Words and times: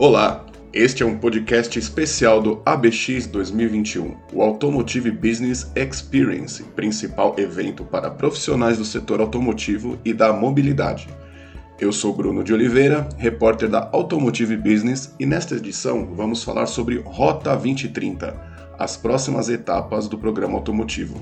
Olá, 0.00 0.46
este 0.72 1.02
é 1.02 1.06
um 1.06 1.18
podcast 1.18 1.76
especial 1.76 2.40
do 2.40 2.62
ABX 2.64 3.26
2021, 3.26 4.14
o 4.32 4.42
Automotive 4.42 5.10
Business 5.10 5.72
Experience, 5.74 6.62
principal 6.62 7.34
evento 7.36 7.84
para 7.84 8.08
profissionais 8.08 8.78
do 8.78 8.84
setor 8.84 9.20
automotivo 9.20 9.98
e 10.04 10.12
da 10.12 10.32
mobilidade. 10.32 11.08
Eu 11.80 11.92
sou 11.92 12.14
Bruno 12.14 12.44
de 12.44 12.54
Oliveira, 12.54 13.08
repórter 13.18 13.68
da 13.68 13.90
Automotive 13.92 14.56
Business, 14.56 15.12
e 15.18 15.26
nesta 15.26 15.56
edição 15.56 16.14
vamos 16.14 16.44
falar 16.44 16.66
sobre 16.66 17.02
Rota 17.04 17.56
2030, 17.56 18.40
as 18.78 18.96
próximas 18.96 19.48
etapas 19.48 20.06
do 20.06 20.16
programa 20.16 20.54
automotivo. 20.54 21.20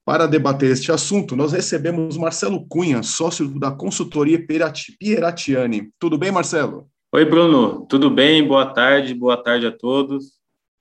Para 0.06 0.28
debater 0.28 0.70
este 0.70 0.92
assunto, 0.92 1.34
nós 1.34 1.50
recebemos 1.50 2.16
Marcelo 2.16 2.64
Cunha, 2.68 3.02
sócio 3.02 3.48
da 3.58 3.72
consultoria 3.72 4.38
Pieratiani. 4.46 5.90
Tudo 5.98 6.16
bem, 6.16 6.30
Marcelo? 6.30 6.86
Oi, 7.12 7.24
Bruno. 7.24 7.84
Tudo 7.88 8.08
bem? 8.08 8.46
Boa 8.46 8.66
tarde, 8.66 9.12
boa 9.12 9.36
tarde 9.36 9.66
a 9.66 9.72
todos. 9.72 10.34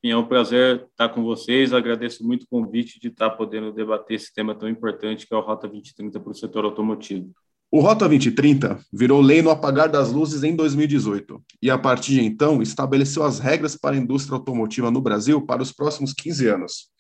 É 0.03 0.15
um 0.15 0.27
prazer 0.27 0.85
estar 0.91 1.09
com 1.09 1.23
vocês. 1.23 1.73
Agradeço 1.73 2.23
muito 2.23 2.43
o 2.43 2.47
convite 2.47 2.99
de 2.99 3.07
estar 3.07 3.31
podendo 3.31 3.71
debater 3.71 4.13
esse 4.13 4.31
tema 4.31 4.53
tão 4.53 4.69
importante 4.69 5.25
que 5.25 5.33
é 5.33 5.37
o 5.37 5.41
Rota 5.41 5.67
2030 5.67 6.19
para 6.19 6.31
o 6.31 6.35
setor 6.35 6.63
automotivo. 6.63 7.31
O 7.71 7.79
Rota 7.79 8.07
2030 8.07 8.79
virou 8.93 9.21
lei 9.21 9.41
no 9.41 9.49
apagar 9.49 9.89
das 9.89 10.11
luzes 10.11 10.43
em 10.43 10.55
2018 10.55 11.41
e, 11.63 11.71
a 11.71 11.79
partir 11.79 12.11
de 12.11 12.23
então, 12.23 12.61
estabeleceu 12.61 13.23
as 13.23 13.39
regras 13.39 13.75
para 13.75 13.95
a 13.95 13.99
indústria 13.99 14.37
automotiva 14.37 14.91
no 14.91 15.01
Brasil 15.01 15.43
para 15.43 15.63
os 15.63 15.71
próximos 15.71 16.13
15 16.13 16.47
anos. 16.47 16.94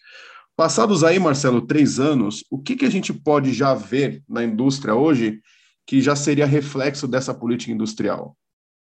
Passados 0.55 1.03
aí, 1.03 1.19
Marcelo, 1.19 1.61
três 1.61 1.99
anos, 1.99 2.43
o 2.49 2.57
que, 2.57 2.77
que 2.77 2.85
a 2.85 2.89
gente 2.89 3.11
pode 3.13 3.53
já 3.53 3.73
ver 3.73 4.23
na 4.27 4.43
indústria 4.43 4.95
hoje 4.95 5.41
que 5.85 6.01
já 6.01 6.15
seria 6.15 6.45
reflexo 6.45 7.07
dessa 7.07 7.33
política 7.33 7.73
industrial? 7.73 8.37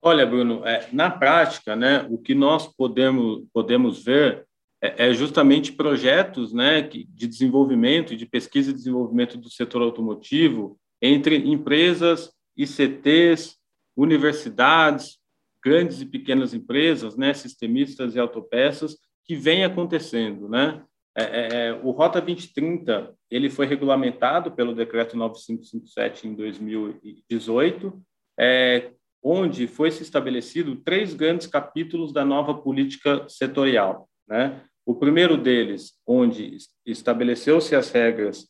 Olha, 0.02 0.26
Bruno, 0.26 0.66
é, 0.68 0.90
na 0.92 1.10
prática, 1.10 1.76
né, 1.76 2.06
o 2.10 2.18
que 2.18 2.36
nós 2.36 2.68
podemos, 2.68 3.46
podemos 3.54 4.04
ver 4.04 4.46
é, 4.82 5.08
é 5.08 5.14
justamente 5.14 5.72
projetos 5.72 6.52
né, 6.52 6.82
de 6.82 7.06
desenvolvimento, 7.28 8.14
de 8.14 8.26
pesquisa 8.26 8.72
e 8.72 8.74
desenvolvimento 8.74 9.38
do 9.38 9.50
setor 9.50 9.82
automotivo 9.82 10.78
entre 11.02 11.38
empresas, 11.38 12.34
ICTs, 12.58 13.56
universidades, 13.96 15.18
grandes 15.64 16.02
e 16.02 16.06
pequenas 16.06 16.54
empresas, 16.54 17.16
né, 17.16 17.34
sistemistas 17.34 18.16
e 18.16 18.20
autopeças, 18.20 18.98
que 19.24 19.36
vem 19.36 19.64
acontecendo, 19.64 20.50
né? 20.50 20.84
É, 21.16 21.24
é, 21.24 21.68
é, 21.68 21.74
o 21.74 21.92
Rota 21.92 22.20
2030 22.20 23.14
ele 23.30 23.50
foi 23.50 23.68
regulamentado 23.68 24.52
pelo 24.52 24.74
decreto 24.74 25.16
9557 25.16 26.28
em 26.28 26.34
2018, 26.34 28.04
é, 28.40 28.92
onde 29.22 29.68
foi 29.68 29.92
se 29.92 30.02
estabelecido 30.04 30.76
três 30.78 31.14
grandes 31.14 31.48
capítulos 31.48 32.12
da 32.12 32.26
nova 32.26 32.56
política 32.56 33.28
setorial. 33.30 34.10
Né? 34.28 34.62
O 34.86 34.96
primeiro 34.96 35.38
deles, 35.38 35.94
onde 36.06 36.58
estabeleceu-se 36.86 37.76
as 37.76 37.92
regras 37.92 38.48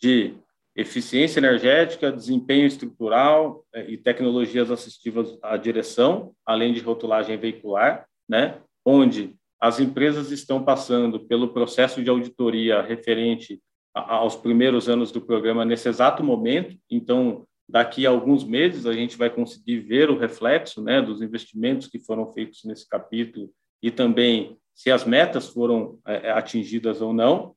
de 0.00 0.34
eficiência 0.74 1.38
energética, 1.38 2.12
desempenho 2.12 2.66
estrutural 2.66 3.64
é, 3.74 3.90
e 3.90 3.96
tecnologias 3.96 4.70
assistivas 4.70 5.38
à 5.42 5.56
direção, 5.56 6.34
além 6.44 6.72
de 6.72 6.80
rotulagem 6.80 7.36
veicular, 7.38 8.06
né? 8.28 8.58
onde 8.84 9.34
as 9.66 9.80
empresas 9.80 10.30
estão 10.30 10.62
passando 10.62 11.20
pelo 11.26 11.52
processo 11.52 12.02
de 12.02 12.08
auditoria 12.08 12.82
referente 12.82 13.60
aos 13.92 14.36
primeiros 14.36 14.88
anos 14.88 15.10
do 15.10 15.20
programa 15.20 15.64
nesse 15.64 15.88
exato 15.88 16.22
momento. 16.22 16.76
Então, 16.90 17.46
daqui 17.68 18.06
a 18.06 18.10
alguns 18.10 18.44
meses 18.44 18.86
a 18.86 18.92
gente 18.92 19.16
vai 19.16 19.30
conseguir 19.30 19.80
ver 19.80 20.10
o 20.10 20.18
reflexo, 20.18 20.82
né, 20.82 21.00
dos 21.02 21.20
investimentos 21.20 21.88
que 21.88 21.98
foram 21.98 22.32
feitos 22.32 22.62
nesse 22.64 22.88
capítulo 22.88 23.50
e 23.82 23.90
também 23.90 24.56
se 24.74 24.90
as 24.90 25.04
metas 25.04 25.48
foram 25.48 25.98
é, 26.06 26.28
é 26.28 26.30
atingidas 26.30 27.00
ou 27.00 27.12
não. 27.12 27.54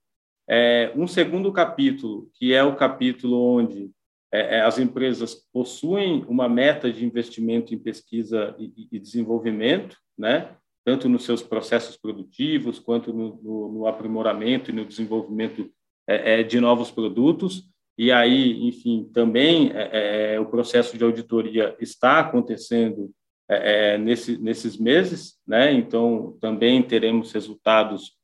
É, 0.47 0.91
um 0.95 1.07
segundo 1.07 1.51
capítulo, 1.51 2.29
que 2.33 2.53
é 2.53 2.63
o 2.63 2.75
capítulo 2.75 3.57
onde 3.57 3.91
é, 4.31 4.57
é, 4.57 4.61
as 4.61 4.79
empresas 4.79 5.35
possuem 5.51 6.25
uma 6.27 6.47
meta 6.47 6.91
de 6.91 7.05
investimento 7.05 7.73
em 7.73 7.77
pesquisa 7.77 8.55
e, 8.57 8.87
e 8.91 8.99
desenvolvimento, 8.99 9.97
né? 10.17 10.55
Tanto 10.89 11.07
nos 11.07 11.23
seus 11.23 11.43
processos 11.43 11.95
produtivos, 11.95 12.79
quanto 12.79 13.13
no, 13.13 13.39
no, 13.43 13.71
no 13.73 13.85
aprimoramento 13.85 14.71
e 14.71 14.73
no 14.73 14.83
desenvolvimento 14.83 15.69
é, 16.07 16.39
é, 16.39 16.43
de 16.43 16.59
novos 16.59 16.89
produtos. 16.89 17.63
E 17.95 18.11
aí, 18.11 18.67
enfim, 18.67 19.07
também 19.13 19.71
é, 19.71 20.33
é 20.33 20.39
o 20.39 20.47
processo 20.47 20.97
de 20.97 21.03
auditoria 21.03 21.75
está 21.79 22.17
acontecendo 22.17 23.11
é, 23.47 23.93
é, 23.93 23.97
nesse, 23.99 24.35
nesses 24.39 24.77
meses, 24.77 25.35
né? 25.47 25.71
Então, 25.71 26.35
também 26.41 26.81
teremos 26.81 27.31
resultados 27.31 28.17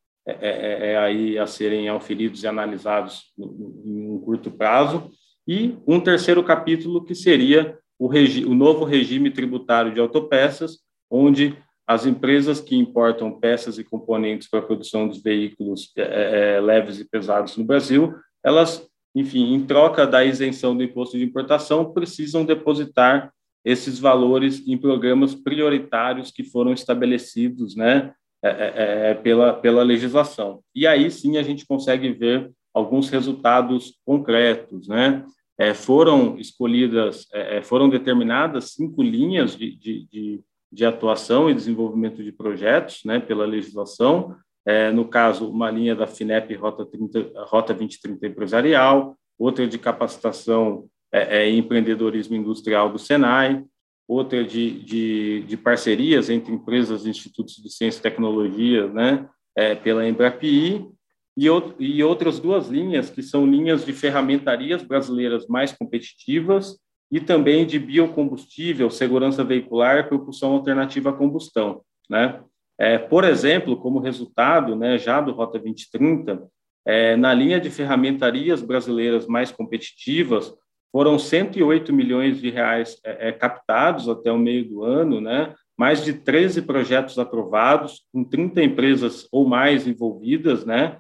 aí 1.04 1.38
a 1.38 1.46
serem 1.46 1.88
auferidos 1.88 2.42
e 2.42 2.48
analisados 2.48 3.26
em 3.38 4.10
um 4.10 4.20
curto 4.20 4.50
prazo. 4.50 5.12
E 5.48 5.78
um 5.86 6.00
terceiro 6.00 6.44
capítulo 6.44 7.06
que 7.06 7.14
seria 7.14 7.78
o, 8.00 8.08
o 8.08 8.56
novo 8.56 8.86
regime 8.86 9.30
tributário 9.30 9.94
de 9.94 10.00
autopeças, 10.00 10.80
onde 11.12 11.56
as 11.88 12.06
empresas 12.06 12.60
que 12.60 12.76
importam 12.76 13.32
peças 13.32 13.78
e 13.78 13.84
componentes 13.84 14.50
para 14.50 14.60
a 14.60 14.64
produção 14.64 15.08
dos 15.08 15.22
veículos 15.22 15.92
é, 15.96 16.60
leves 16.60 17.00
e 17.00 17.06
pesados 17.06 17.56
no 17.58 17.64
Brasil, 17.64 18.16
elas, 18.44 18.88
enfim, 19.14 19.54
em 19.54 19.66
troca 19.66 20.08
da 20.08 20.26
isenção 20.26 20.76
do 20.76 20.84
imposto 20.84 21.18
de 21.18 21.24
importação, 21.24 21.94
precisam 21.94 22.44
depositar 22.44 23.32
esses 23.64 24.00
valores 24.00 24.68
em 24.68 24.78
programas 24.78 25.36
prioritários 25.36 26.32
que 26.32 26.44
foram 26.44 26.74
estabelecidos, 26.74 27.76
né, 27.76 28.14
é, 28.44 29.16
pela, 29.16 29.54
pela 29.54 29.84
legislação. 29.84 30.62
E 30.74 30.86
aí 30.86 31.10
sim 31.10 31.38
a 31.38 31.44
gente 31.44 31.66
consegue 31.66 32.12
ver 32.12 32.52
alguns 32.74 33.10
resultados 33.10 33.98
concretos, 34.06 34.88
né? 34.88 35.26
Foram 35.74 36.38
escolhidas, 36.38 37.28
foram 37.64 37.88
determinadas 37.88 38.74
cinco 38.74 39.02
linhas 39.02 39.56
de, 39.56 39.74
de, 39.74 40.06
de 40.12 40.44
de 40.76 40.86
atuação 40.86 41.50
e 41.50 41.54
desenvolvimento 41.54 42.22
de 42.22 42.34
projetos, 42.34 43.02
né, 43.06 43.18
pela 43.18 43.46
legislação. 43.46 44.36
É, 44.66 44.92
no 44.92 45.08
caso, 45.08 45.50
uma 45.50 45.72
linha 45.72 45.96
da 45.96 46.06
FINEP 46.06 46.54
Rota, 46.56 46.86
30, 46.86 47.32
Rota 47.46 47.74
2030 47.74 48.28
Empresarial, 48.28 49.18
outra 49.40 49.66
de 49.66 49.80
capacitação 49.80 50.86
é, 51.14 51.44
é, 51.44 51.50
empreendedorismo 51.50 52.36
industrial 52.36 52.92
do 52.92 53.00
Senai, 53.00 53.64
outra 54.06 54.44
de, 54.44 54.84
de, 54.84 55.44
de 55.48 55.56
parcerias 55.56 56.30
entre 56.30 56.54
empresas 56.54 57.06
e 57.06 57.10
institutos 57.10 57.56
de 57.56 57.72
ciência 57.72 58.00
e 58.00 58.04
tecnologia, 58.04 58.88
né, 58.88 59.30
é, 59.56 59.76
pela 59.76 60.06
Embrapi, 60.06 60.92
e, 61.38 61.48
e 61.80 62.04
outras 62.04 62.38
duas 62.38 62.68
linhas, 62.68 63.10
que 63.10 63.24
são 63.24 63.48
linhas 63.48 63.86
de 63.86 63.94
ferramentarias 63.94 64.84
brasileiras 64.84 65.48
mais 65.48 65.72
competitivas 65.72 66.78
e 67.12 67.20
também 67.20 67.66
de 67.66 67.80
biocombustível, 67.80 68.90
segurança 68.90 69.44
veicular 69.44 69.98
e 69.98 70.04
propulsão 70.04 70.54
alternativa 70.54 71.12
à 71.12 71.14
combustão. 71.14 71.82
Né? 72.10 72.42
É, 72.78 72.98
por 72.98 73.24
exemplo, 73.24 73.78
como 73.78 74.00
resultado 74.00 74.76
né, 74.76 74.98
já 74.98 75.22
do 75.22 75.32
Rota 75.32 75.60
2030, 75.60 76.48
é, 76.86 77.16
na 77.16 77.34
linha 77.34 77.60
de 77.60 77.70
ferramentarias 77.70 78.62
brasileiras 78.62 79.28
mais 79.28 79.52
competitivas, 79.52 80.54
foram 80.92 81.20
108 81.20 81.92
milhões 81.92 82.40
de 82.40 82.50
reais 82.50 83.00
é, 83.04 83.30
é, 83.30 83.32
captados 83.32 84.08
até 84.08 84.32
o 84.32 84.38
meio 84.38 84.68
do 84.68 84.84
ano, 84.84 85.20
né? 85.20 85.54
mais 85.78 86.04
de 86.04 86.14
13 86.14 86.62
projetos 86.62 87.20
aprovados, 87.20 88.06
com 88.14 88.24
30 88.24 88.64
empresas 88.64 89.28
ou 89.32 89.46
mais 89.46 89.86
envolvidas, 89.88 90.66
né? 90.66 90.98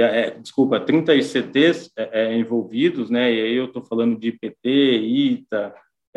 É, 0.00 0.30
desculpa, 0.30 0.80
30 0.80 1.14
ICTs 1.14 1.90
é, 1.96 2.22
é, 2.22 2.36
envolvidos, 2.36 3.10
né? 3.10 3.32
E 3.32 3.42
aí 3.42 3.54
eu 3.54 3.66
estou 3.66 3.84
falando 3.84 4.18
de 4.18 4.28
IPT, 4.28 4.68
ITA, 4.68 5.74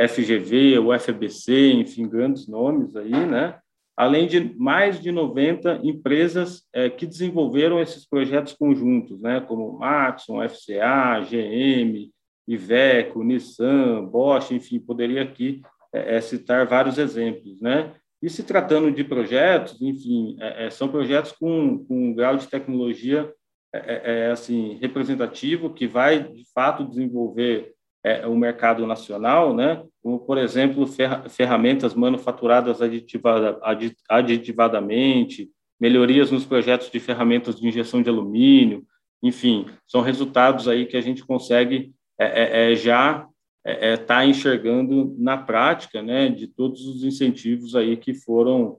FGV, 0.07 0.79
UFBC, 0.79 1.73
enfim, 1.73 2.07
grandes 2.07 2.47
nomes 2.47 2.95
aí, 2.95 3.11
né? 3.11 3.57
Além 3.97 4.27
de 4.27 4.53
mais 4.57 5.01
de 5.01 5.11
90 5.11 5.79
empresas 5.83 6.63
é, 6.73 6.89
que 6.89 7.05
desenvolveram 7.05 7.81
esses 7.81 8.05
projetos 8.05 8.53
conjuntos, 8.53 9.21
né? 9.21 9.41
Como 9.41 9.79
Matson, 9.79 10.41
FCA, 10.47 11.21
GM, 11.21 12.11
Iveco, 12.47 13.23
Nissan, 13.23 14.05
Bosch, 14.05 14.51
enfim, 14.51 14.79
poderia 14.79 15.23
aqui 15.23 15.61
é, 15.93 16.17
é, 16.17 16.21
citar 16.21 16.67
vários 16.67 16.97
exemplos, 16.97 17.59
né? 17.61 17.93
E 18.21 18.29
se 18.29 18.43
tratando 18.43 18.91
de 18.91 19.03
projetos, 19.03 19.79
enfim, 19.81 20.37
são 20.71 20.87
projetos 20.87 21.31
com, 21.33 21.85
com 21.85 22.07
um 22.07 22.13
grau 22.13 22.37
de 22.37 22.47
tecnologia 22.47 23.31
é, 23.75 24.01
é, 24.05 24.19
é, 24.19 24.31
assim 24.31 24.77
representativo 24.81 25.69
que 25.69 25.85
vai 25.85 26.23
de 26.23 26.45
fato 26.53 26.85
desenvolver 26.85 27.73
é, 28.03 28.25
o 28.25 28.35
mercado 28.35 28.85
nacional, 28.87 29.53
né? 29.53 29.83
Como 30.01 30.19
por 30.19 30.37
exemplo 30.37 30.87
ferramentas 31.27 31.93
manufaturadas 31.93 32.81
aditivada, 32.81 33.59
aditivadamente, 34.07 35.49
melhorias 35.79 36.31
nos 36.31 36.45
projetos 36.45 36.89
de 36.89 36.99
ferramentas 36.99 37.59
de 37.59 37.67
injeção 37.67 38.01
de 38.01 38.09
alumínio, 38.09 38.85
enfim, 39.21 39.65
são 39.87 40.01
resultados 40.01 40.67
aí 40.67 40.85
que 40.85 40.95
a 40.95 41.01
gente 41.01 41.25
consegue 41.25 41.91
é, 42.17 42.71
é, 42.71 42.75
já 42.75 43.27
está 43.65 44.23
enxergando 44.23 45.15
na 45.17 45.37
prática, 45.37 46.01
né, 46.03 46.29
de 46.29 46.47
todos 46.47 46.85
os 46.85 47.03
incentivos 47.03 47.75
aí 47.75 47.97
que 47.97 48.13
foram 48.13 48.77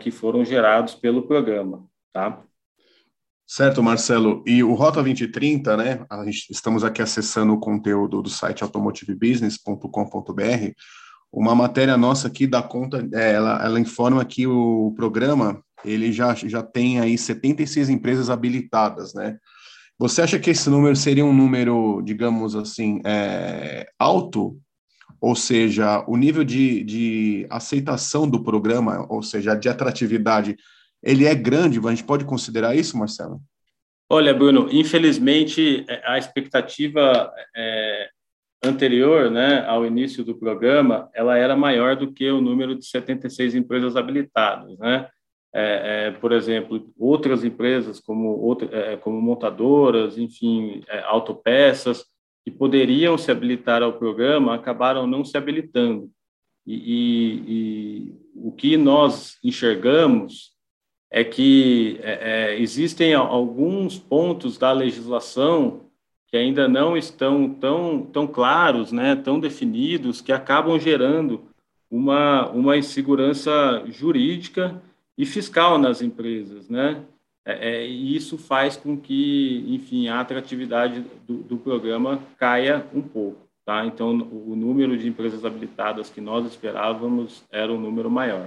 que 0.00 0.10
foram 0.10 0.44
gerados 0.44 0.94
pelo 0.94 1.28
programa, 1.28 1.86
tá? 2.12 2.42
Certo, 3.50 3.82
Marcelo. 3.82 4.44
E 4.46 4.62
o 4.62 4.74
Rota 4.74 5.02
2030, 5.02 5.74
né? 5.74 6.06
Gente, 6.26 6.50
estamos 6.50 6.84
aqui 6.84 7.00
acessando 7.00 7.54
o 7.54 7.58
conteúdo 7.58 8.20
do 8.20 8.28
site 8.28 8.62
automotivebusiness.com.br. 8.62 10.72
Uma 11.32 11.54
matéria 11.54 11.96
nossa 11.96 12.28
aqui 12.28 12.46
dá 12.46 12.62
conta, 12.62 13.08
é, 13.14 13.32
ela, 13.32 13.64
ela 13.64 13.80
informa 13.80 14.22
que 14.22 14.46
o 14.46 14.92
programa 14.94 15.64
ele 15.82 16.12
já, 16.12 16.34
já 16.34 16.62
tem 16.62 17.00
aí 17.00 17.16
76 17.16 17.88
empresas 17.88 18.28
habilitadas, 18.28 19.14
né? 19.14 19.38
Você 19.98 20.20
acha 20.20 20.38
que 20.38 20.50
esse 20.50 20.68
número 20.68 20.94
seria 20.94 21.24
um 21.24 21.32
número, 21.32 22.02
digamos 22.02 22.54
assim, 22.54 23.00
é, 23.06 23.88
alto? 23.98 24.60
Ou 25.22 25.34
seja, 25.34 26.04
o 26.06 26.18
nível 26.18 26.44
de, 26.44 26.84
de 26.84 27.46
aceitação 27.48 28.28
do 28.28 28.44
programa, 28.44 29.06
ou 29.08 29.22
seja, 29.22 29.54
de 29.54 29.70
atratividade, 29.70 30.54
ele 31.02 31.26
é 31.26 31.34
grande, 31.34 31.78
a 31.78 31.90
gente 31.90 32.04
pode 32.04 32.24
considerar 32.24 32.74
isso, 32.74 32.96
Marcelo? 32.96 33.40
Olha, 34.10 34.32
Bruno, 34.32 34.68
infelizmente 34.72 35.84
é, 35.88 36.02
a 36.04 36.18
expectativa 36.18 37.30
é, 37.54 38.08
anterior, 38.64 39.30
né, 39.30 39.64
ao 39.66 39.86
início 39.86 40.24
do 40.24 40.36
programa, 40.36 41.10
ela 41.14 41.36
era 41.36 41.54
maior 41.54 41.94
do 41.94 42.12
que 42.12 42.30
o 42.30 42.40
número 42.40 42.74
de 42.74 42.86
76 42.86 43.54
empresas 43.54 43.96
habilitadas, 43.96 44.76
né? 44.78 45.08
É, 45.54 46.08
é, 46.08 46.10
por 46.10 46.32
exemplo, 46.32 46.92
outras 46.98 47.42
empresas 47.42 47.98
como, 47.98 48.28
outra, 48.28 48.68
é, 48.70 48.96
como 48.96 49.20
montadoras, 49.20 50.18
enfim, 50.18 50.82
é, 50.88 51.00
autopeças, 51.00 52.04
que 52.44 52.50
poderiam 52.50 53.16
se 53.16 53.30
habilitar 53.30 53.82
ao 53.82 53.94
programa, 53.98 54.54
acabaram 54.54 55.06
não 55.06 55.24
se 55.24 55.36
habilitando. 55.38 56.10
E, 56.66 56.74
e, 56.74 57.44
e 57.48 58.14
o 58.34 58.52
que 58.52 58.76
nós 58.76 59.38
enxergamos 59.42 60.52
é 61.10 61.24
que 61.24 61.98
é, 62.02 62.52
é, 62.52 62.60
existem 62.60 63.14
alguns 63.14 63.98
pontos 63.98 64.58
da 64.58 64.72
legislação 64.72 65.80
que 66.26 66.36
ainda 66.36 66.68
não 66.68 66.96
estão 66.96 67.48
tão, 67.48 68.02
tão 68.02 68.26
claros, 68.26 68.92
né, 68.92 69.16
tão 69.16 69.40
definidos, 69.40 70.20
que 70.20 70.30
acabam 70.30 70.78
gerando 70.78 71.40
uma, 71.90 72.48
uma 72.50 72.76
insegurança 72.76 73.82
jurídica 73.86 74.80
e 75.16 75.24
fiscal 75.24 75.78
nas 75.78 76.02
empresas, 76.02 76.68
né? 76.68 77.02
É, 77.46 77.70
é, 77.70 77.88
e 77.88 78.14
isso 78.14 78.36
faz 78.36 78.76
com 78.76 78.94
que, 78.94 79.64
enfim, 79.68 80.08
a 80.08 80.20
atratividade 80.20 81.02
do, 81.26 81.38
do 81.38 81.56
programa 81.56 82.20
caia 82.36 82.86
um 82.92 83.00
pouco, 83.00 83.48
tá? 83.64 83.86
Então, 83.86 84.10
o 84.10 84.54
número 84.54 84.98
de 84.98 85.08
empresas 85.08 85.46
habilitadas 85.46 86.10
que 86.10 86.20
nós 86.20 86.44
esperávamos 86.44 87.42
era 87.50 87.72
um 87.72 87.80
número 87.80 88.10
maior. 88.10 88.46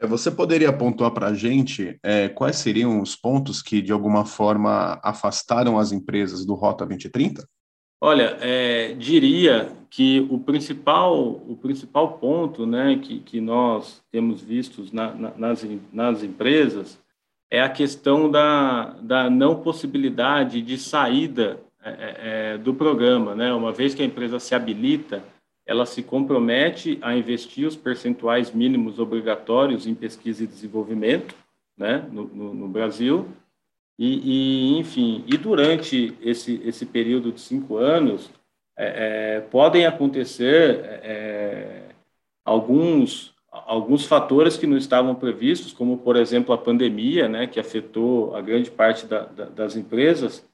É, 0.00 0.06
você 0.06 0.30
poderia 0.30 0.72
pontuar 0.72 1.10
para 1.10 1.26
a 1.28 1.34
gente 1.34 1.98
é, 2.02 2.28
quais 2.28 2.56
seriam 2.56 3.00
os 3.00 3.14
pontos 3.14 3.60
que, 3.60 3.82
de 3.82 3.92
alguma 3.92 4.24
forma, 4.24 4.98
afastaram 5.02 5.78
as 5.78 5.92
empresas 5.92 6.44
do 6.46 6.54
Rota 6.54 6.86
2030? 6.86 7.46
Olha, 8.02 8.38
é, 8.40 8.94
diria 8.94 9.70
que 9.90 10.26
o 10.30 10.38
principal, 10.38 11.14
o 11.20 11.54
principal 11.60 12.14
ponto 12.14 12.64
né, 12.64 12.98
que, 13.02 13.20
que 13.20 13.42
nós 13.42 14.02
temos 14.10 14.40
visto 14.40 14.86
na, 14.90 15.12
na, 15.12 15.32
nas, 15.36 15.66
nas 15.92 16.22
empresas 16.22 16.98
é 17.50 17.60
a 17.60 17.68
questão 17.68 18.30
da, 18.30 18.96
da 19.02 19.28
não 19.28 19.60
possibilidade 19.60 20.62
de 20.62 20.78
saída 20.78 21.60
é, 21.82 21.90
é, 21.90 22.16
é 22.54 22.58
do 22.58 22.72
programa. 22.72 23.34
Né? 23.34 23.52
Uma 23.52 23.72
vez 23.72 23.94
que 23.94 24.00
a 24.00 24.06
empresa 24.06 24.38
se 24.38 24.54
habilita, 24.54 25.22
ela 25.70 25.86
se 25.86 26.02
compromete 26.02 26.98
a 27.00 27.14
investir 27.14 27.64
os 27.64 27.76
percentuais 27.76 28.52
mínimos 28.52 28.98
obrigatórios 28.98 29.86
em 29.86 29.94
pesquisa 29.94 30.42
e 30.42 30.46
desenvolvimento, 30.48 31.32
né, 31.78 32.04
no, 32.10 32.24
no, 32.24 32.52
no 32.52 32.68
Brasil, 32.68 33.28
e, 33.96 34.74
e, 34.74 34.78
enfim, 34.80 35.22
e 35.28 35.36
durante 35.36 36.12
esse, 36.20 36.60
esse 36.64 36.84
período 36.84 37.30
de 37.30 37.40
cinco 37.40 37.76
anos, 37.76 38.32
é, 38.76 39.36
é, 39.36 39.40
podem 39.42 39.86
acontecer 39.86 40.80
é, 41.04 41.82
alguns, 42.44 43.32
alguns 43.48 44.04
fatores 44.04 44.56
que 44.56 44.66
não 44.66 44.76
estavam 44.76 45.14
previstos, 45.14 45.72
como, 45.72 45.98
por 45.98 46.16
exemplo, 46.16 46.52
a 46.52 46.58
pandemia, 46.58 47.28
né, 47.28 47.46
que 47.46 47.60
afetou 47.60 48.34
a 48.34 48.40
grande 48.40 48.72
parte 48.72 49.06
da, 49.06 49.20
da, 49.20 49.44
das 49.44 49.76
empresas, 49.76 50.44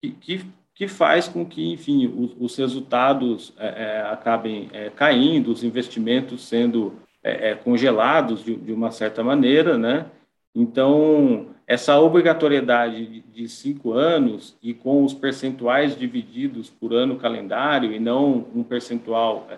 que, 0.00 0.10
que 0.12 0.46
que 0.74 0.88
faz 0.88 1.28
com 1.28 1.46
que, 1.46 1.72
enfim, 1.72 2.06
os, 2.06 2.34
os 2.38 2.56
resultados 2.56 3.54
é, 3.56 3.66
é, 3.66 4.02
acabem 4.10 4.68
é, 4.72 4.90
caindo, 4.90 5.52
os 5.52 5.62
investimentos 5.62 6.42
sendo 6.46 6.94
é, 7.22 7.50
é, 7.50 7.54
congelados 7.54 8.44
de, 8.44 8.56
de, 8.56 8.72
uma 8.72 8.90
certa 8.90 9.22
maneira, 9.22 9.78
né? 9.78 10.06
Então, 10.54 11.46
essa 11.66 11.98
obrigatoriedade 12.00 13.24
de, 13.32 13.48
cinco 13.48 13.92
anos 13.92 14.56
e 14.62 14.74
com 14.74 15.04
os 15.04 15.14
percentuais 15.14 15.96
divididos 15.96 16.70
por 16.70 16.92
ano 16.92 17.16
calendário 17.16 17.92
e 17.92 17.98
não 17.98 18.46
um 18.54 18.62
percentual 18.62 19.48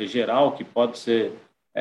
geral 0.00 0.52
que 0.52 0.64
pode 0.64 0.98
ser 0.98 1.32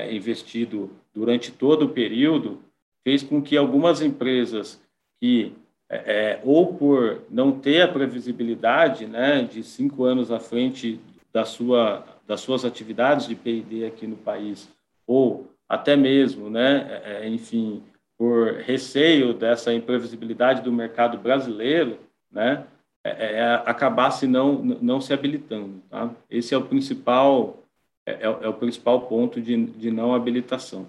investido 0.09 0.91
durante 1.13 1.51
todo 1.51 1.85
o 1.85 1.89
período, 1.89 2.61
fez 3.03 3.23
com 3.23 3.41
que 3.41 3.57
algumas 3.57 4.01
empresas 4.01 4.81
que 5.19 5.53
é, 5.91 5.97
é, 5.97 6.41
ou 6.45 6.73
por 6.73 7.21
não 7.29 7.51
ter 7.51 7.81
a 7.81 7.87
previsibilidade 7.87 9.05
né, 9.05 9.43
de 9.43 9.61
cinco 9.61 10.05
anos 10.05 10.31
à 10.31 10.39
frente 10.39 11.01
da 11.33 11.43
sua, 11.43 12.05
das 12.25 12.39
suas 12.39 12.63
atividades 12.63 13.27
de 13.27 13.35
P&D 13.35 13.85
aqui 13.85 14.07
no 14.07 14.15
país, 14.15 14.69
ou 15.05 15.51
até 15.67 15.97
mesmo, 15.97 16.49
né, 16.49 17.01
é, 17.03 17.25
é, 17.25 17.29
enfim, 17.29 17.83
por 18.17 18.53
receio 18.53 19.33
dessa 19.33 19.73
imprevisibilidade 19.73 20.61
do 20.61 20.71
mercado 20.71 21.17
brasileiro, 21.17 21.99
né, 22.31 22.63
é, 23.03 23.39
é, 23.39 23.43
acabasse 23.65 24.25
não, 24.27 24.63
não 24.63 25.01
se 25.01 25.13
habilitando. 25.13 25.81
Tá? 25.89 26.09
Esse 26.29 26.53
é 26.53 26.57
o 26.57 26.63
principal, 26.63 27.65
é, 28.05 28.23
é, 28.23 28.47
o 28.47 28.53
principal 28.53 29.01
ponto 29.07 29.41
de, 29.41 29.65
de 29.65 29.91
não 29.91 30.15
habilitação, 30.15 30.87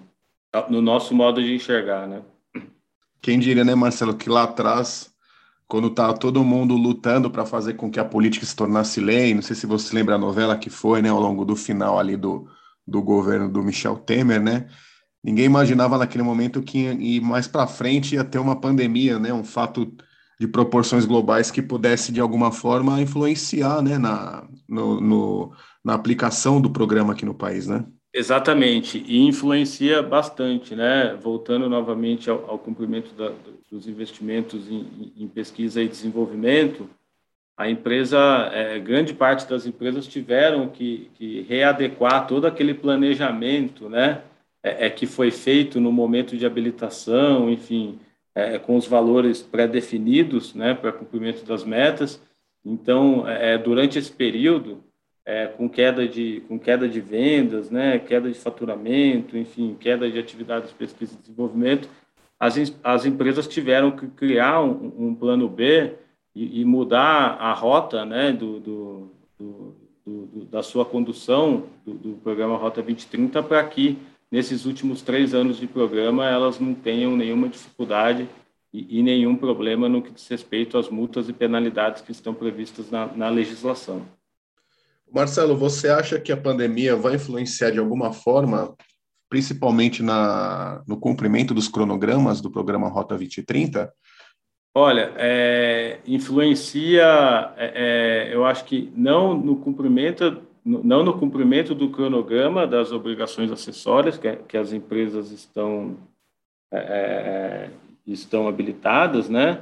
no 0.69 0.81
nosso 0.81 1.13
modo 1.13 1.43
de 1.43 1.53
enxergar, 1.53 2.07
né? 2.07 2.21
Quem 3.23 3.39
diria, 3.39 3.63
né, 3.63 3.73
Marcelo, 3.73 4.17
que 4.17 4.29
lá 4.29 4.43
atrás, 4.43 5.09
quando 5.65 5.89
tá 5.89 6.11
todo 6.13 6.43
mundo 6.43 6.75
lutando 6.75 7.31
para 7.31 7.45
fazer 7.45 7.75
com 7.75 7.89
que 7.89 7.97
a 7.97 8.03
política 8.03 8.45
se 8.45 8.53
tornasse 8.53 8.99
lei, 8.99 9.33
não 9.33 9.41
sei 9.41 9.55
se 9.55 9.65
você 9.65 9.95
lembra 9.95 10.15
a 10.15 10.17
novela 10.17 10.57
que 10.57 10.69
foi, 10.69 11.01
né, 11.01 11.07
ao 11.07 11.21
longo 11.21 11.45
do 11.45 11.55
final 11.55 11.97
ali 11.97 12.17
do, 12.17 12.45
do 12.85 13.01
governo 13.01 13.49
do 13.49 13.63
Michel 13.63 13.95
Temer, 13.95 14.41
né? 14.41 14.67
Ninguém 15.23 15.45
imaginava 15.45 15.97
naquele 15.97 16.21
momento 16.21 16.61
que 16.61 16.79
e 16.79 17.21
mais 17.21 17.47
para 17.47 17.65
frente 17.65 18.15
ia 18.15 18.25
ter 18.25 18.39
uma 18.39 18.59
pandemia, 18.59 19.17
né? 19.17 19.33
Um 19.33 19.45
fato 19.45 19.89
de 20.37 20.45
proporções 20.45 21.05
globais 21.05 21.49
que 21.49 21.61
pudesse 21.61 22.11
de 22.11 22.19
alguma 22.19 22.51
forma 22.51 23.01
influenciar, 23.01 23.81
né, 23.81 23.97
na, 23.97 24.45
no, 24.67 24.99
no, 24.99 25.53
na 25.81 25.93
aplicação 25.93 26.59
do 26.59 26.69
programa 26.69 27.13
aqui 27.13 27.23
no 27.23 27.33
país, 27.33 27.67
né? 27.67 27.85
Exatamente, 28.15 29.03
e 29.07 29.17
influencia 29.21 30.03
bastante, 30.03 30.75
né? 30.75 31.15
Voltando 31.15 31.67
novamente 31.67 32.29
ao, 32.29 32.47
ao 32.47 32.59
cumprimento 32.59 33.11
da, 33.15 33.33
dos 33.71 33.87
investimentos 33.87 34.69
em, 34.69 35.11
em, 35.17 35.27
pesquisa 35.27 35.81
e 35.81 35.87
desenvolvimento, 35.87 36.87
a 37.57 37.67
empresa, 37.67 38.19
é, 38.53 38.77
grande 38.79 39.15
parte 39.15 39.49
das 39.49 39.65
empresas 39.65 40.05
tiveram 40.05 40.69
que, 40.69 41.09
que 41.15 41.41
readequar 41.41 42.27
todo 42.27 42.45
aquele 42.45 42.75
planejamento, 42.75 43.89
né? 43.89 44.21
É, 44.61 44.85
é, 44.85 44.89
que 44.89 45.07
foi 45.07 45.31
feito 45.31 45.81
no 45.81 45.91
momento 45.91 46.37
de 46.37 46.45
habilitação, 46.45 47.49
enfim, 47.49 47.99
é, 48.35 48.57
com 48.59 48.77
os 48.77 48.87
valores 48.87 49.41
pré-definidos, 49.41 50.53
né, 50.53 50.73
para 50.73 50.91
cumprimento 50.93 51.43
das 51.45 51.65
metas. 51.65 52.21
Então, 52.63 53.27
é, 53.27 53.57
durante 53.57 53.99
esse 53.99 54.11
período, 54.11 54.81
é, 55.25 55.47
com 55.47 55.69
queda 55.69 56.07
de 56.07 56.41
com 56.47 56.59
queda 56.59 56.87
de 56.87 56.99
vendas, 56.99 57.69
né, 57.69 57.99
queda 57.99 58.29
de 58.29 58.37
faturamento, 58.37 59.37
enfim, 59.37 59.75
queda 59.79 60.09
de 60.09 60.19
atividades 60.19 60.69
de 60.69 60.75
pesquisa 60.75 61.15
e 61.15 61.21
desenvolvimento, 61.21 61.89
as, 62.39 62.55
as 62.83 63.05
empresas 63.05 63.47
tiveram 63.47 63.91
que 63.91 64.07
criar 64.07 64.61
um, 64.61 64.93
um 64.97 65.15
plano 65.15 65.47
B 65.47 65.93
e, 66.35 66.61
e, 66.61 66.65
mudar 66.65 67.37
a 67.39 67.53
rota, 67.53 68.03
né, 68.05 68.31
do, 68.31 68.59
do, 68.59 69.11
do, 69.39 69.75
do 70.05 70.45
da 70.45 70.61
sua 70.61 70.83
condução 70.83 71.63
do, 71.85 72.19
programa 72.23 72.57
Rota 72.57 72.81
2030 72.81 73.41
para 73.43 73.63
que 73.63 73.97
nesses 74.29 74.65
últimos 74.65 75.01
três 75.01 75.33
anos 75.33 75.57
de 75.57 75.67
programa 75.67 76.27
elas 76.27 76.59
não 76.59 76.73
tenham 76.73 77.15
nenhuma 77.15 77.47
dificuldade 77.47 78.27
e, 78.73 78.99
e 78.99 79.03
nenhum 79.03 79.35
problema 79.37 79.87
no 79.87 80.01
que 80.01 80.11
diz 80.11 80.27
respeito 80.27 80.77
às 80.77 80.89
multas 80.89 81.29
e 81.29 81.33
penalidades 81.33 82.01
que 82.01 82.11
estão 82.11 82.33
previstas 82.33 82.91
na, 82.91 83.07
na 83.07 83.29
legislação. 83.29 84.01
Marcelo, 85.11 85.55
você 85.55 85.89
acha 85.89 86.19
que 86.19 86.31
a 86.31 86.37
pandemia 86.37 86.95
vai 86.95 87.15
influenciar 87.15 87.71
de 87.71 87.79
alguma 87.79 88.11
forma, 88.11 88.75
principalmente 89.29 90.01
na, 90.01 90.83
no 90.87 90.97
cumprimento 90.99 91.53
dos 91.53 91.67
cronogramas 91.67 92.41
do 92.41 92.51
programa 92.51 92.89
Rota 92.89 93.15
2030? 93.15 93.93
Olha, 94.75 95.13
é, 95.17 95.99
influencia, 96.07 97.03
é, 97.57 98.29
é, 98.31 98.35
eu 98.35 98.43
acho 98.43 98.65
que 98.65 98.91
não 98.95 99.35
no 99.35 99.55
cumprimento, 99.57 100.41
não 100.65 101.03
no 101.03 101.19
cumprimento 101.19 101.75
do 101.75 101.91
cronograma 101.91 102.65
das 102.65 102.91
obrigações 102.91 103.51
acessórias 103.51 104.17
que, 104.17 104.35
que 104.47 104.57
as 104.57 104.73
empresas 104.73 105.29
estão 105.31 105.95
é, 106.71 106.77
é, 106.77 107.69
estão 108.07 108.47
habilitadas, 108.47 109.29
né? 109.29 109.61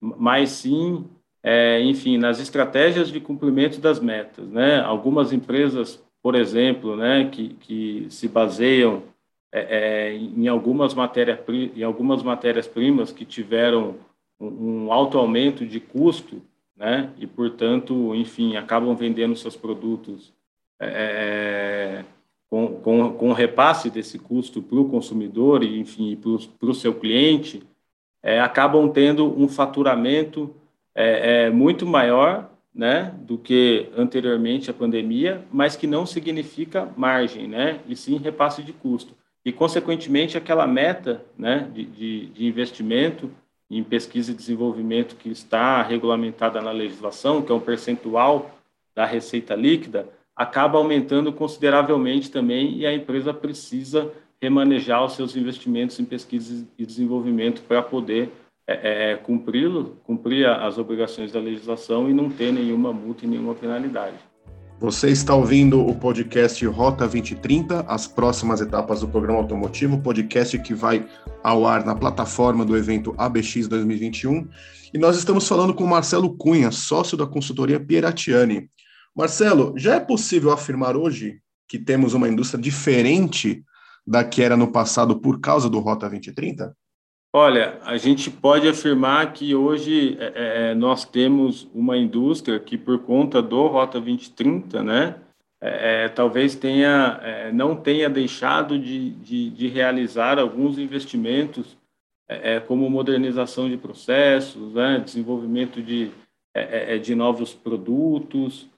Mas 0.00 0.50
sim 0.50 1.08
é, 1.42 1.80
enfim, 1.82 2.18
nas 2.18 2.40
estratégias 2.40 3.10
de 3.10 3.20
cumprimento 3.20 3.80
das 3.80 4.00
metas. 4.00 4.48
Né? 4.48 4.80
Algumas 4.80 5.32
empresas, 5.32 6.02
por 6.22 6.34
exemplo, 6.34 6.96
né, 6.96 7.28
que, 7.30 7.50
que 7.60 8.06
se 8.10 8.28
baseiam 8.28 9.02
é, 9.50 9.60
é, 9.60 10.14
em 10.14 10.46
algumas 10.46 10.92
matérias 10.92 11.38
em 11.48 11.82
algumas 11.82 12.22
matérias 12.22 12.66
primas 12.66 13.12
que 13.12 13.24
tiveram 13.24 13.96
um, 14.38 14.84
um 14.84 14.92
alto 14.92 15.16
aumento 15.16 15.64
de 15.64 15.80
custo, 15.80 16.42
né, 16.76 17.10
e 17.18 17.26
portanto, 17.26 18.14
enfim, 18.14 18.56
acabam 18.56 18.94
vendendo 18.94 19.34
seus 19.34 19.56
produtos 19.56 20.32
é, 20.78 20.86
é, 20.86 22.04
com, 22.48 22.74
com, 22.80 23.12
com 23.12 23.32
repasse 23.32 23.90
desse 23.90 24.18
custo 24.18 24.62
para 24.62 24.78
o 24.78 24.88
consumidor 24.88 25.62
e, 25.62 25.80
enfim, 25.80 26.16
para 26.16 26.70
o 26.70 26.74
seu 26.74 26.94
cliente, 26.94 27.62
é, 28.22 28.40
acabam 28.40 28.88
tendo 28.90 29.26
um 29.40 29.48
faturamento 29.48 30.54
é, 30.94 31.44
é 31.44 31.50
muito 31.50 31.86
maior 31.86 32.50
né, 32.74 33.14
do 33.22 33.36
que 33.36 33.88
anteriormente 33.96 34.70
a 34.70 34.74
pandemia, 34.74 35.44
mas 35.50 35.74
que 35.74 35.86
não 35.86 36.06
significa 36.06 36.88
margem, 36.96 37.48
né, 37.48 37.80
e 37.88 37.96
sim 37.96 38.18
repasse 38.18 38.62
de 38.62 38.72
custo. 38.72 39.14
E, 39.44 39.52
consequentemente, 39.52 40.36
aquela 40.36 40.66
meta 40.66 41.24
né, 41.36 41.68
de, 41.72 41.84
de, 41.84 42.26
de 42.26 42.46
investimento 42.46 43.30
em 43.70 43.82
pesquisa 43.82 44.30
e 44.30 44.34
desenvolvimento 44.34 45.16
que 45.16 45.28
está 45.28 45.82
regulamentada 45.82 46.60
na 46.60 46.70
legislação, 46.70 47.42
que 47.42 47.52
é 47.52 47.54
um 47.54 47.60
percentual 47.60 48.58
da 48.94 49.04
receita 49.04 49.54
líquida, 49.54 50.08
acaba 50.34 50.78
aumentando 50.78 51.32
consideravelmente 51.32 52.30
também 52.30 52.78
e 52.78 52.86
a 52.86 52.94
empresa 52.94 53.34
precisa 53.34 54.12
remanejar 54.40 55.04
os 55.04 55.14
seus 55.14 55.34
investimentos 55.34 55.98
em 55.98 56.04
pesquisa 56.04 56.66
e 56.78 56.86
desenvolvimento 56.86 57.62
para 57.62 57.82
poder 57.82 58.30
é, 58.68 58.74
é, 58.74 59.12
é, 59.12 59.16
cumpri-lo, 59.16 59.96
cumprir 60.04 60.46
as 60.46 60.76
obrigações 60.76 61.32
da 61.32 61.40
legislação 61.40 62.10
e 62.10 62.12
não 62.12 62.28
ter 62.28 62.52
nenhuma 62.52 62.92
multa 62.92 63.24
e 63.24 63.28
nenhuma 63.28 63.54
penalidade. 63.54 64.16
Você 64.78 65.08
está 65.08 65.34
ouvindo 65.34 65.80
o 65.80 65.94
podcast 65.98 66.64
Rota 66.66 67.08
2030, 67.08 67.80
as 67.88 68.06
próximas 68.06 68.60
etapas 68.60 69.00
do 69.00 69.08
programa 69.08 69.38
automotivo, 69.38 70.02
podcast 70.02 70.58
que 70.58 70.74
vai 70.74 71.08
ao 71.42 71.66
ar 71.66 71.82
na 71.82 71.94
plataforma 71.94 72.62
do 72.62 72.76
evento 72.76 73.14
ABX 73.16 73.66
2021. 73.68 74.46
E 74.92 74.98
nós 74.98 75.16
estamos 75.16 75.48
falando 75.48 75.72
com 75.72 75.86
Marcelo 75.86 76.36
Cunha, 76.36 76.70
sócio 76.70 77.16
da 77.16 77.26
consultoria 77.26 77.80
Pieratiani. 77.80 78.68
Marcelo, 79.16 79.72
já 79.78 79.94
é 79.94 80.00
possível 80.00 80.52
afirmar 80.52 80.94
hoje 80.94 81.40
que 81.66 81.78
temos 81.78 82.12
uma 82.12 82.28
indústria 82.28 82.60
diferente 82.60 83.64
da 84.06 84.22
que 84.22 84.42
era 84.42 84.58
no 84.58 84.70
passado 84.70 85.18
por 85.18 85.40
causa 85.40 85.70
do 85.70 85.78
Rota 85.78 86.06
2030? 86.08 86.76
Olha, 87.32 87.78
a 87.82 87.98
gente 87.98 88.30
pode 88.30 88.66
afirmar 88.66 89.34
que 89.34 89.54
hoje 89.54 90.16
é, 90.18 90.70
é, 90.70 90.74
nós 90.74 91.04
temos 91.04 91.68
uma 91.74 91.96
indústria 91.96 92.58
que, 92.58 92.78
por 92.78 93.00
conta 93.00 93.42
do 93.42 93.66
Rota 93.66 94.00
2030, 94.00 94.82
né, 94.82 95.14
é, 95.60 96.04
é, 96.04 96.08
talvez 96.08 96.54
tenha, 96.54 97.20
é, 97.22 97.52
não 97.52 97.76
tenha 97.76 98.08
deixado 98.08 98.78
de, 98.78 99.10
de, 99.10 99.50
de, 99.50 99.68
realizar 99.68 100.38
alguns 100.38 100.78
investimentos, 100.78 101.76
é, 102.28 102.60
como 102.60 102.88
modernização 102.88 103.68
de 103.68 103.76
processos, 103.76 104.72
né, 104.74 105.02
desenvolvimento 105.04 105.82
de, 105.82 106.10
de 107.02 107.14
novos 107.14 107.54
produtos, 107.54 108.68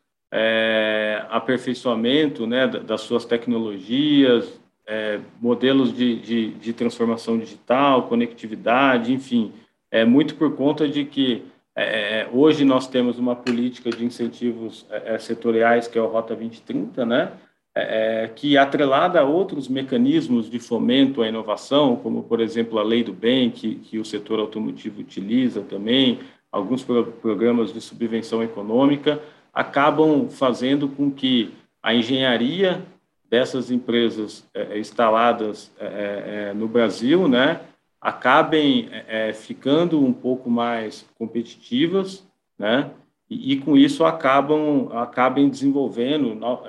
aperfeiçoamento 1.28 2.46
né, 2.46 2.66
das 2.66 3.00
suas 3.00 3.24
tecnologias, 3.24 4.59
é, 4.90 5.20
modelos 5.40 5.96
de, 5.96 6.16
de, 6.16 6.50
de, 6.54 6.72
transformação 6.72 7.38
digital, 7.38 8.08
conectividade, 8.08 9.12
enfim, 9.12 9.52
é 9.88 10.04
muito 10.04 10.34
por 10.34 10.56
conta 10.56 10.88
de 10.88 11.04
que 11.04 11.44
é, 11.76 12.26
hoje 12.32 12.64
nós 12.64 12.88
temos 12.88 13.16
uma 13.16 13.36
política 13.36 13.88
de 13.88 14.04
incentivos 14.04 14.84
é, 14.90 15.14
é 15.14 15.18
setoriais 15.18 15.86
que 15.86 15.96
é 15.96 16.02
o 16.02 16.08
Rota 16.08 16.34
2030, 16.34 17.06
né? 17.06 17.30
É, 17.72 18.24
é, 18.24 18.28
que 18.28 18.58
atrelada 18.58 19.20
a 19.20 19.24
outros 19.24 19.68
mecanismos 19.68 20.50
de 20.50 20.58
fomento 20.58 21.22
à 21.22 21.28
inovação, 21.28 21.94
como 21.94 22.24
por 22.24 22.40
exemplo 22.40 22.80
a 22.80 22.82
Lei 22.82 23.04
do 23.04 23.12
Bem, 23.12 23.48
que, 23.48 23.76
que 23.76 23.96
o 23.96 24.04
setor 24.04 24.40
automotivo 24.40 25.00
utiliza 25.00 25.60
também, 25.60 26.18
alguns 26.50 26.82
pro, 26.82 27.06
programas 27.06 27.72
de 27.72 27.80
subvenção 27.80 28.42
econômica, 28.42 29.22
acabam 29.54 30.28
fazendo 30.28 30.88
com 30.88 31.12
que 31.12 31.54
a 31.80 31.94
engenharia 31.94 32.82
dessas 33.30 33.70
empresas 33.70 34.44
é, 34.52 34.78
instaladas 34.78 35.70
é, 35.78 36.52
no 36.54 36.66
Brasil, 36.66 37.28
né, 37.28 37.60
acabem 38.00 38.88
ficando 39.34 40.02
um 40.02 40.12
pouco 40.12 40.48
mais 40.48 41.06
competitivas, 41.18 42.26
né, 42.58 42.90
e, 43.28 43.52
e 43.52 43.56
com 43.58 43.76
isso 43.76 44.04
acabam 44.04 44.90
acabem 44.92 45.50
desenvolvendo 45.50 46.34
no, 46.34 46.62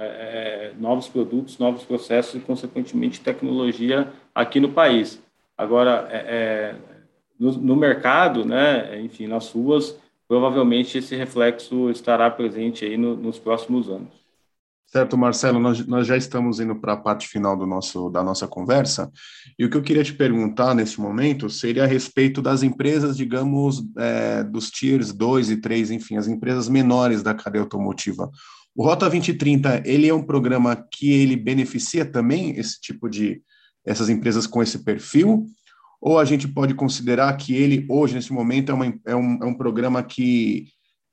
novos 0.78 1.08
produtos, 1.08 1.58
novos 1.58 1.84
processos 1.84 2.36
e 2.36 2.40
consequentemente 2.40 3.22
tecnologia 3.22 4.12
aqui 4.36 4.60
no 4.60 4.74
país. 4.74 5.24
Agora, 5.58 6.08
no, 7.40 7.54
no 7.54 7.76
mercado, 7.78 8.44
né, 8.44 9.00
enfim, 9.02 9.26
nas 9.26 9.50
ruas, 9.52 9.98
provavelmente 10.28 10.98
esse 10.98 11.16
reflexo 11.16 11.90
estará 11.90 12.30
presente 12.30 12.86
aí 12.86 12.98
no, 12.98 13.16
nos 13.16 13.40
próximos 13.40 13.90
anos. 13.90 14.21
Certo, 14.92 15.18
Marcelo, 15.18 15.58
nós, 15.58 15.88
nós 15.88 16.06
já 16.06 16.18
estamos 16.18 16.60
indo 16.60 16.76
para 16.76 16.92
a 16.92 16.98
parte 16.98 17.26
final 17.26 17.56
do 17.56 17.66
nosso, 17.66 18.10
da 18.10 18.22
nossa 18.22 18.46
conversa, 18.46 19.10
e 19.58 19.64
o 19.64 19.70
que 19.70 19.78
eu 19.78 19.82
queria 19.82 20.04
te 20.04 20.14
perguntar 20.14 20.76
nesse 20.76 21.00
momento 21.00 21.50
seria 21.50 21.86
a 21.86 21.88
respeito 21.88 22.42
das 22.42 22.62
empresas, 22.62 23.16
digamos, 23.16 23.82
é, 23.98 24.44
dos 24.44 24.70
tiers 24.70 25.14
2 25.14 25.52
e 25.52 25.58
3, 25.62 25.92
enfim, 25.92 26.18
as 26.18 26.28
empresas 26.28 26.68
menores 26.68 27.24
da 27.24 27.34
cadeia 27.34 27.64
automotiva. 27.64 28.30
O 28.76 28.84
Rota 28.84 29.10
2030, 29.10 29.82
ele 29.86 30.10
é 30.10 30.14
um 30.14 30.24
programa 30.24 30.76
que 30.76 31.10
ele 31.10 31.38
beneficia 31.38 32.04
também 32.04 32.60
esse 32.60 32.78
tipo 32.82 33.10
de, 33.10 33.42
essas 33.86 34.10
empresas 34.10 34.46
com 34.46 34.62
esse 34.62 34.80
perfil, 34.80 35.46
ou 36.02 36.20
a 36.20 36.26
gente 36.26 36.50
pode 36.50 36.74
considerar 36.74 37.38
que 37.38 37.56
ele, 37.56 37.86
hoje, 37.90 38.16
nesse 38.16 38.34
momento, 38.34 38.74
é, 38.74 38.76
uma, 38.76 38.86
é, 39.06 39.16
um, 39.16 39.40
é 39.42 39.46
um 39.46 39.54
programa 39.54 40.04
que 40.04 40.66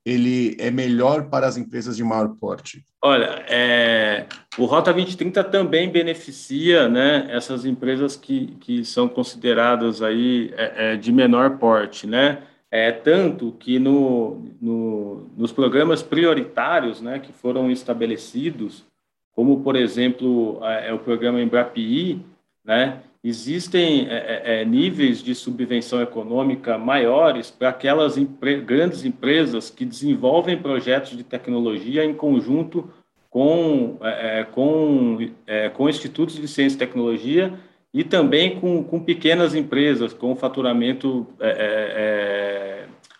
ele 0.05 0.55
é 0.59 0.71
melhor 0.71 1.29
para 1.29 1.47
as 1.47 1.57
empresas 1.57 1.95
de 1.95 2.03
maior 2.03 2.29
porte? 2.39 2.85
Olha, 3.01 3.43
é, 3.47 4.25
o 4.57 4.65
Rota 4.65 4.91
2030 4.91 5.43
também 5.45 5.89
beneficia 5.89 6.89
né, 6.89 7.27
essas 7.29 7.65
empresas 7.65 8.15
que, 8.15 8.57
que 8.59 8.83
são 8.83 9.07
consideradas 9.07 10.01
aí 10.01 10.53
é, 10.57 10.93
é, 10.93 10.95
de 10.97 11.11
menor 11.11 11.57
porte, 11.57 12.05
né? 12.05 12.43
É, 12.71 12.91
tanto 12.91 13.51
que 13.53 13.79
no, 13.79 14.45
no, 14.61 15.27
nos 15.35 15.51
programas 15.51 16.03
prioritários 16.03 17.01
né, 17.01 17.17
que 17.17 17.33
foram 17.33 17.71
estabelecidos, 17.71 18.85
como, 19.31 19.61
por 19.61 19.75
exemplo, 19.75 20.59
é, 20.63 20.93
o 20.93 20.99
programa 20.99 21.41
Embrapi, 21.41 22.23
né, 22.63 23.01
existem 23.23 24.07
é, 24.09 24.13
é, 24.13 24.61
é, 24.61 24.65
níveis 24.65 25.21
de 25.21 25.35
subvenção 25.35 26.01
econômica 26.01 26.77
maiores 26.77 27.51
para 27.51 27.69
aquelas 27.69 28.17
empre 28.17 28.61
grandes 28.61 29.03
empresas 29.03 29.69
que 29.69 29.83
desenvolvem 29.83 30.57
projetos 30.57 31.17
de 31.17 31.23
tecnologia 31.23 32.05
em 32.05 32.13
conjunto 32.13 32.89
com, 33.29 33.97
é, 34.01 34.39
é 34.39 34.43
com, 34.45 35.17
é, 35.45 35.69
com 35.69 35.89
institutos 35.89 36.35
de 36.35 36.47
ciência 36.47 36.77
e 36.77 36.79
tecnologia 36.79 37.53
e 37.93 38.03
também 38.03 38.59
com, 38.59 38.83
com 38.83 38.99
pequenas 39.03 39.53
empresas 39.53 40.13
com 40.13 40.35
faturamento 40.35 41.27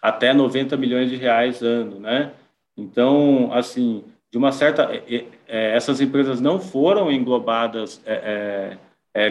até 0.01 0.33
90 0.33 0.77
milhões 0.77 1.09
de 1.09 1.17
reais 1.17 1.61
ano, 1.61 1.99
né? 1.99 2.31
Então, 2.77 3.49
assim, 3.51 4.03
de 4.31 4.37
uma 4.37 4.51
certa, 4.51 4.89
essas 5.47 5.99
empresas 5.99 6.39
não 6.39 6.59
foram 6.59 7.11
englobadas 7.11 7.99
é, 8.05 8.77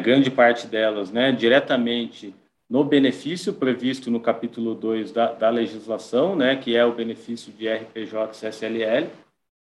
grande 0.03 0.31
parte 0.31 0.67
delas 0.67 1.11
né, 1.11 1.33
diretamente 1.33 2.35
no 2.69 2.85
benefício 2.85 3.55
previsto 3.55 4.11
no 4.11 4.21
capítulo 4.21 4.75
2 4.75 5.13
da, 5.13 5.33
da 5.33 5.49
legislação, 5.49 6.37
né, 6.37 6.57
que 6.57 6.77
é 6.77 6.85
o 6.85 6.93
benefício 6.93 7.53
de 7.53 7.69
RPJ 7.69 8.33
e 8.33 8.51
CSLL, 8.51 9.11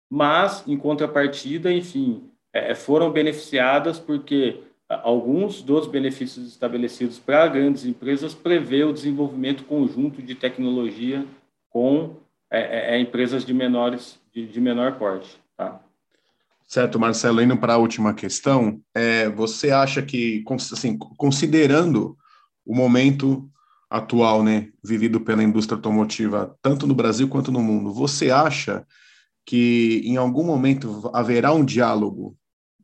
mas, 0.10 0.68
em 0.68 0.78
contrapartida, 0.78 1.72
enfim, 1.72 2.30
é, 2.54 2.76
foram 2.76 3.10
beneficiadas 3.10 3.98
porque 3.98 4.60
alguns 4.90 5.62
dos 5.62 5.88
benefícios 5.88 6.46
estabelecidos 6.48 7.18
para 7.18 7.48
grandes 7.48 7.86
empresas 7.86 8.36
prevê 8.36 8.84
o 8.84 8.92
desenvolvimento 8.92 9.64
conjunto 9.64 10.22
de 10.22 10.36
tecnologia 10.36 11.26
com 11.70 12.18
é, 12.50 12.60
é, 12.60 12.96
é 12.96 13.00
empresas 13.00 13.46
de 13.46 13.54
menores 13.54 14.20
de, 14.34 14.46
de 14.46 14.60
menor 14.60 14.98
porte. 14.98 15.40
Tá? 15.56 15.82
Certo, 16.72 16.98
Marcelo, 16.98 17.42
indo 17.42 17.58
para 17.58 17.74
a 17.74 17.78
última 17.78 18.14
questão, 18.14 18.82
é, 18.96 19.28
você 19.28 19.72
acha 19.72 20.02
que, 20.02 20.42
assim, 20.72 20.98
considerando 21.18 22.18
o 22.66 22.74
momento 22.74 23.52
atual, 23.90 24.42
né, 24.42 24.70
vivido 24.82 25.20
pela 25.20 25.44
indústria 25.44 25.76
automotiva, 25.76 26.56
tanto 26.62 26.88
no 26.88 26.96
Brasil 26.96 27.28
quanto 27.28 27.52
no 27.52 27.62
mundo, 27.62 27.92
você 27.94 28.32
acha 28.32 28.88
que 29.46 30.02
em 30.06 30.16
algum 30.16 30.46
momento 30.46 31.12
haverá 31.14 31.52
um 31.52 31.66
diálogo 31.66 32.38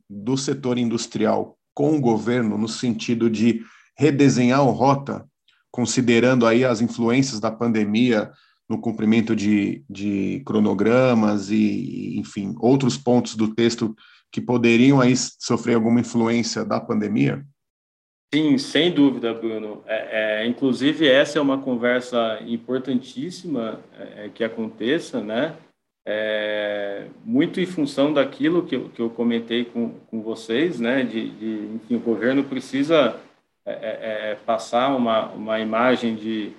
do 0.06 0.36
setor 0.36 0.76
industrial 0.76 1.56
com 1.72 1.96
o 1.96 2.00
governo 2.00 2.58
no 2.58 2.68
sentido 2.68 3.30
de 3.30 3.62
redesenhar 3.96 4.62
o 4.64 4.70
rota, 4.70 5.26
considerando 5.70 6.46
aí 6.46 6.62
as 6.62 6.82
influências 6.82 7.40
da 7.40 7.50
pandemia 7.50 8.30
no 8.68 8.80
cumprimento 8.80 9.34
de, 9.34 9.82
de 9.88 10.42
cronogramas 10.44 11.50
e, 11.50 12.18
enfim, 12.18 12.54
outros 12.58 12.98
pontos 12.98 13.34
do 13.34 13.54
texto 13.54 13.96
que 14.30 14.40
poderiam 14.40 15.00
aí 15.00 15.14
sofrer 15.16 15.74
alguma 15.74 16.00
influência 16.00 16.64
da 16.64 16.78
pandemia? 16.78 17.44
Sim, 18.32 18.58
sem 18.58 18.92
dúvida, 18.92 19.32
Bruno. 19.32 19.82
É, 19.86 20.42
é, 20.42 20.46
inclusive, 20.46 21.08
essa 21.08 21.38
é 21.38 21.42
uma 21.42 21.62
conversa 21.62 22.38
importantíssima 22.46 23.80
é, 23.98 24.26
é 24.26 24.28
que 24.28 24.44
aconteça, 24.44 25.22
né? 25.22 25.56
É, 26.06 27.06
muito 27.24 27.60
em 27.60 27.66
função 27.66 28.12
daquilo 28.12 28.66
que 28.66 28.76
eu, 28.76 28.88
que 28.90 29.00
eu 29.00 29.08
comentei 29.08 29.64
com, 29.64 29.90
com 30.10 30.20
vocês, 30.22 30.78
né? 30.78 31.02
De, 31.02 31.30
de 31.30 31.74
enfim, 31.76 31.96
o 31.96 32.00
governo 32.00 32.44
precisa 32.44 33.18
é, 33.64 34.36
passar 34.44 34.94
uma, 34.94 35.30
uma 35.32 35.58
imagem 35.58 36.14
de 36.14 36.52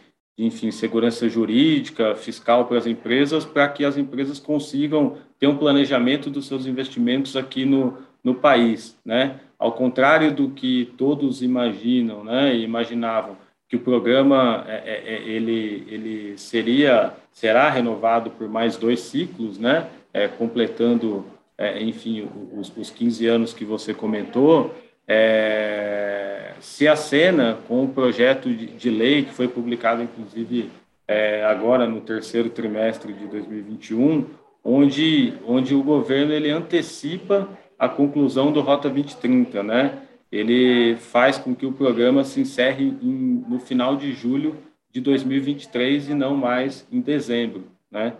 enfim, 0.45 0.71
segurança 0.71 1.27
jurídica, 1.27 2.15
fiscal 2.15 2.65
para 2.65 2.77
as 2.77 2.87
empresas, 2.87 3.45
para 3.45 3.67
que 3.67 3.83
as 3.83 3.97
empresas 3.97 4.39
consigam 4.39 5.17
ter 5.37 5.47
um 5.47 5.57
planejamento 5.57 6.29
dos 6.29 6.47
seus 6.47 6.65
investimentos 6.65 7.35
aqui 7.35 7.65
no, 7.65 7.97
no 8.23 8.33
país, 8.33 8.97
né? 9.05 9.39
Ao 9.57 9.73
contrário 9.73 10.33
do 10.33 10.49
que 10.49 10.93
todos 10.97 11.41
imaginam, 11.41 12.23
né? 12.23 12.55
Imaginavam 12.55 13.35
que 13.67 13.75
o 13.75 13.79
programa 13.79 14.65
é, 14.67 14.75
é, 14.85 15.13
é 15.13 15.29
ele 15.29 15.85
ele 15.87 16.37
seria 16.37 17.13
será 17.31 17.69
renovado 17.69 18.31
por 18.31 18.47
mais 18.47 18.77
dois 18.77 19.01
ciclos, 19.01 19.57
né? 19.57 19.87
É, 20.13 20.27
completando, 20.27 21.25
é, 21.57 21.83
enfim, 21.83 22.27
os, 22.53 22.71
os 22.75 22.89
15 22.89 23.27
anos 23.27 23.53
que 23.53 23.65
você 23.65 23.93
comentou. 23.93 24.73
É, 25.07 26.28
se 26.59 26.87
acena 26.87 27.57
com 27.67 27.83
o 27.83 27.89
projeto 27.89 28.49
de, 28.53 28.89
lei 28.89 29.23
que 29.23 29.33
foi 29.33 29.47
publicado, 29.47 30.03
inclusive, 30.03 30.69
é, 31.07 31.43
agora 31.45 31.87
no 31.87 32.01
terceiro 32.01 32.49
trimestre 32.49 33.13
de 33.13 33.25
2021, 33.27 34.25
onde, 34.63 35.33
onde 35.45 35.73
o 35.73 35.83
governo 35.83 36.33
ele 36.33 36.49
antecipa 36.49 37.49
a 37.77 37.87
conclusão 37.87 38.51
do 38.51 38.61
Rota 38.61 38.89
2030, 38.89 39.63
né? 39.63 39.99
Ele 40.31 40.95
faz 40.97 41.37
com 41.37 41.55
que 41.55 41.65
o 41.65 41.71
programa 41.71 42.23
se 42.23 42.41
encerre 42.41 42.85
em, 43.01 43.43
no 43.47 43.59
final 43.59 43.95
de 43.95 44.11
julho 44.11 44.55
de 44.91 45.01
2023 45.01 46.09
e 46.09 46.13
não 46.13 46.35
mais 46.35 46.85
em 46.91 47.01
dezembro, 47.01 47.63
né? 47.89 48.13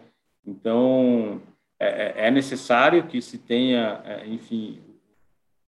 Então, 0.45 1.41
é, 1.79 1.87
é, 1.87 2.27
é 2.27 2.31
necessário 2.31 3.03
que 3.03 3.21
se 3.21 3.37
tenha, 3.37 4.01
é, 4.05 4.25
enfim, 4.27 4.79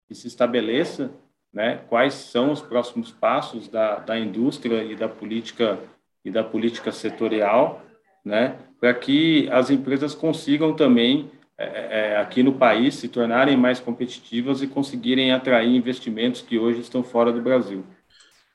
que 0.06 0.14
se 0.14 0.28
estabeleça 0.28 1.10
né, 1.58 1.80
quais 1.88 2.14
são 2.14 2.52
os 2.52 2.60
próximos 2.60 3.10
passos 3.10 3.66
da, 3.66 3.96
da 3.96 4.16
indústria 4.16 4.80
e 4.84 4.94
da 4.94 5.08
política 5.08 5.76
e 6.24 6.30
da 6.30 6.44
política 6.44 6.92
setorial, 6.92 7.82
né, 8.24 8.54
para 8.80 8.94
que 8.94 9.48
as 9.50 9.68
empresas 9.68 10.14
consigam 10.14 10.72
também 10.72 11.28
é, 11.58 11.64
é, 11.64 12.12
é, 12.12 12.16
aqui 12.18 12.44
no 12.44 12.52
país 12.52 12.94
se 12.94 13.08
tornarem 13.08 13.56
mais 13.56 13.80
competitivas 13.80 14.62
e 14.62 14.68
conseguirem 14.68 15.32
atrair 15.32 15.74
investimentos 15.74 16.42
que 16.42 16.56
hoje 16.56 16.78
estão 16.78 17.02
fora 17.02 17.32
do 17.32 17.42
Brasil. 17.42 17.82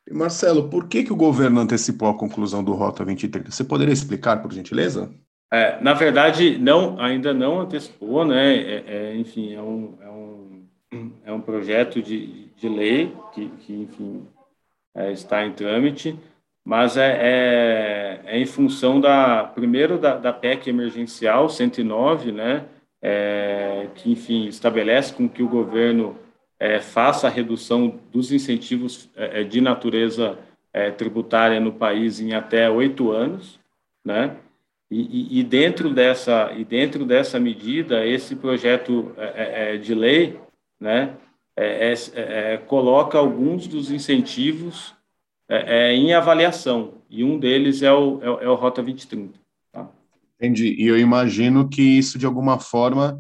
Marcelo, 0.10 0.70
por 0.70 0.88
que, 0.88 1.04
que 1.04 1.12
o 1.12 1.18
governo 1.18 1.60
antecipou 1.60 2.08
a 2.08 2.18
conclusão 2.18 2.64
do 2.64 2.72
Rota 2.72 3.04
2030? 3.04 3.52
Você 3.52 3.66
poderia 3.66 3.92
explicar, 3.94 4.42
por 4.42 4.54
gentileza? 4.54 5.12
É, 5.52 5.78
na 5.82 5.94
verdade, 5.94 6.58
não, 6.58 6.98
ainda 7.02 7.34
não 7.34 7.60
antecipou, 7.60 8.24
né? 8.24 8.56
É, 8.56 8.84
é, 8.88 9.16
enfim, 9.18 9.54
é 9.54 9.62
um, 9.62 9.98
é 10.02 10.10
um, 10.10 10.13
é 11.26 11.32
um 11.32 11.42
projeto 11.42 12.02
de, 12.02 12.48
de 12.56 12.70
lei, 12.70 13.14
que, 13.34 13.50
que 13.60 13.74
enfim, 13.74 14.28
é, 14.96 15.12
está 15.12 15.46
em 15.46 15.52
trâmite, 15.54 16.18
mas 16.64 16.96
é, 16.96 17.20
é, 17.22 18.22
é, 18.26 18.40
em 18.40 18.46
função 18.46 19.02
da, 19.02 19.44
primeiro, 19.44 19.98
da, 19.98 20.18
da 20.18 20.32
PEC 20.32 20.70
emergencial 20.70 21.50
109, 21.50 22.32
né, 22.32 22.66
é, 23.02 23.88
que, 23.96 24.12
enfim, 24.12 24.48
estabelece 24.48 25.14
com 25.14 25.28
que 25.28 25.44
o 25.44 25.50
governo 25.50 26.18
é, 26.58 26.80
faça 26.80 27.28
a 27.28 27.30
redução 27.30 28.00
dos 28.12 28.32
incentivos 28.32 29.10
é, 29.16 29.42
é, 29.42 29.44
de 29.44 29.60
natureza 29.60 30.38
tributária 30.98 31.60
no 31.60 31.72
país 31.72 32.20
em 32.20 32.34
até 32.34 32.68
oito 32.68 33.12
anos, 33.12 33.60
né, 34.04 34.38
e, 34.90 35.40
e, 35.40 35.44
dentro 35.44 35.92
dessa 35.92 36.52
e 36.58 36.66
dentro 36.66 37.06
dessa 37.06 37.40
medida 37.40 38.04
esse 38.04 38.36
projeto 38.36 39.16
de 39.80 39.94
lei 39.94 40.40
né 40.80 41.18
é, 41.56 41.92
é, 41.92 41.94
é, 41.94 42.54
é, 42.54 42.58
coloca 42.58 43.18
alguns 43.18 43.68
dos 43.68 43.92
incentivos 43.92 44.96
é, 45.48 45.94
em 45.94 46.14
avaliação, 46.14 46.96
e 47.10 47.24
um 47.24 47.38
deles 47.38 47.84
é 47.84 47.94
o, 47.94 48.20
é, 48.24 48.50
o 48.50 48.56
Rota 48.56 48.82
2030. 48.82 49.38
Tá? 49.72 49.88
Entendi. 50.40 50.76
E 50.80 50.88
eu 50.88 50.98
imagino 50.98 51.70
que 51.70 51.82
isso, 51.82 52.18
de 52.18 52.26
alguma 52.26 52.60
forma, 52.60 53.20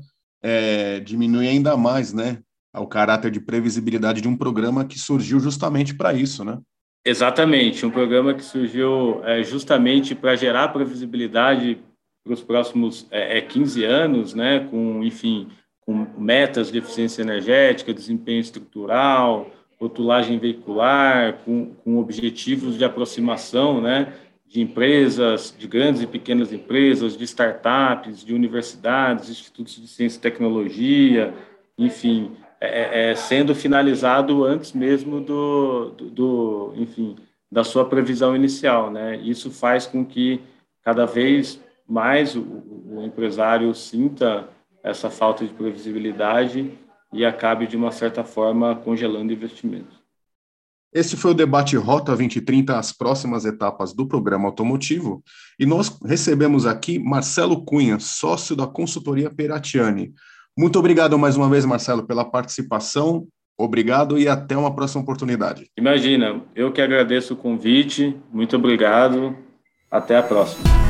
diminui 1.05 1.47
ainda 1.47 1.77
mais 1.77 2.11
né, 2.11 2.39
o 2.75 2.85
caráter 2.85 3.31
de 3.31 3.39
previsibilidade 3.39 4.19
de 4.19 4.27
um 4.27 4.35
programa 4.35 4.83
que 4.83 4.99
surgiu 4.99 5.39
justamente 5.39 5.95
para 5.95 6.13
isso, 6.13 6.43
né? 6.43 6.59
Exatamente, 7.05 7.85
um 7.85 7.91
programa 7.91 8.33
que 8.33 8.43
surgiu 8.43 9.21
justamente 9.45 10.13
para 10.13 10.35
gerar 10.35 10.69
previsibilidade 10.69 11.77
para 12.25 12.33
os 12.33 12.41
próximos 12.41 13.07
15 13.47 13.85
anos, 13.85 14.33
né, 14.33 14.67
com, 14.69 15.01
enfim, 15.01 15.49
com 15.85 16.07
metas 16.17 16.71
de 16.71 16.77
eficiência 16.77 17.21
energética, 17.21 17.93
desempenho 17.93 18.39
estrutural, 18.39 19.49
rotulagem 19.79 20.39
veicular, 20.39 21.39
com, 21.43 21.73
com 21.83 21.97
objetivos 21.97 22.77
de 22.77 22.85
aproximação 22.85 23.81
né, 23.81 24.13
de 24.47 24.61
empresas, 24.61 25.53
de 25.57 25.67
grandes 25.67 26.01
e 26.01 26.07
pequenas 26.07 26.53
empresas, 26.53 27.17
de 27.17 27.23
startups, 27.23 28.23
de 28.23 28.33
universidades, 28.33 29.29
institutos 29.29 29.81
de 29.81 29.87
ciência 29.87 30.17
e 30.17 30.21
tecnologia, 30.21 31.33
enfim, 31.77 32.31
é, 32.61 33.07
é, 33.07 33.11
é 33.11 33.15
sendo 33.15 33.53
finalizado 33.53 34.45
antes 34.45 34.71
mesmo 34.71 35.19
do, 35.19 35.89
do, 35.89 36.09
do, 36.09 36.73
enfim, 36.77 37.15
da 37.51 37.63
sua 37.63 37.85
previsão 37.85 38.35
inicial, 38.35 38.89
né? 38.89 39.17
Isso 39.17 39.51
faz 39.51 39.85
com 39.85 40.05
que 40.05 40.39
cada 40.81 41.05
vez 41.05 41.59
mais 41.87 42.35
o, 42.35 42.41
o 42.41 43.03
empresário 43.03 43.73
sinta 43.73 44.47
essa 44.83 45.09
falta 45.09 45.45
de 45.45 45.53
previsibilidade 45.53 46.77
e 47.13 47.23
acabe, 47.23 47.67
de 47.67 47.77
uma 47.77 47.91
certa 47.91 48.23
forma, 48.23 48.75
congelando 48.75 49.31
investimentos. 49.31 50.03
Esse 50.93 51.17
foi 51.17 51.31
o 51.31 51.35
debate 51.35 51.75
Rota 51.75 52.11
2030, 52.15 52.77
as 52.77 52.91
próximas 52.91 53.45
etapas 53.45 53.93
do 53.93 54.07
programa 54.07 54.45
automotivo, 54.45 55.23
e 55.59 55.65
nós 55.65 55.97
recebemos 56.05 56.67
aqui 56.67 56.99
Marcelo 56.99 57.63
Cunha, 57.65 57.97
sócio 57.99 58.55
da 58.55 58.67
consultoria 58.67 59.29
Peratiani. 59.31 60.13
Muito 60.55 60.77
obrigado 60.77 61.17
mais 61.17 61.35
uma 61.35 61.49
vez, 61.49 61.65
Marcelo, 61.65 62.05
pela 62.05 62.23
participação. 62.23 63.27
Obrigado 63.57 64.19
e 64.19 64.27
até 64.27 64.55
uma 64.55 64.75
próxima 64.75 65.01
oportunidade. 65.01 65.67
Imagina, 65.77 66.41
eu 66.55 66.71
que 66.71 66.81
agradeço 66.81 67.33
o 67.33 67.37
convite. 67.37 68.15
Muito 68.31 68.55
obrigado. 68.55 69.35
Até 69.89 70.17
a 70.17 70.23
próxima. 70.23 70.82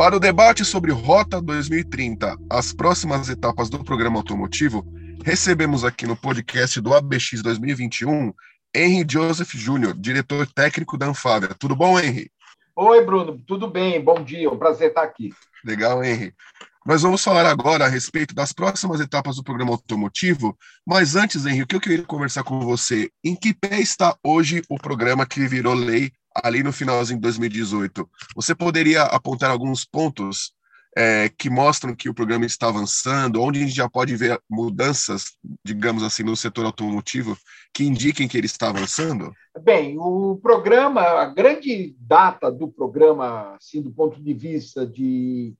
Para 0.00 0.16
o 0.16 0.18
debate 0.18 0.64
sobre 0.64 0.92
Rota 0.92 1.42
2030, 1.42 2.34
as 2.48 2.72
próximas 2.72 3.28
etapas 3.28 3.68
do 3.68 3.84
programa 3.84 4.16
automotivo, 4.16 4.82
recebemos 5.22 5.84
aqui 5.84 6.06
no 6.06 6.16
podcast 6.16 6.80
do 6.80 6.94
ABX 6.94 7.42
2021 7.42 8.32
Henry 8.74 9.06
Joseph 9.06 9.50
Júnior, 9.52 9.92
diretor 9.92 10.46
técnico 10.46 10.96
da 10.96 11.04
Anfávia. 11.04 11.50
Tudo 11.58 11.76
bom, 11.76 12.00
Henry? 12.00 12.30
Oi, 12.74 13.04
Bruno. 13.04 13.42
Tudo 13.46 13.68
bem? 13.68 14.02
Bom 14.02 14.24
dia. 14.24 14.46
É 14.46 14.50
um 14.50 14.56
prazer 14.56 14.88
estar 14.88 15.02
aqui. 15.02 15.34
Legal, 15.62 16.02
Henry. 16.02 16.32
Nós 16.86 17.02
vamos 17.02 17.22
falar 17.22 17.44
agora 17.44 17.84
a 17.84 17.88
respeito 17.88 18.34
das 18.34 18.54
próximas 18.54 19.00
etapas 19.00 19.36
do 19.36 19.44
programa 19.44 19.72
automotivo, 19.72 20.56
mas 20.86 21.14
antes, 21.14 21.44
Henry, 21.44 21.60
o 21.60 21.66
que 21.66 21.76
eu 21.76 21.80
queria 21.80 22.02
conversar 22.04 22.42
com 22.42 22.58
você, 22.60 23.10
em 23.22 23.36
que 23.36 23.52
pé 23.52 23.78
está 23.78 24.16
hoje 24.24 24.62
o 24.66 24.78
programa 24.78 25.26
que 25.26 25.46
virou 25.46 25.74
lei 25.74 26.10
ali 26.34 26.62
no 26.62 26.72
finalzinho 26.72 27.18
de 27.18 27.22
2018? 27.22 28.08
Você 28.36 28.54
poderia 28.54 29.02
apontar 29.02 29.50
alguns 29.50 29.84
pontos 29.84 30.52
é, 30.96 31.28
que 31.28 31.48
mostram 31.48 31.94
que 31.94 32.08
o 32.08 32.14
programa 32.14 32.44
está 32.44 32.68
avançando, 32.68 33.40
onde 33.40 33.60
a 33.60 33.62
gente 33.62 33.74
já 33.74 33.88
pode 33.88 34.16
ver 34.16 34.40
mudanças, 34.48 35.36
digamos 35.64 36.02
assim, 36.02 36.22
no 36.22 36.36
setor 36.36 36.66
automotivo, 36.66 37.36
que 37.72 37.84
indiquem 37.84 38.26
que 38.26 38.36
ele 38.36 38.46
está 38.46 38.70
avançando? 38.70 39.32
Bem, 39.62 39.96
o 39.98 40.38
programa, 40.42 41.02
a 41.02 41.26
grande 41.26 41.94
data 41.98 42.50
do 42.50 42.68
programa, 42.68 43.54
assim, 43.54 43.80
do 43.80 43.90
ponto 43.90 44.20
de 44.20 44.34
vista 44.34 44.86
de 44.86 45.54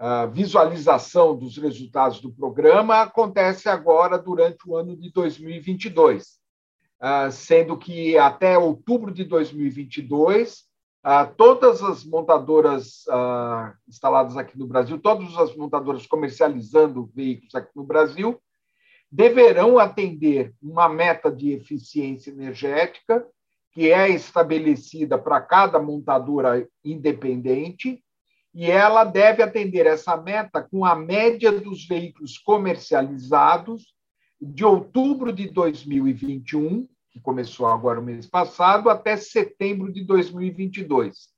uh, 0.00 0.30
visualização 0.30 1.36
dos 1.36 1.56
resultados 1.56 2.20
do 2.20 2.32
programa, 2.32 3.02
acontece 3.02 3.68
agora 3.68 4.18
durante 4.18 4.68
o 4.68 4.76
ano 4.76 4.96
de 4.96 5.12
2022, 5.12 6.24
uh, 6.24 6.26
ah, 6.26 6.41
sendo 7.32 7.76
que 7.76 8.16
até 8.16 8.56
outubro 8.56 9.12
de 9.12 9.24
2022 9.24 10.70
ah, 11.04 11.26
todas 11.26 11.82
as 11.82 12.04
montadoras 12.04 13.04
ah, 13.10 13.74
instaladas 13.88 14.36
aqui 14.36 14.56
no 14.56 14.68
Brasil, 14.68 14.98
todas 15.00 15.36
as 15.36 15.54
montadoras 15.56 16.06
comercializando 16.06 17.10
veículos 17.12 17.54
aqui 17.56 17.70
no 17.74 17.82
Brasil, 17.82 18.40
deverão 19.10 19.78
atender 19.78 20.54
uma 20.62 20.88
meta 20.88 21.30
de 21.30 21.50
eficiência 21.50 22.30
energética 22.30 23.26
que 23.72 23.90
é 23.90 24.10
estabelecida 24.10 25.18
para 25.18 25.40
cada 25.40 25.80
montadora 25.80 26.68
independente 26.84 28.02
e 28.54 28.70
ela 28.70 29.02
deve 29.02 29.42
atender 29.42 29.86
essa 29.86 30.16
meta 30.16 30.62
com 30.62 30.84
a 30.84 30.94
média 30.94 31.50
dos 31.50 31.84
veículos 31.86 32.38
comercializados 32.38 33.94
de 34.40 34.64
outubro 34.64 35.32
de 35.32 35.48
2021 35.48 36.86
que 37.12 37.20
começou 37.20 37.66
agora 37.66 38.00
o 38.00 38.02
mês 38.02 38.26
passado, 38.26 38.88
até 38.88 39.16
setembro 39.16 39.92
de 39.92 40.02
2022. 40.04 41.28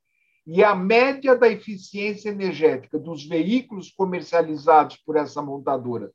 E 0.47 0.63
a 0.63 0.75
média 0.75 1.37
da 1.37 1.49
eficiência 1.49 2.29
energética 2.29 2.99
dos 2.99 3.27
veículos 3.27 3.91
comercializados 3.91 4.97
por 4.99 5.17
essa 5.17 5.43
montadora 5.43 6.13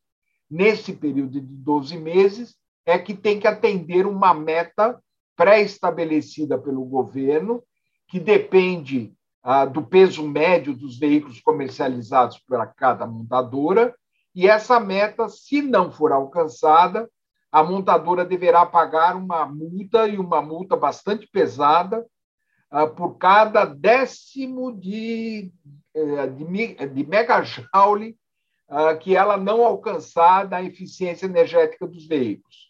nesse 0.50 0.93
período 0.93 1.32
de 1.32 1.41
12 1.41 1.98
meses 1.98 2.56
é 2.86 2.98
que 2.98 3.13
tem 3.13 3.39
que 3.39 3.48
atender 3.48 4.08
uma 4.08 4.34
meta 4.34 5.00
pré-estabelecida 5.36 6.58
pelo 6.58 6.84
governo, 6.86 7.63
que 8.08 8.19
depende 8.19 9.13
ah, 9.43 9.65
do 9.65 9.84
peso 9.84 10.28
médio 10.28 10.74
dos 10.74 10.98
veículos 10.98 11.39
comercializados 11.39 12.39
por 12.39 12.65
cada 12.76 13.06
montadora, 13.06 13.95
e 14.34 14.48
essa 14.48 14.80
meta, 14.80 15.28
se 15.28 15.62
não 15.62 15.91
for 15.91 16.12
alcançada, 16.12 17.10
a 17.51 17.63
montadora 17.63 18.23
deverá 18.23 18.65
pagar 18.65 19.15
uma 19.15 19.45
multa 19.45 20.07
e 20.07 20.17
uma 20.17 20.41
multa 20.41 20.75
bastante 20.75 21.27
pesada 21.27 22.05
uh, 22.71 22.88
por 22.95 23.17
cada 23.17 23.65
décimo 23.65 24.71
de, 24.71 25.51
uh, 25.95 26.29
de, 26.31 26.88
de 26.88 27.07
megajoule 27.07 28.15
uh, 28.69 28.97
que 28.99 29.15
ela 29.15 29.35
não 29.35 29.65
alcançar 29.65 30.47
da 30.47 30.62
eficiência 30.62 31.25
energética 31.25 31.88
dos 31.88 32.07
veículos. 32.07 32.69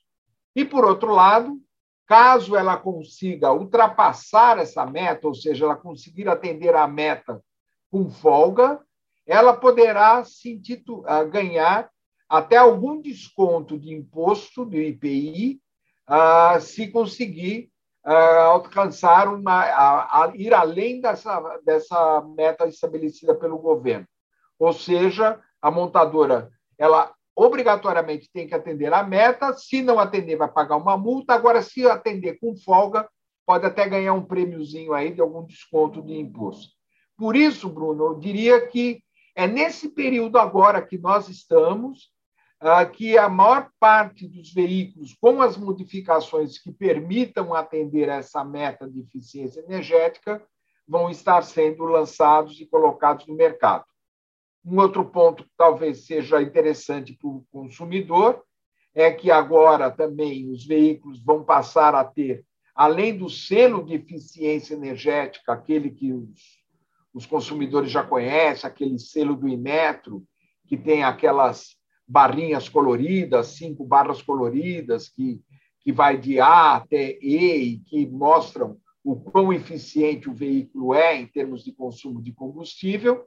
E, 0.55 0.63
por 0.63 0.85
outro 0.85 1.11
lado, 1.11 1.59
caso 2.07 2.55
ela 2.55 2.77
consiga 2.77 3.51
ultrapassar 3.51 4.57
essa 4.57 4.85
meta, 4.85 5.27
ou 5.27 5.35
seja, 5.35 5.65
ela 5.65 5.75
conseguir 5.75 6.27
atender 6.27 6.73
a 6.73 6.87
meta 6.87 7.43
com 7.91 8.09
folga, 8.09 8.79
ela 9.27 9.53
poderá 9.53 10.23
se 10.23 10.59
ganhar 11.31 11.89
até 12.29 12.57
algum 12.57 13.01
desconto 13.01 13.77
de 13.77 13.91
imposto 13.91 14.63
do 14.63 14.77
IPI, 14.77 15.59
ah, 16.05 16.59
se 16.59 16.87
conseguir 16.87 17.71
ah, 18.03 18.43
alcançar 18.43 19.27
uma, 19.27 19.63
a, 19.63 20.25
a 20.25 20.31
ir 20.35 20.53
além 20.53 21.01
dessa, 21.01 21.59
dessa 21.65 22.21
meta 22.37 22.67
estabelecida 22.67 23.33
pelo 23.33 23.57
governo. 23.57 24.07
Ou 24.59 24.71
seja, 24.71 25.39
a 25.61 25.71
montadora 25.71 26.51
ela 26.77 27.13
obrigatoriamente 27.35 28.29
tem 28.31 28.47
que 28.47 28.53
atender 28.53 28.93
a 28.93 29.01
meta, 29.01 29.53
se 29.53 29.81
não 29.81 29.97
atender, 29.97 30.35
vai 30.35 30.49
pagar 30.49 30.75
uma 30.75 30.97
multa. 30.97 31.33
Agora, 31.33 31.61
se 31.61 31.87
atender 31.87 32.37
com 32.37 32.55
folga, 32.55 33.09
pode 33.45 33.65
até 33.65 33.87
ganhar 33.87 34.13
um 34.13 34.25
prêmiozinho 34.25 34.93
aí 34.93 35.11
de 35.11 35.21
algum 35.21 35.45
desconto 35.45 36.01
de 36.01 36.13
imposto. 36.17 36.73
Por 37.17 37.35
isso, 37.35 37.69
Bruno, 37.69 38.05
eu 38.07 38.19
diria 38.19 38.67
que 38.67 39.01
é 39.35 39.47
nesse 39.47 39.89
período 39.89 40.37
agora 40.37 40.81
que 40.81 40.97
nós 40.97 41.29
estamos 41.29 42.11
que 42.93 43.17
a 43.17 43.29
maior 43.29 43.69
parte 43.79 44.27
dos 44.27 44.53
veículos, 44.53 45.15
com 45.19 45.41
as 45.41 45.55
modificações 45.55 46.57
que 46.57 46.71
permitam 46.71 47.53
atender 47.53 48.09
essa 48.09 48.43
meta 48.43 48.89
de 48.89 48.99
eficiência 48.99 49.61
energética, 49.61 50.45
vão 50.85 51.09
estar 51.09 51.41
sendo 51.43 51.83
lançados 51.85 52.59
e 52.59 52.65
colocados 52.65 53.25
no 53.27 53.35
mercado. 53.35 53.85
Um 54.65 54.77
outro 54.79 55.05
ponto 55.05 55.43
que 55.43 55.51
talvez 55.55 56.05
seja 56.05 56.41
interessante 56.41 57.13
para 57.13 57.29
o 57.29 57.45
consumidor 57.49 58.43
é 58.93 59.11
que 59.11 59.31
agora 59.31 59.89
também 59.89 60.51
os 60.51 60.65
veículos 60.65 61.23
vão 61.23 61.43
passar 61.43 61.95
a 61.95 62.03
ter, 62.03 62.43
além 62.75 63.17
do 63.17 63.29
selo 63.29 63.85
de 63.85 63.93
eficiência 63.93 64.73
energética, 64.73 65.53
aquele 65.53 65.91
que 65.91 66.11
os, 66.11 66.59
os 67.13 67.25
consumidores 67.25 67.89
já 67.89 68.03
conhecem, 68.03 68.67
aquele 68.67 68.99
selo 68.99 69.35
do 69.35 69.47
Inmetro, 69.47 70.25
que 70.67 70.75
tem 70.75 71.03
aquelas 71.03 71.78
barrinhas 72.09 72.67
coloridas, 72.67 73.49
cinco 73.49 73.85
barras 73.85 74.19
coloridas, 74.19 75.07
que, 75.07 75.39
que 75.81 75.91
vai 75.91 76.17
de 76.17 76.39
A 76.39 76.77
até 76.77 77.19
E 77.21 77.73
e 77.73 77.77
que 77.77 78.07
mostram 78.07 78.77
o 79.03 79.15
quão 79.15 79.53
eficiente 79.53 80.27
o 80.27 80.33
veículo 80.33 80.95
é 80.95 81.15
em 81.15 81.27
termos 81.27 81.63
de 81.63 81.71
consumo 81.71 82.19
de 82.19 82.33
combustível. 82.33 83.23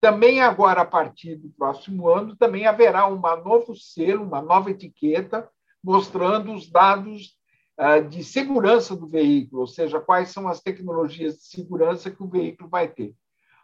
Também 0.00 0.40
agora, 0.40 0.80
a 0.80 0.86
partir 0.86 1.36
do 1.36 1.50
próximo 1.50 2.08
ano, 2.08 2.34
também 2.34 2.66
haverá 2.66 3.06
um 3.06 3.20
novo 3.44 3.76
selo, 3.76 4.24
uma 4.24 4.40
nova 4.40 4.70
etiqueta, 4.70 5.48
mostrando 5.84 6.52
os 6.54 6.68
dados 6.68 7.36
uh, 7.78 8.02
de 8.08 8.24
segurança 8.24 8.96
do 8.96 9.06
veículo, 9.06 9.60
ou 9.60 9.66
seja, 9.66 10.00
quais 10.00 10.30
são 10.30 10.48
as 10.48 10.60
tecnologias 10.60 11.34
de 11.34 11.44
segurança 11.44 12.10
que 12.10 12.22
o 12.22 12.28
veículo 12.28 12.68
vai 12.68 12.88
ter. 12.88 13.14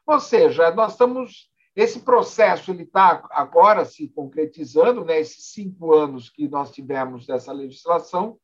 Ou 0.07 0.21
seja, 0.21 0.71
nós 0.71 0.93
estamos 0.93 1.51
esse 1.81 2.01
processo 2.01 2.73
ele 2.73 2.83
está 2.83 3.25
agora 3.31 3.85
se 3.85 4.09
concretizando, 4.09 5.05
né? 5.05 5.21
Esses 5.21 5.53
cinco 5.53 5.95
anos 5.95 6.29
que 6.29 6.49
nós 6.49 6.73
tivemos 6.73 7.25
dessa 7.25 7.53
legislação, 7.53 8.37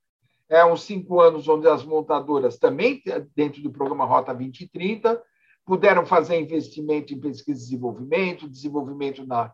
é 0.48 0.64
uns 0.64 0.84
cinco 0.84 1.20
anos 1.20 1.48
onde 1.48 1.66
as 1.66 1.84
montadoras 1.84 2.58
também 2.58 3.02
dentro 3.34 3.60
do 3.60 3.72
programa 3.72 4.04
Rota 4.04 4.32
2030 4.32 5.20
puderam 5.64 6.06
fazer 6.06 6.38
investimento 6.38 7.12
em 7.12 7.18
pesquisa 7.18 7.60
e 7.60 7.64
desenvolvimento, 7.64 8.48
desenvolvimento 8.48 9.26
da, 9.26 9.52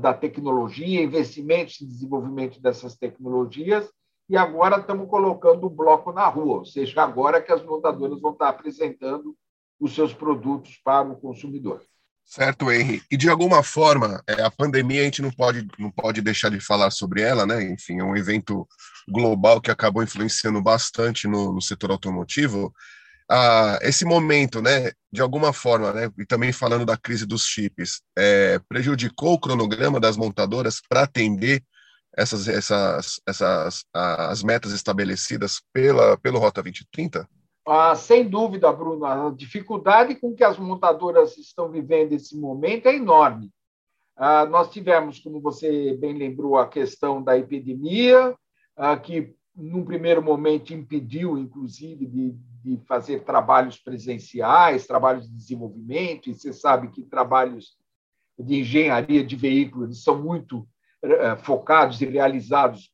da 0.00 0.14
tecnologia, 0.14 1.02
investimentos 1.02 1.82
em 1.82 1.86
desenvolvimento 1.86 2.58
dessas 2.62 2.96
tecnologias, 2.96 3.92
e 4.26 4.38
agora 4.38 4.78
estamos 4.78 5.06
colocando 5.06 5.66
o 5.66 5.70
bloco 5.70 6.12
na 6.12 6.26
rua, 6.28 6.60
ou 6.60 6.64
seja, 6.64 7.02
agora 7.02 7.42
que 7.42 7.52
as 7.52 7.62
montadoras 7.62 8.22
vão 8.22 8.32
estar 8.32 8.48
apresentando 8.48 9.36
os 9.78 9.94
seus 9.94 10.14
produtos 10.14 10.80
para 10.82 11.10
o 11.10 11.20
consumidor. 11.20 11.82
Certo, 12.28 12.70
Henry. 12.70 13.02
E 13.10 13.16
de 13.16 13.26
alguma 13.30 13.62
forma, 13.62 14.22
é, 14.26 14.42
a 14.42 14.50
pandemia 14.50 15.00
a 15.00 15.04
gente 15.04 15.22
não 15.22 15.30
pode, 15.30 15.66
não 15.78 15.90
pode 15.90 16.20
deixar 16.20 16.50
de 16.50 16.60
falar 16.60 16.90
sobre 16.90 17.22
ela, 17.22 17.46
né? 17.46 17.62
Enfim, 17.62 18.00
é 18.00 18.04
um 18.04 18.14
evento 18.14 18.68
global 19.08 19.62
que 19.62 19.70
acabou 19.70 20.02
influenciando 20.02 20.60
bastante 20.62 21.26
no, 21.26 21.54
no 21.54 21.62
setor 21.62 21.90
automotivo. 21.90 22.70
Ah, 23.30 23.78
esse 23.80 24.04
momento, 24.04 24.60
né, 24.60 24.92
de 25.10 25.22
alguma 25.22 25.54
forma, 25.54 25.90
né, 25.92 26.10
e 26.18 26.26
também 26.26 26.52
falando 26.52 26.84
da 26.84 26.98
crise 26.98 27.24
dos 27.24 27.46
chips, 27.46 28.02
é, 28.16 28.58
prejudicou 28.68 29.34
o 29.34 29.40
cronograma 29.40 29.98
das 29.98 30.16
montadoras 30.16 30.82
para 30.86 31.04
atender 31.04 31.62
essas, 32.14 32.46
essas, 32.46 33.20
essas 33.26 33.84
as 33.94 34.42
metas 34.42 34.72
estabelecidas 34.72 35.62
pela, 35.72 36.18
pelo 36.18 36.38
Rota 36.38 36.62
2030? 36.62 37.26
Ah, 37.70 37.94
sem 37.94 38.26
dúvida, 38.26 38.72
Bruno, 38.72 39.04
a 39.04 39.30
dificuldade 39.30 40.14
com 40.14 40.34
que 40.34 40.42
as 40.42 40.58
montadoras 40.58 41.36
estão 41.36 41.70
vivendo 41.70 42.14
esse 42.14 42.34
momento 42.34 42.86
é 42.86 42.96
enorme. 42.96 43.52
Ah, 44.16 44.46
nós 44.46 44.70
tivemos, 44.70 45.18
como 45.20 45.38
você 45.38 45.94
bem 45.94 46.14
lembrou, 46.14 46.56
a 46.56 46.66
questão 46.66 47.22
da 47.22 47.36
epidemia, 47.36 48.34
ah, 48.74 48.96
que, 48.96 49.34
num 49.54 49.84
primeiro 49.84 50.22
momento, 50.22 50.72
impediu, 50.72 51.36
inclusive, 51.36 52.06
de, 52.06 52.30
de 52.64 52.82
fazer 52.86 53.22
trabalhos 53.24 53.76
presenciais, 53.76 54.86
trabalhos 54.86 55.28
de 55.28 55.36
desenvolvimento, 55.36 56.30
e 56.30 56.34
você 56.34 56.54
sabe 56.54 56.88
que 56.88 57.02
trabalhos 57.02 57.76
de 58.38 58.60
engenharia 58.60 59.22
de 59.22 59.36
veículos 59.36 60.02
são 60.02 60.22
muito 60.22 60.66
eh, 61.02 61.36
focados 61.36 62.00
e 62.00 62.06
realizados 62.06 62.90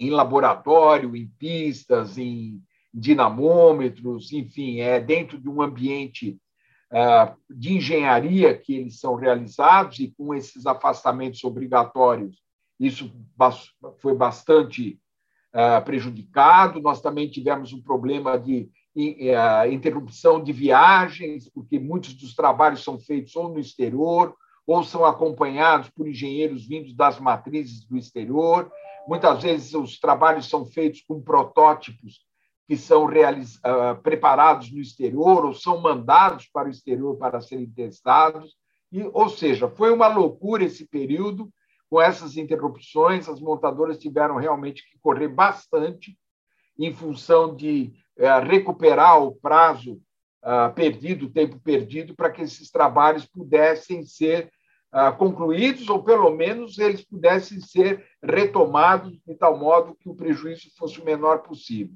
em 0.00 0.10
laboratório, 0.10 1.14
em 1.14 1.28
pistas, 1.38 2.18
em 2.18 2.60
dinamômetros, 2.94 4.32
enfim, 4.32 4.80
é 4.80 5.00
dentro 5.00 5.36
de 5.36 5.48
um 5.48 5.60
ambiente 5.60 6.38
uh, 6.92 7.36
de 7.50 7.74
engenharia 7.74 8.56
que 8.56 8.76
eles 8.76 9.00
são 9.00 9.16
realizados 9.16 9.98
e 9.98 10.14
com 10.16 10.32
esses 10.32 10.64
afastamentos 10.64 11.42
obrigatórios, 11.42 12.38
isso 12.78 13.12
foi 13.98 14.14
bastante 14.14 15.00
uh, 15.52 15.84
prejudicado. 15.84 16.80
Nós 16.80 17.00
também 17.00 17.28
tivemos 17.28 17.72
um 17.72 17.82
problema 17.82 18.38
de 18.38 18.70
uh, 18.96 19.72
interrupção 19.72 20.42
de 20.42 20.52
viagens, 20.52 21.48
porque 21.48 21.80
muitos 21.80 22.14
dos 22.14 22.34
trabalhos 22.34 22.84
são 22.84 22.98
feitos 22.98 23.34
ou 23.34 23.48
no 23.48 23.58
exterior 23.58 24.34
ou 24.66 24.82
são 24.82 25.04
acompanhados 25.04 25.90
por 25.90 26.08
engenheiros 26.08 26.66
vindos 26.66 26.94
das 26.94 27.18
matrizes 27.18 27.84
do 27.84 27.98
exterior. 27.98 28.70
Muitas 29.06 29.42
vezes 29.42 29.74
os 29.74 29.98
trabalhos 29.98 30.48
são 30.48 30.64
feitos 30.64 31.02
com 31.02 31.20
protótipos 31.20 32.24
que 32.66 32.76
são 32.76 33.04
realiz... 33.04 33.56
uh, 33.56 34.00
preparados 34.02 34.70
no 34.72 34.80
exterior 34.80 35.44
ou 35.44 35.54
são 35.54 35.80
mandados 35.80 36.48
para 36.52 36.68
o 36.68 36.70
exterior 36.70 37.16
para 37.16 37.40
serem 37.40 37.68
testados. 37.70 38.56
E, 38.90 39.02
ou 39.12 39.28
seja, 39.28 39.68
foi 39.68 39.92
uma 39.92 40.08
loucura 40.08 40.64
esse 40.64 40.86
período. 40.86 41.50
Com 41.90 42.00
essas 42.00 42.36
interrupções, 42.36 43.28
as 43.28 43.40
montadoras 43.40 43.98
tiveram 43.98 44.36
realmente 44.36 44.82
que 44.82 44.98
correr 45.00 45.28
bastante 45.28 46.18
em 46.78 46.92
função 46.92 47.54
de 47.54 47.92
uh, 48.18 48.44
recuperar 48.44 49.22
o 49.22 49.34
prazo 49.36 50.00
uh, 50.42 50.72
perdido, 50.74 51.26
o 51.26 51.30
tempo 51.30 51.58
perdido, 51.60 52.14
para 52.14 52.30
que 52.30 52.42
esses 52.42 52.70
trabalhos 52.70 53.26
pudessem 53.26 54.04
ser 54.04 54.50
uh, 54.92 55.16
concluídos 55.16 55.88
ou, 55.88 56.02
pelo 56.02 56.30
menos, 56.30 56.78
eles 56.78 57.04
pudessem 57.04 57.60
ser 57.60 58.04
retomados 58.22 59.12
de 59.24 59.34
tal 59.34 59.56
modo 59.56 59.94
que 59.94 60.08
o 60.08 60.16
prejuízo 60.16 60.70
fosse 60.76 61.00
o 61.00 61.04
menor 61.04 61.42
possível. 61.42 61.94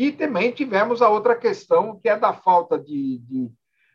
E 0.00 0.10
também 0.10 0.50
tivemos 0.50 1.02
a 1.02 1.10
outra 1.10 1.36
questão, 1.36 2.00
que 2.00 2.08
é 2.08 2.16
da 2.16 2.32
falta 2.32 2.78
de, 2.78 3.18
de, 3.18 3.50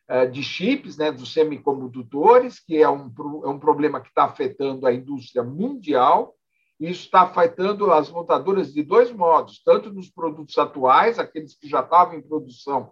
eh, 0.08 0.28
de 0.28 0.44
chips, 0.44 0.98
né, 0.98 1.12
dos 1.12 1.34
semicondutores, 1.34 2.60
que 2.60 2.78
é 2.78 2.88
um, 2.88 3.12
é 3.44 3.48
um 3.48 3.58
problema 3.58 4.00
que 4.00 4.10
está 4.10 4.26
afetando 4.26 4.86
a 4.86 4.94
indústria 4.94 5.44
mundial. 5.44 6.36
Isso 6.80 7.06
está 7.06 7.22
afetando 7.22 7.92
as 7.92 8.12
montadoras 8.12 8.72
de 8.72 8.84
dois 8.84 9.12
modos, 9.12 9.64
tanto 9.64 9.92
nos 9.92 10.08
produtos 10.08 10.56
atuais, 10.60 11.18
aqueles 11.18 11.58
que 11.58 11.68
já 11.68 11.80
estavam 11.80 12.14
em 12.14 12.22
produção 12.22 12.92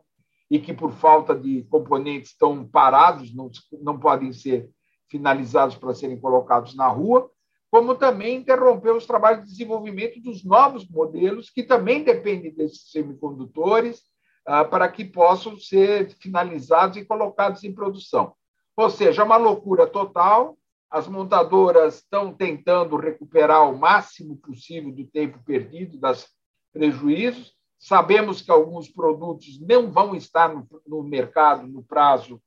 e 0.50 0.58
que, 0.58 0.74
por 0.74 0.92
falta 0.92 1.36
de 1.36 1.62
componentes, 1.66 2.32
estão 2.32 2.68
parados, 2.68 3.32
não, 3.32 3.52
não 3.80 4.00
podem 4.00 4.34
ser 4.34 4.72
finalizados 5.08 5.76
para 5.76 5.94
serem 5.94 6.20
colocados 6.20 6.76
na 6.76 6.88
rua, 6.88 7.30
como 7.74 7.96
também 7.96 8.36
interrompeu 8.36 8.96
os 8.96 9.08
trabalhos 9.08 9.46
de 9.46 9.50
desenvolvimento 9.50 10.22
dos 10.22 10.44
novos 10.44 10.88
modelos, 10.88 11.50
que 11.50 11.64
também 11.64 12.04
dependem 12.04 12.54
desses 12.54 12.92
semicondutores, 12.92 14.04
ah, 14.46 14.64
para 14.64 14.88
que 14.88 15.04
possam 15.04 15.58
ser 15.58 16.16
finalizados 16.22 16.98
e 16.98 17.04
colocados 17.04 17.64
em 17.64 17.74
produção. 17.74 18.36
Ou 18.78 18.92
seja, 18.92 19.24
é 19.24 19.26
uma 19.26 19.38
loucura 19.38 19.88
total. 19.88 20.56
As 20.88 21.08
montadoras 21.08 21.96
estão 21.96 22.32
tentando 22.32 22.96
recuperar 22.96 23.68
o 23.68 23.76
máximo 23.76 24.38
possível 24.38 24.92
do 24.92 25.08
tempo 25.08 25.40
perdido, 25.44 25.98
das 25.98 26.28
prejuízos. 26.72 27.56
Sabemos 27.80 28.40
que 28.40 28.52
alguns 28.52 28.88
produtos 28.88 29.60
não 29.60 29.92
vão 29.92 30.14
estar 30.14 30.54
no, 30.86 31.02
mercado 31.02 31.66
no 31.66 31.82
prazo 31.82 32.40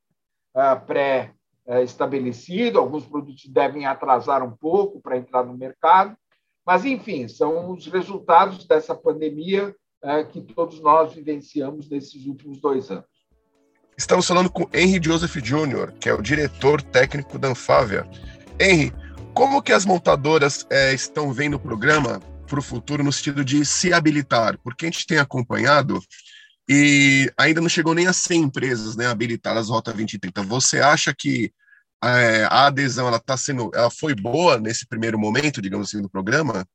ah, 0.55 0.77
pré 0.77 1.35
estabelecido, 1.83 2.79
alguns 2.79 3.05
produtos 3.05 3.47
devem 3.47 3.87
atrasar 3.87 4.43
um 4.43 4.53
pouco 4.53 5.01
para 5.01 5.17
entrar 5.17 5.45
no 5.45 5.57
mercado, 5.57 6.17
mas, 6.65 6.85
enfim, 6.85 7.29
são 7.29 7.73
os 7.73 7.87
resultados 7.87 8.67
dessa 8.67 8.95
pandemia 8.95 9.75
é, 10.03 10.25
que 10.25 10.41
todos 10.41 10.81
nós 10.81 11.13
vivenciamos 11.13 11.89
nesses 11.89 12.27
últimos 12.27 12.61
dois 12.61 12.91
anos. 12.91 13.05
Estamos 13.97 14.27
falando 14.27 14.51
com 14.51 14.69
Henry 14.75 15.01
Joseph 15.03 15.37
Jr., 15.37 15.93
que 15.99 16.09
é 16.09 16.15
o 16.15 16.21
diretor 16.21 16.83
técnico 16.83 17.39
da 17.39 17.49
Anfávia. 17.49 18.07
Henry, 18.61 18.93
como 19.33 19.63
que 19.63 19.73
as 19.73 19.87
montadoras 19.87 20.67
é, 20.69 20.93
estão 20.93 21.33
vendo 21.33 21.55
o 21.55 21.61
programa 21.61 22.21
para 22.47 22.59
o 22.59 22.63
futuro 22.63 23.03
no 23.03 23.13
sentido 23.13 23.45
de 23.45 23.65
se 23.65 23.93
habilitar? 23.93 24.59
Porque 24.63 24.87
a 24.87 24.91
gente 24.91 25.07
tem 25.07 25.19
acompanhado 25.19 25.99
e 26.69 27.31
ainda 27.39 27.61
não 27.61 27.69
chegou 27.69 27.95
nem 27.95 28.07
a 28.07 28.13
100 28.13 28.43
empresas 28.43 28.97
né, 28.97 29.07
habilitadas 29.07 29.69
Rota 29.69 29.93
2030. 29.93 30.43
Você 30.43 30.81
acha 30.81 31.15
que 31.17 31.53
é, 32.03 32.45
a 32.45 32.67
adesão 32.67 33.07
ela 33.07 33.21
tá 33.21 33.37
sendo, 33.37 33.71
ela 33.75 33.91
foi 33.91 34.15
boa 34.15 34.59
nesse 34.59 34.87
primeiro 34.87 35.19
momento, 35.19 35.63
digamos 35.63 35.89
assim, 35.89 36.03
do 36.03 36.11
programa? 36.11 36.67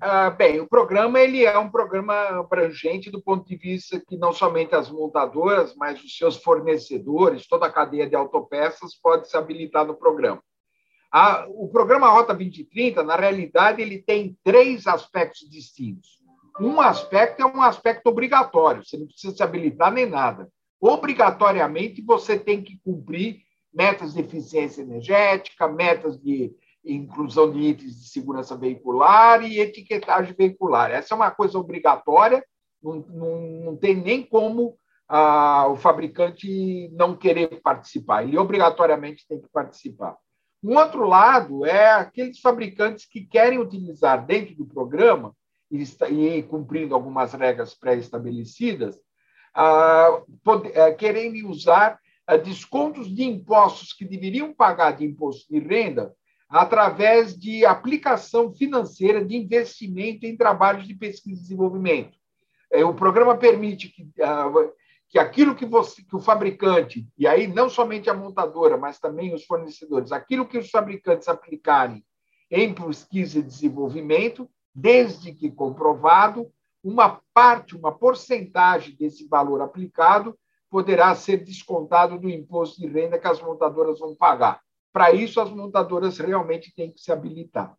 Ah, 0.00 0.30
bem, 0.30 0.58
o 0.60 0.66
programa 0.66 1.20
ele 1.20 1.44
é 1.44 1.58
um 1.58 1.70
programa 1.70 2.14
abrangente 2.40 3.10
do 3.10 3.22
ponto 3.22 3.46
de 3.46 3.56
vista 3.56 4.00
que 4.00 4.16
não 4.16 4.32
somente 4.32 4.74
as 4.74 4.90
montadoras, 4.90 5.74
mas 5.76 6.02
os 6.02 6.16
seus 6.16 6.36
fornecedores, 6.38 7.46
toda 7.46 7.66
a 7.66 7.72
cadeia 7.72 8.08
de 8.08 8.16
autopeças 8.16 8.94
pode 8.94 9.28
se 9.28 9.36
habilitar 9.36 9.86
no 9.86 9.94
programa. 9.94 10.42
A, 11.12 11.46
o 11.46 11.68
programa 11.68 12.08
Rota 12.08 12.32
2030, 12.32 13.02
na 13.02 13.16
realidade, 13.16 13.82
ele 13.82 13.98
tem 13.98 14.36
três 14.42 14.86
aspectos 14.86 15.48
distintos. 15.50 16.21
Um 16.60 16.80
aspecto 16.80 17.42
é 17.42 17.46
um 17.46 17.62
aspecto 17.62 18.06
obrigatório, 18.08 18.84
você 18.84 18.96
não 18.96 19.06
precisa 19.06 19.34
se 19.34 19.42
habilitar 19.42 19.92
nem 19.92 20.06
nada. 20.06 20.48
Obrigatoriamente, 20.80 22.02
você 22.02 22.38
tem 22.38 22.62
que 22.62 22.78
cumprir 22.84 23.42
metas 23.72 24.14
de 24.14 24.20
eficiência 24.20 24.82
energética, 24.82 25.68
metas 25.68 26.20
de 26.20 26.52
inclusão 26.84 27.50
de 27.50 27.60
itens 27.60 28.00
de 28.00 28.08
segurança 28.08 28.56
veicular 28.56 29.42
e 29.42 29.60
etiquetagem 29.60 30.34
veicular. 30.36 30.90
Essa 30.90 31.14
é 31.14 31.16
uma 31.16 31.30
coisa 31.30 31.58
obrigatória, 31.58 32.44
não, 32.82 32.96
não, 33.08 33.40
não 33.64 33.76
tem 33.76 33.94
nem 33.94 34.22
como 34.22 34.76
ah, 35.08 35.68
o 35.68 35.76
fabricante 35.76 36.90
não 36.92 37.16
querer 37.16 37.60
participar, 37.62 38.24
ele 38.24 38.38
obrigatoriamente 38.38 39.26
tem 39.28 39.40
que 39.40 39.48
participar. 39.48 40.16
Um 40.62 40.76
outro 40.76 41.06
lado 41.06 41.66
é 41.66 41.90
aqueles 41.92 42.40
fabricantes 42.40 43.04
que 43.04 43.20
querem 43.20 43.58
utilizar 43.58 44.24
dentro 44.24 44.54
do 44.54 44.66
programa 44.66 45.34
e 45.72 46.42
cumprindo 46.42 46.94
algumas 46.94 47.32
regras 47.32 47.74
pré-estabelecidas, 47.74 49.00
ah, 49.54 50.22
eh, 50.74 50.92
querem 50.92 51.46
usar 51.46 51.98
ah, 52.26 52.36
descontos 52.36 53.14
de 53.14 53.24
impostos 53.24 53.92
que 53.92 54.04
deveriam 54.04 54.52
pagar 54.52 54.92
de 54.92 55.04
imposto 55.04 55.52
de 55.52 55.58
renda 55.58 56.14
através 56.48 57.36
de 57.36 57.64
aplicação 57.64 58.52
financeira 58.52 59.24
de 59.24 59.34
investimento 59.34 60.26
em 60.26 60.36
trabalhos 60.36 60.86
de 60.86 60.94
pesquisa 60.94 61.40
e 61.40 61.42
desenvolvimento. 61.42 62.18
É, 62.70 62.84
o 62.84 62.94
programa 62.94 63.36
permite 63.36 63.88
que, 63.88 64.06
ah, 64.22 64.50
que 65.08 65.18
aquilo 65.18 65.54
que, 65.54 65.64
você, 65.64 66.02
que 66.02 66.16
o 66.16 66.20
fabricante, 66.20 67.06
e 67.18 67.26
aí 67.26 67.46
não 67.46 67.70
somente 67.70 68.10
a 68.10 68.14
montadora, 68.14 68.76
mas 68.76 68.98
também 68.98 69.34
os 69.34 69.44
fornecedores, 69.44 70.12
aquilo 70.12 70.46
que 70.46 70.58
os 70.58 70.70
fabricantes 70.70 71.28
aplicarem 71.28 72.04
em 72.50 72.74
pesquisa 72.74 73.38
e 73.38 73.42
desenvolvimento, 73.42 74.48
desde 74.74 75.32
que 75.32 75.50
comprovado, 75.50 76.50
uma 76.82 77.20
parte, 77.32 77.76
uma 77.76 77.92
porcentagem 77.92 78.96
desse 78.96 79.28
valor 79.28 79.60
aplicado 79.60 80.36
poderá 80.70 81.14
ser 81.14 81.44
descontado 81.44 82.18
do 82.18 82.28
imposto 82.30 82.80
de 82.80 82.86
renda 82.86 83.18
que 83.18 83.28
as 83.28 83.40
montadoras 83.40 83.98
vão 83.98 84.14
pagar. 84.14 84.60
Para 84.92 85.12
isso, 85.12 85.40
as 85.40 85.50
montadoras 85.50 86.18
realmente 86.18 86.74
têm 86.74 86.90
que 86.90 87.00
se 87.00 87.12
habilitar. 87.12 87.76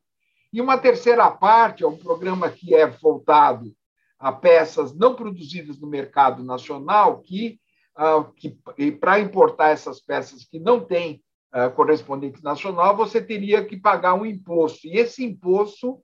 E 0.51 0.61
uma 0.61 0.77
terceira 0.77 1.29
parte 1.31 1.83
é 1.83 1.87
um 1.87 1.97
programa 1.97 2.49
que 2.49 2.75
é 2.75 2.85
voltado 2.85 3.73
a 4.19 4.31
peças 4.31 4.95
não 4.95 5.15
produzidas 5.15 5.79
no 5.79 5.87
mercado 5.87 6.43
nacional, 6.43 7.19
que, 7.19 7.59
uh, 7.97 8.31
que 8.33 8.55
para 8.91 9.19
importar 9.19 9.71
essas 9.71 9.99
peças 9.99 10.45
que 10.45 10.59
não 10.59 10.79
têm 10.79 11.21
uh, 11.53 11.71
correspondente 11.71 12.43
nacional, 12.43 12.95
você 12.95 13.19
teria 13.19 13.65
que 13.65 13.75
pagar 13.75 14.13
um 14.13 14.25
imposto. 14.25 14.87
E 14.87 14.97
esse 14.97 15.25
imposto, 15.25 15.99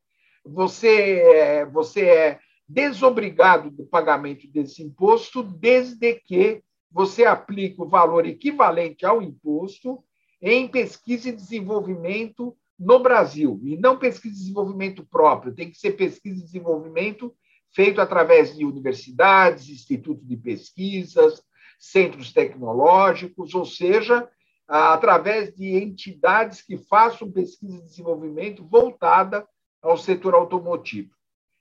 você, 0.53 1.19
é, 1.19 1.65
você 1.65 2.05
é 2.05 2.39
desobrigado 2.67 3.71
do 3.71 3.85
pagamento 3.85 4.47
desse 4.47 4.83
imposto 4.83 5.41
desde 5.41 6.15
que 6.15 6.61
você 6.91 7.25
aplique 7.25 7.81
o 7.81 7.87
valor 7.87 8.25
equivalente 8.25 9.05
ao 9.05 9.21
imposto 9.21 10.03
em 10.41 10.67
pesquisa 10.67 11.29
e 11.29 11.35
desenvolvimento 11.35 12.55
no 12.79 12.99
Brasil, 12.99 13.59
e 13.63 13.75
não 13.75 13.97
pesquisa 13.97 14.35
e 14.35 14.39
desenvolvimento 14.39 15.05
próprio, 15.05 15.53
tem 15.53 15.69
que 15.69 15.77
ser 15.77 15.91
pesquisa 15.91 16.39
e 16.39 16.45
desenvolvimento 16.45 17.35
feito 17.71 17.99
através 17.99 18.55
de 18.55 18.63
universidades, 18.63 19.67
institutos 19.67 20.25
de 20.25 20.37
pesquisas, 20.37 21.43
centros 21.77 22.31
tecnológicos, 22.31 23.53
ou 23.53 23.65
seja, 23.65 24.27
através 24.67 25.53
de 25.53 25.75
entidades 25.75 26.61
que 26.61 26.77
façam 26.77 27.31
pesquisa 27.31 27.77
e 27.77 27.85
desenvolvimento 27.85 28.65
voltada 28.65 29.45
ao 29.81 29.97
setor 29.97 30.33
automotivo. 30.33 31.13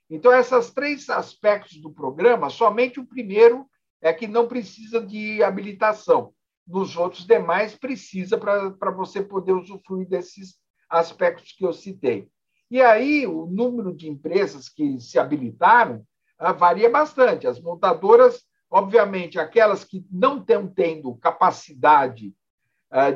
Então, 0.09 0.33
esses 0.33 0.71
três 0.71 1.09
aspectos 1.09 1.77
do 1.77 1.91
programa, 1.91 2.49
somente 2.49 2.99
o 2.99 3.05
primeiro 3.05 3.65
é 4.01 4.11
que 4.11 4.27
não 4.27 4.47
precisa 4.47 4.99
de 4.99 5.43
habilitação. 5.43 6.33
Nos 6.67 6.95
outros 6.97 7.25
demais, 7.25 7.75
precisa 7.75 8.37
para 8.37 8.91
você 8.91 9.21
poder 9.21 9.53
usufruir 9.53 10.07
desses 10.07 10.55
aspectos 10.89 11.51
que 11.51 11.65
eu 11.65 11.73
citei. 11.73 12.27
E 12.71 12.81
aí, 12.81 13.25
o 13.25 13.45
número 13.45 13.93
de 13.93 14.07
empresas 14.07 14.69
que 14.69 14.99
se 14.99 15.17
habilitaram 15.17 16.05
ah, 16.37 16.53
varia 16.53 16.89
bastante. 16.89 17.47
As 17.47 17.59
montadoras, 17.59 18.43
obviamente, 18.69 19.39
aquelas 19.39 19.83
que 19.83 20.05
não 20.11 20.39
estão 20.39 20.67
tendo 20.67 21.15
capacidade 21.15 22.33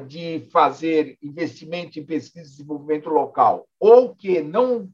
de 0.07 0.47
fazer 0.51 1.17
investimento 1.21 1.99
em 1.99 2.05
pesquisa 2.05 2.47
e 2.47 2.51
desenvolvimento 2.51 3.09
local, 3.09 3.67
ou 3.79 4.15
que 4.15 4.41
não, 4.41 4.87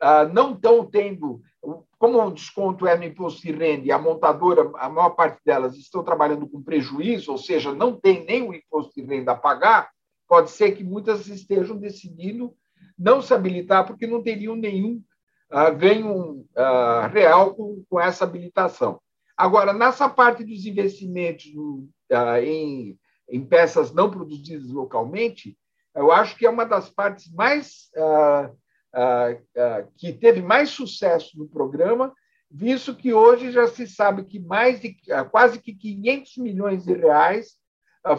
ah, 0.00 0.24
não 0.24 0.52
estão 0.52 0.84
tendo, 0.84 1.40
como 1.96 2.20
o 2.20 2.32
desconto 2.32 2.86
é 2.86 2.96
no 2.96 3.04
imposto 3.04 3.42
de 3.42 3.52
renda 3.52 3.86
e 3.86 3.92
a 3.92 3.98
montadora, 3.98 4.68
a 4.76 4.88
maior 4.88 5.10
parte 5.10 5.40
delas 5.44 5.76
estão 5.76 6.02
trabalhando 6.02 6.48
com 6.48 6.62
prejuízo, 6.62 7.30
ou 7.30 7.38
seja, 7.38 7.72
não 7.72 7.98
tem 7.98 8.24
nem 8.24 8.42
o 8.42 8.52
imposto 8.52 9.00
de 9.00 9.06
renda 9.06 9.32
a 9.32 9.36
pagar, 9.36 9.90
pode 10.26 10.50
ser 10.50 10.72
que 10.72 10.82
muitas 10.82 11.28
estejam 11.28 11.76
decidindo 11.76 12.52
não 12.98 13.22
se 13.22 13.32
habilitar 13.32 13.86
porque 13.86 14.06
não 14.08 14.22
teriam 14.22 14.56
nenhum 14.56 15.02
uh, 15.52 15.76
ganho 15.76 16.44
real 17.12 17.54
com, 17.54 18.00
essa 18.00 18.24
habilitação. 18.24 19.00
Agora, 19.36 19.72
nessa 19.72 20.08
parte 20.08 20.42
dos 20.42 20.64
investimentos 20.64 21.46
em, 22.42 22.98
em 23.28 23.44
peças 23.44 23.92
não 23.92 24.10
produzidas 24.10 24.68
localmente, 24.70 25.56
eu 25.94 26.12
acho 26.12 26.36
que 26.36 26.46
é 26.46 26.50
uma 26.50 26.64
das 26.64 26.90
partes 26.90 27.32
mais 27.32 27.90
que 29.96 30.12
teve 30.12 30.42
mais 30.42 30.70
sucesso 30.70 31.38
no 31.38 31.48
programa, 31.48 32.12
visto 32.50 32.94
que 32.94 33.12
hoje 33.12 33.50
já 33.50 33.66
se 33.66 33.86
sabe 33.86 34.24
que 34.24 34.38
mais 34.38 34.80
de 34.80 34.96
quase 35.30 35.60
que 35.60 35.74
500 35.74 36.36
milhões 36.38 36.84
de 36.84 36.92
reais 36.92 37.54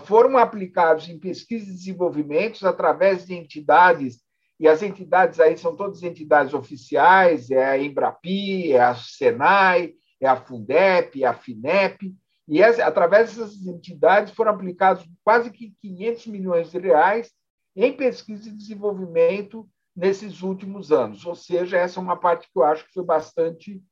foram 0.05 0.37
aplicados 0.37 1.07
em 1.07 1.17
pesquisa 1.17 1.69
e 1.69 1.73
desenvolvimento 1.73 2.67
através 2.67 3.25
de 3.25 3.33
entidades 3.33 4.27
e 4.59 4.67
as 4.67 4.81
entidades 4.81 5.39
aí 5.39 5.55
são 5.55 5.75
todas 5.75 6.01
entidades 6.01 6.53
oficiais, 6.53 7.51
é 7.51 7.63
a 7.63 7.77
Embrapi, 7.77 8.73
é 8.73 8.79
a 8.79 8.95
Senai, 8.95 9.93
é 10.19 10.27
a 10.27 10.35
Fundep, 10.35 11.23
é 11.23 11.27
a 11.27 11.33
Finep, 11.33 12.13
e 12.47 12.61
essa, 12.61 12.85
através 12.85 13.35
dessas 13.35 13.65
entidades 13.65 14.33
foram 14.33 14.51
aplicados 14.51 15.05
quase 15.23 15.51
que 15.51 15.75
500 15.81 16.27
milhões 16.27 16.71
de 16.71 16.79
reais 16.79 17.31
em 17.75 17.91
pesquisa 17.91 18.47
e 18.47 18.53
desenvolvimento 18.53 19.69
nesses 19.95 20.41
últimos 20.41 20.91
anos. 20.91 21.25
Ou 21.25 21.35
seja, 21.35 21.77
essa 21.77 21.99
é 21.99 22.03
uma 22.03 22.15
parte 22.15 22.47
que 22.51 22.57
eu 22.57 22.63
acho 22.63 22.85
que 22.85 22.93
foi 22.93 23.03
bastante 23.03 23.83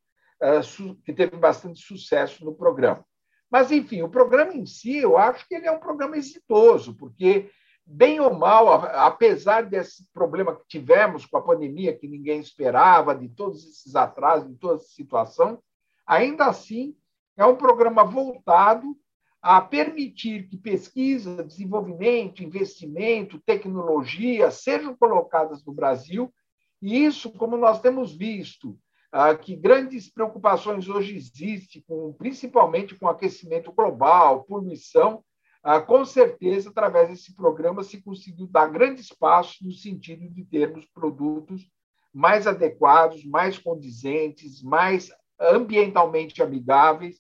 uh, 0.42 0.96
que 1.04 1.14
teve 1.14 1.36
bastante 1.36 1.82
sucesso 1.82 2.46
no 2.46 2.56
programa. 2.56 3.06
Mas, 3.52 3.72
enfim, 3.72 4.02
o 4.02 4.10
programa 4.10 4.54
em 4.54 4.66
si, 4.66 4.98
eu 4.98 5.18
acho 5.18 5.48
que 5.48 5.56
ele 5.56 5.68
é 5.68 5.72
um 5.72 5.80
programa 5.80 6.18
exitoso, 6.18 6.96
porque 6.96 7.50
bem 7.86 8.20
ou 8.20 8.34
mal, 8.34 8.68
apesar 8.74 9.64
desse 9.64 10.12
problema 10.12 10.56
que 10.56 10.68
tivemos 10.68 11.26
com 11.26 11.38
a 11.38 11.42
pandemia, 11.42 11.96
que 11.96 12.08
ninguém 12.08 12.40
esperava, 12.40 13.14
de 13.14 13.30
todos 13.30 13.64
esses 13.64 13.96
atrasos, 13.96 14.50
de 14.50 14.56
toda 14.58 14.76
essa 14.76 14.90
situação, 14.90 15.62
ainda 16.08 16.46
assim 16.46 16.96
é 17.38 17.46
um 17.46 17.56
programa 17.56 18.04
voltado 18.04 18.96
a 19.42 19.62
permitir 19.62 20.48
que 20.48 20.58
pesquisa, 20.58 21.44
desenvolvimento, 21.44 22.44
investimento, 22.44 23.40
tecnologia 23.46 24.50
sejam 24.50 24.96
colocadas 24.96 25.64
no 25.64 25.72
Brasil. 25.72 26.34
E 26.82 27.06
isso, 27.06 27.32
como 27.32 27.56
nós 27.56 27.80
temos 27.80 28.16
visto, 28.16 28.78
ah, 29.12 29.36
que 29.36 29.56
grandes 29.56 30.12
preocupações 30.12 30.90
hoje 30.90 31.16
existem, 31.16 31.84
com, 31.88 32.12
principalmente 32.14 32.96
com 32.96 33.08
aquecimento 33.08 33.72
global, 33.72 34.44
poluição, 34.44 35.24
ah, 35.64 35.80
com 35.80 36.04
certeza, 36.06 36.70
através 36.70 37.10
desse 37.10 37.36
programa, 37.36 37.84
se 37.84 38.02
conseguiu 38.02 38.48
dar 38.48 38.68
grandes 38.68 39.10
passos 39.10 39.62
no 39.62 39.72
sentido 39.72 40.28
de 40.28 40.44
termos 40.44 40.86
produtos 40.86 41.70
mais 42.14 42.48
adequados, 42.48 43.26
mais 43.26 43.58
condizentes, 43.58 44.62
mais 44.62 45.12
ambientalmente 45.40 46.42
amigáveis, 46.42 47.20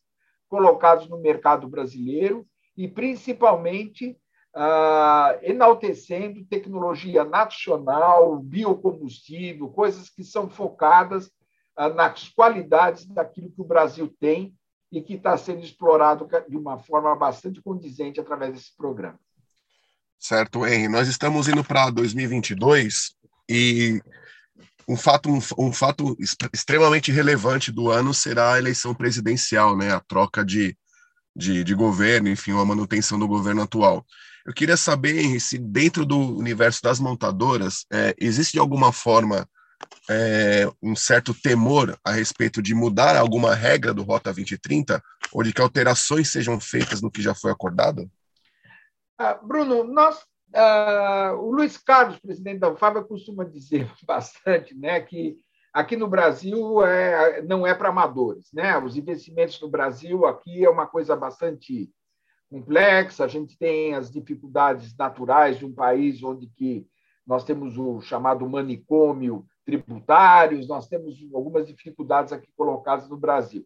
colocados 0.55 1.09
no 1.09 1.17
mercado 1.17 1.67
brasileiro 1.67 2.47
e, 2.77 2.87
principalmente, 2.87 4.17
ah, 4.55 5.37
enaltecendo 5.43 6.45
tecnologia 6.45 7.25
nacional, 7.25 8.39
biocombustível, 8.39 9.67
coisas 9.67 10.09
que 10.09 10.23
são 10.23 10.49
focadas 10.49 11.29
ah, 11.75 11.89
nas 11.89 12.29
qualidades 12.29 13.05
daquilo 13.05 13.51
que 13.51 13.59
o 13.59 13.65
Brasil 13.65 14.15
tem 14.17 14.55
e 14.89 15.01
que 15.01 15.15
está 15.15 15.35
sendo 15.35 15.61
explorado 15.61 16.25
de 16.47 16.55
uma 16.55 16.79
forma 16.79 17.13
bastante 17.17 17.61
condizente 17.61 18.21
através 18.21 18.53
desse 18.53 18.73
programa. 18.77 19.19
Certo, 20.17 20.65
Henry. 20.65 20.87
Nós 20.87 21.09
estamos 21.09 21.49
indo 21.49 21.65
para 21.65 21.89
2022 21.89 23.13
e 23.49 24.01
um 24.87 24.95
fato, 24.95 25.29
um, 25.29 25.39
um, 25.57 25.73
fato 25.73 26.15
extremamente 26.53 27.11
relevante 27.11 27.71
do 27.71 27.89
ano 27.89 28.13
será 28.13 28.53
a 28.53 28.57
eleição 28.57 28.93
presidencial, 28.93 29.75
né? 29.75 29.93
a 29.93 29.99
troca 29.99 30.45
de, 30.45 30.77
de, 31.35 31.63
de 31.63 31.73
governo, 31.73 32.29
enfim, 32.29 32.51
a 32.51 32.65
manutenção 32.65 33.17
do 33.17 33.27
governo 33.27 33.63
atual. 33.63 34.05
Eu 34.45 34.53
queria 34.53 34.77
saber, 34.77 35.17
Henry, 35.17 35.39
se 35.39 35.57
dentro 35.57 36.05
do 36.05 36.37
universo 36.37 36.81
das 36.83 36.99
montadoras 36.99 37.85
é, 37.91 38.15
existe 38.19 38.53
de 38.53 38.59
alguma 38.59 38.93
forma 38.93 39.47
é, 40.09 40.69
um 40.81 40.95
certo 40.95 41.33
temor 41.33 41.97
a 42.03 42.11
respeito 42.11 42.61
de 42.61 42.75
mudar 42.75 43.17
alguma 43.17 43.55
regra 43.55 43.93
do 43.93 44.03
Rota 44.03 44.31
2030 44.31 45.01
ou 45.31 45.43
de 45.43 45.51
que 45.51 45.61
alterações 45.61 46.31
sejam 46.31 46.59
feitas 46.59 47.01
no 47.01 47.09
que 47.09 47.21
já 47.21 47.33
foi 47.33 47.51
acordado? 47.51 48.09
Ah, 49.17 49.33
Bruno, 49.33 49.83
nós, 49.83 50.19
ah, 50.55 51.35
o 51.37 51.51
Luiz 51.51 51.77
Carlos, 51.77 52.19
presidente 52.19 52.59
da 52.59 52.71
UFAB, 52.71 53.05
costuma 53.07 53.43
dizer 53.43 53.91
bastante 54.05 54.73
né, 54.75 55.01
que 55.01 55.37
aqui 55.73 55.95
no 55.95 56.07
Brasil 56.07 56.83
é, 56.85 57.41
não 57.41 57.67
é 57.67 57.73
para 57.73 57.89
amadores. 57.89 58.51
Né? 58.53 58.77
Os 58.77 58.95
investimentos 58.95 59.59
no 59.61 59.69
Brasil 59.69 60.25
aqui 60.25 60.63
é 60.63 60.69
uma 60.69 60.87
coisa 60.87 61.15
bastante 61.15 61.91
complexa, 62.49 63.25
a 63.25 63.27
gente 63.27 63.57
tem 63.57 63.93
as 63.95 64.09
dificuldades 64.09 64.95
naturais 64.95 65.57
de 65.57 65.65
um 65.65 65.73
país 65.73 66.23
onde 66.23 66.47
que 66.47 66.87
nós 67.25 67.43
temos 67.43 67.77
o 67.77 67.99
chamado 68.01 68.47
manicômio 68.47 69.45
tributários, 69.65 70.67
nós 70.67 70.87
temos 70.87 71.17
algumas 71.33 71.67
dificuldades 71.67 72.31
aqui 72.31 72.47
colocadas 72.55 73.09
no 73.09 73.17
Brasil. 73.17 73.65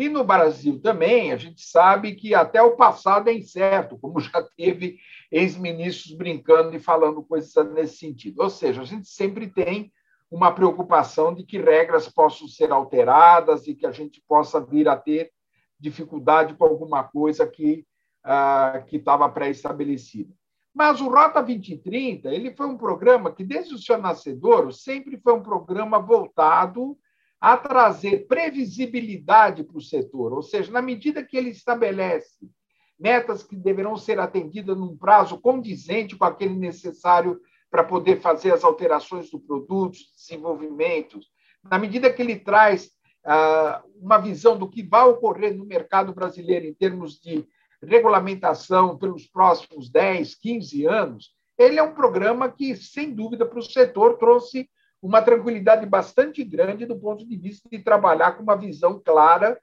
E 0.00 0.08
no 0.08 0.24
Brasil 0.24 0.80
também, 0.80 1.30
a 1.30 1.36
gente 1.36 1.60
sabe 1.60 2.14
que 2.14 2.34
até 2.34 2.62
o 2.62 2.74
passado 2.74 3.28
é 3.28 3.34
incerto, 3.34 3.98
como 3.98 4.18
já 4.18 4.42
teve 4.56 4.98
ex-ministros 5.30 6.16
brincando 6.16 6.74
e 6.74 6.80
falando 6.80 7.22
coisas 7.22 7.52
nesse 7.74 7.98
sentido. 7.98 8.40
Ou 8.40 8.48
seja, 8.48 8.80
a 8.80 8.84
gente 8.86 9.06
sempre 9.06 9.46
tem 9.46 9.92
uma 10.30 10.52
preocupação 10.52 11.34
de 11.34 11.44
que 11.44 11.58
regras 11.58 12.08
possam 12.08 12.48
ser 12.48 12.72
alteradas 12.72 13.66
e 13.66 13.74
que 13.74 13.86
a 13.86 13.90
gente 13.90 14.22
possa 14.26 14.58
vir 14.58 14.88
a 14.88 14.96
ter 14.96 15.30
dificuldade 15.78 16.54
com 16.54 16.64
alguma 16.64 17.04
coisa 17.04 17.46
que 17.46 17.84
uh, 18.24 18.82
que 18.86 18.96
estava 18.96 19.28
pré-estabelecida. 19.28 20.32
Mas 20.74 20.98
o 21.02 21.10
Rota 21.10 21.42
2030 21.42 22.32
ele 22.32 22.56
foi 22.56 22.66
um 22.66 22.78
programa 22.78 23.34
que, 23.34 23.44
desde 23.44 23.74
o 23.74 23.78
seu 23.78 23.98
nascedor, 23.98 24.72
sempre 24.72 25.18
foi 25.18 25.34
um 25.34 25.42
programa 25.42 25.98
voltado 25.98 26.96
a 27.40 27.56
trazer 27.56 28.26
previsibilidade 28.26 29.64
para 29.64 29.78
o 29.78 29.80
setor, 29.80 30.32
ou 30.32 30.42
seja, 30.42 30.70
na 30.70 30.82
medida 30.82 31.24
que 31.24 31.36
ele 31.36 31.50
estabelece 31.50 32.50
metas 32.98 33.42
que 33.42 33.56
deverão 33.56 33.96
ser 33.96 34.20
atendidas 34.20 34.76
num 34.76 34.94
prazo 34.94 35.40
condizente 35.40 36.16
com 36.16 36.24
aquele 36.24 36.54
necessário 36.54 37.40
para 37.70 37.82
poder 37.82 38.20
fazer 38.20 38.52
as 38.52 38.62
alterações 38.62 39.30
do 39.30 39.40
produto, 39.40 39.96
desenvolvimentos, 40.14 41.28
na 41.64 41.78
medida 41.78 42.12
que 42.12 42.20
ele 42.20 42.36
traz 42.36 42.90
ah, 43.24 43.82
uma 43.96 44.18
visão 44.18 44.58
do 44.58 44.68
que 44.68 44.82
vai 44.82 45.04
ocorrer 45.08 45.56
no 45.56 45.64
mercado 45.64 46.12
brasileiro 46.12 46.66
em 46.66 46.74
termos 46.74 47.18
de 47.20 47.46
regulamentação 47.82 48.98
pelos 48.98 49.26
próximos 49.26 49.88
10, 49.88 50.34
15 50.34 50.86
anos, 50.86 51.30
ele 51.56 51.78
é 51.78 51.82
um 51.82 51.94
programa 51.94 52.50
que, 52.50 52.76
sem 52.76 53.14
dúvida, 53.14 53.46
para 53.46 53.58
o 53.58 53.62
setor 53.62 54.18
trouxe 54.18 54.68
uma 55.02 55.22
tranquilidade 55.22 55.86
bastante 55.86 56.44
grande 56.44 56.84
do 56.86 56.98
ponto 56.98 57.26
de 57.26 57.36
vista 57.36 57.68
de 57.68 57.78
trabalhar 57.78 58.32
com 58.32 58.42
uma 58.42 58.56
visão 58.56 59.00
clara 59.02 59.58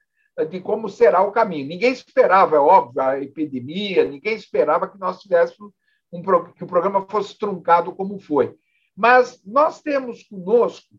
de 0.49 0.59
como 0.59 0.87
será 0.87 1.21
o 1.21 1.31
caminho. 1.31 1.67
Ninguém 1.67 1.91
esperava, 1.91 2.55
é 2.55 2.59
óbvio, 2.59 3.01
a 3.01 3.19
epidemia, 3.19 4.03
ninguém 4.05 4.35
esperava 4.35 4.87
que 4.87 4.99
nós 4.99 5.19
tivéssemos 5.19 5.71
um, 6.11 6.21
que 6.53 6.63
o 6.63 6.67
programa 6.67 7.05
fosse 7.09 7.37
truncado 7.37 7.91
como 7.91 8.19
foi. 8.19 8.55
Mas 8.95 9.41
nós 9.45 9.81
temos 9.81 10.23
conosco 10.23 10.95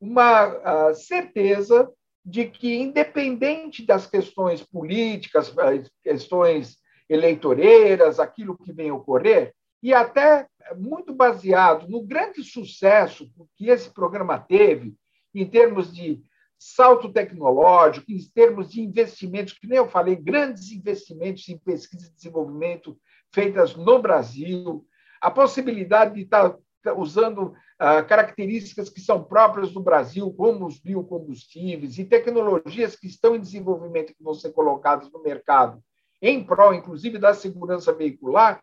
uma 0.00 0.92
certeza 0.94 1.90
de 2.24 2.44
que, 2.46 2.74
independente 2.76 3.84
das 3.84 4.06
questões 4.06 4.62
políticas, 4.62 5.54
questões 6.02 6.76
eleitoreiras, 7.08 8.20
aquilo 8.20 8.56
que 8.56 8.72
vem 8.72 8.90
ocorrer, 8.90 9.54
e 9.82 9.92
até 9.92 10.46
muito 10.76 11.14
baseado 11.14 11.88
no 11.88 12.02
grande 12.02 12.42
sucesso 12.42 13.30
que 13.56 13.68
esse 13.68 13.90
programa 13.90 14.38
teve 14.38 14.94
em 15.34 15.46
termos 15.46 15.94
de 15.94 16.22
salto 16.58 17.12
tecnológico, 17.12 18.12
em 18.12 18.18
termos 18.32 18.70
de 18.70 18.80
investimentos, 18.80 19.54
que 19.54 19.66
nem 19.66 19.78
eu 19.78 19.88
falei, 19.88 20.14
grandes 20.14 20.70
investimentos 20.70 21.48
em 21.48 21.58
pesquisa 21.58 22.06
e 22.06 22.14
desenvolvimento 22.14 22.96
feitas 23.32 23.74
no 23.74 24.00
Brasil, 24.00 24.86
a 25.20 25.30
possibilidade 25.30 26.14
de 26.14 26.22
estar 26.22 26.56
usando 26.96 27.54
ah, 27.78 28.02
características 28.02 28.88
que 28.88 29.00
são 29.00 29.24
próprias 29.24 29.72
do 29.72 29.80
Brasil, 29.80 30.32
como 30.32 30.66
os 30.66 30.78
biocombustíveis 30.78 31.98
e 31.98 32.04
tecnologias 32.04 32.94
que 32.94 33.06
estão 33.06 33.34
em 33.34 33.40
desenvolvimento 33.40 34.14
que 34.14 34.22
vão 34.22 34.34
ser 34.34 34.52
colocadas 34.52 35.10
no 35.10 35.22
mercado, 35.22 35.82
em 36.20 36.44
prol, 36.44 36.74
inclusive, 36.74 37.18
da 37.18 37.34
segurança 37.34 37.92
veicular, 37.92 38.62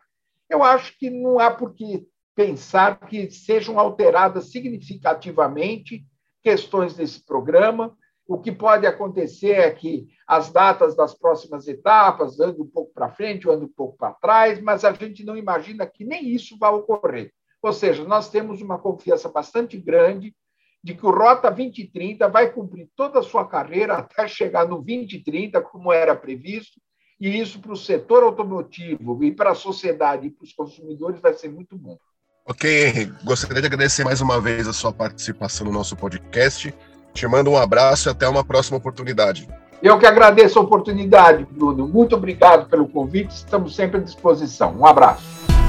eu 0.50 0.64
acho 0.64 0.98
que 0.98 1.08
não 1.08 1.38
há 1.38 1.50
por 1.50 1.72
que 1.74 2.06
pensar 2.34 2.98
que 2.98 3.30
sejam 3.30 3.78
alteradas 3.78 4.50
significativamente 4.50 6.04
questões 6.42 6.94
desse 6.94 7.24
programa. 7.24 7.96
O 8.26 8.40
que 8.40 8.52
pode 8.52 8.86
acontecer 8.86 9.52
é 9.52 9.70
que 9.70 10.08
as 10.26 10.50
datas 10.50 10.96
das 10.96 11.14
próximas 11.14 11.66
etapas 11.68 12.38
andem 12.40 12.62
um 12.62 12.66
pouco 12.66 12.92
para 12.92 13.10
frente, 13.10 13.48
andem 13.48 13.66
um 13.66 13.72
pouco 13.72 13.96
para 13.96 14.14
trás, 14.14 14.60
mas 14.60 14.84
a 14.84 14.92
gente 14.92 15.24
não 15.24 15.36
imagina 15.36 15.86
que 15.86 16.04
nem 16.04 16.28
isso 16.28 16.56
vai 16.58 16.72
ocorrer. 16.72 17.32
Ou 17.62 17.72
seja, 17.72 18.04
nós 18.04 18.30
temos 18.30 18.62
uma 18.62 18.78
confiança 18.78 19.28
bastante 19.28 19.76
grande 19.78 20.34
de 20.82 20.94
que 20.94 21.04
o 21.04 21.10
Rota 21.10 21.50
2030 21.50 22.26
vai 22.28 22.50
cumprir 22.50 22.88
toda 22.96 23.18
a 23.18 23.22
sua 23.22 23.46
carreira 23.46 23.94
até 23.98 24.26
chegar 24.26 24.66
no 24.66 24.76
2030, 24.76 25.60
como 25.60 25.92
era 25.92 26.16
previsto, 26.16 26.80
e 27.20 27.38
isso 27.38 27.60
para 27.60 27.72
o 27.72 27.76
setor 27.76 28.22
automotivo 28.22 29.22
e 29.22 29.30
para 29.30 29.50
a 29.50 29.54
sociedade 29.54 30.26
e 30.26 30.30
para 30.30 30.44
os 30.44 30.52
consumidores 30.52 31.20
vai 31.20 31.34
ser 31.34 31.50
muito 31.50 31.76
bom. 31.76 31.98
Ok, 32.46 32.88
Henrique. 32.88 33.12
Gostaria 33.22 33.60
de 33.60 33.66
agradecer 33.66 34.02
mais 34.04 34.20
uma 34.20 34.40
vez 34.40 34.66
a 34.66 34.72
sua 34.72 34.92
participação 34.92 35.66
no 35.66 35.72
nosso 35.72 35.94
podcast. 35.94 36.74
Te 37.12 37.26
mando 37.26 37.50
um 37.50 37.56
abraço 37.56 38.08
e 38.08 38.10
até 38.10 38.26
uma 38.26 38.44
próxima 38.44 38.78
oportunidade. 38.78 39.48
Eu 39.82 39.98
que 39.98 40.06
agradeço 40.06 40.58
a 40.58 40.62
oportunidade, 40.62 41.46
Bruno. 41.50 41.86
Muito 41.86 42.16
obrigado 42.16 42.68
pelo 42.68 42.88
convite. 42.88 43.30
Estamos 43.30 43.74
sempre 43.74 43.98
à 43.98 44.02
disposição. 44.02 44.76
Um 44.76 44.86
abraço. 44.86 45.59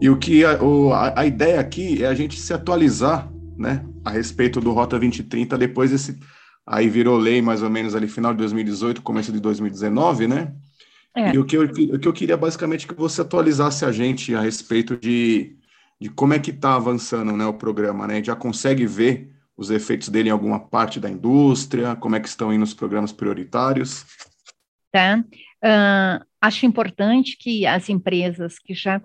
E 0.00 0.08
o 0.08 0.16
que 0.16 0.44
a, 0.44 0.62
o, 0.62 0.92
a, 0.92 1.20
a, 1.20 1.26
ideia 1.26 1.60
aqui 1.60 2.04
é 2.04 2.06
a 2.06 2.14
gente 2.14 2.38
se 2.38 2.52
atualizar, 2.52 3.30
né, 3.56 3.84
a 4.04 4.10
respeito 4.10 4.60
do 4.60 4.72
Rota 4.72 4.98
2030 4.98 5.58
depois 5.58 5.90
desse 5.90 6.18
aí 6.68 6.88
virou 6.88 7.16
lei 7.16 7.40
mais 7.40 7.62
ou 7.62 7.70
menos 7.70 7.94
ali 7.94 8.06
final 8.06 8.32
de 8.32 8.38
2018, 8.38 9.02
começo 9.02 9.32
de 9.32 9.40
2019, 9.40 10.28
né? 10.28 10.52
É. 11.16 11.34
E 11.34 11.38
o 11.38 11.44
que, 11.44 11.56
eu, 11.56 11.64
o 11.64 11.98
que 11.98 12.06
eu 12.06 12.12
queria 12.12 12.36
basicamente 12.36 12.86
que 12.86 12.94
você 12.94 13.22
atualizasse 13.22 13.84
a 13.84 13.90
gente 13.90 14.34
a 14.34 14.40
respeito 14.40 14.96
de, 14.96 15.56
de 16.00 16.10
como 16.10 16.34
é 16.34 16.38
que 16.38 16.50
está 16.50 16.74
avançando 16.74 17.32
né, 17.32 17.46
o 17.46 17.54
programa, 17.54 18.06
né? 18.06 18.14
A 18.14 18.16
gente 18.16 18.26
já 18.26 18.36
consegue 18.36 18.86
ver 18.86 19.32
os 19.56 19.70
efeitos 19.70 20.08
dele 20.08 20.28
em 20.28 20.32
alguma 20.32 20.60
parte 20.60 21.00
da 21.00 21.10
indústria, 21.10 21.96
como 21.96 22.14
é 22.14 22.20
que 22.20 22.28
estão 22.28 22.52
indo 22.52 22.62
os 22.62 22.74
programas 22.74 23.12
prioritários? 23.12 24.04
Tá. 24.92 25.24
Uh, 25.64 26.24
acho 26.40 26.66
importante 26.66 27.36
que 27.36 27.66
as 27.66 27.88
empresas 27.88 28.58
que 28.58 28.74
já 28.74 29.00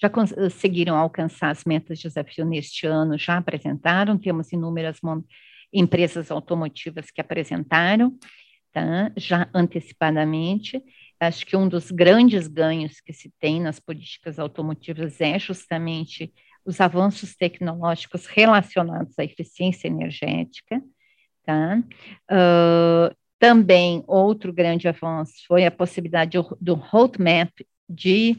já 0.00 0.08
conseguiram 0.08 0.96
alcançar 0.96 1.50
as 1.50 1.64
metas 1.64 1.98
de 1.98 2.08
desafio 2.08 2.44
neste 2.44 2.86
ano, 2.86 3.18
já 3.18 3.36
apresentaram, 3.36 4.16
temos 4.16 4.50
inúmeras 4.52 4.98
empresas 5.72 6.30
automotivas 6.30 7.10
que 7.10 7.20
apresentaram, 7.20 8.16
tá? 8.72 9.12
já 9.16 9.48
antecipadamente. 9.54 10.82
Acho 11.20 11.44
que 11.44 11.56
um 11.56 11.68
dos 11.68 11.90
grandes 11.90 12.48
ganhos 12.48 13.00
que 13.00 13.12
se 13.12 13.30
tem 13.38 13.60
nas 13.60 13.78
políticas 13.78 14.38
automotivas 14.38 15.20
é 15.20 15.38
justamente 15.38 16.32
os 16.64 16.80
avanços 16.80 17.36
tecnológicos 17.36 18.26
relacionados 18.26 19.18
à 19.18 19.24
eficiência 19.24 19.86
energética. 19.86 20.82
Tá? 21.44 21.82
Uh, 22.30 23.14
também, 23.38 24.02
outro 24.06 24.52
grande 24.52 24.88
avanço 24.88 25.34
foi 25.46 25.66
a 25.66 25.70
possibilidade 25.70 26.38
do, 26.38 26.56
do 26.60 26.74
roadmap 26.74 27.50
de 27.88 28.38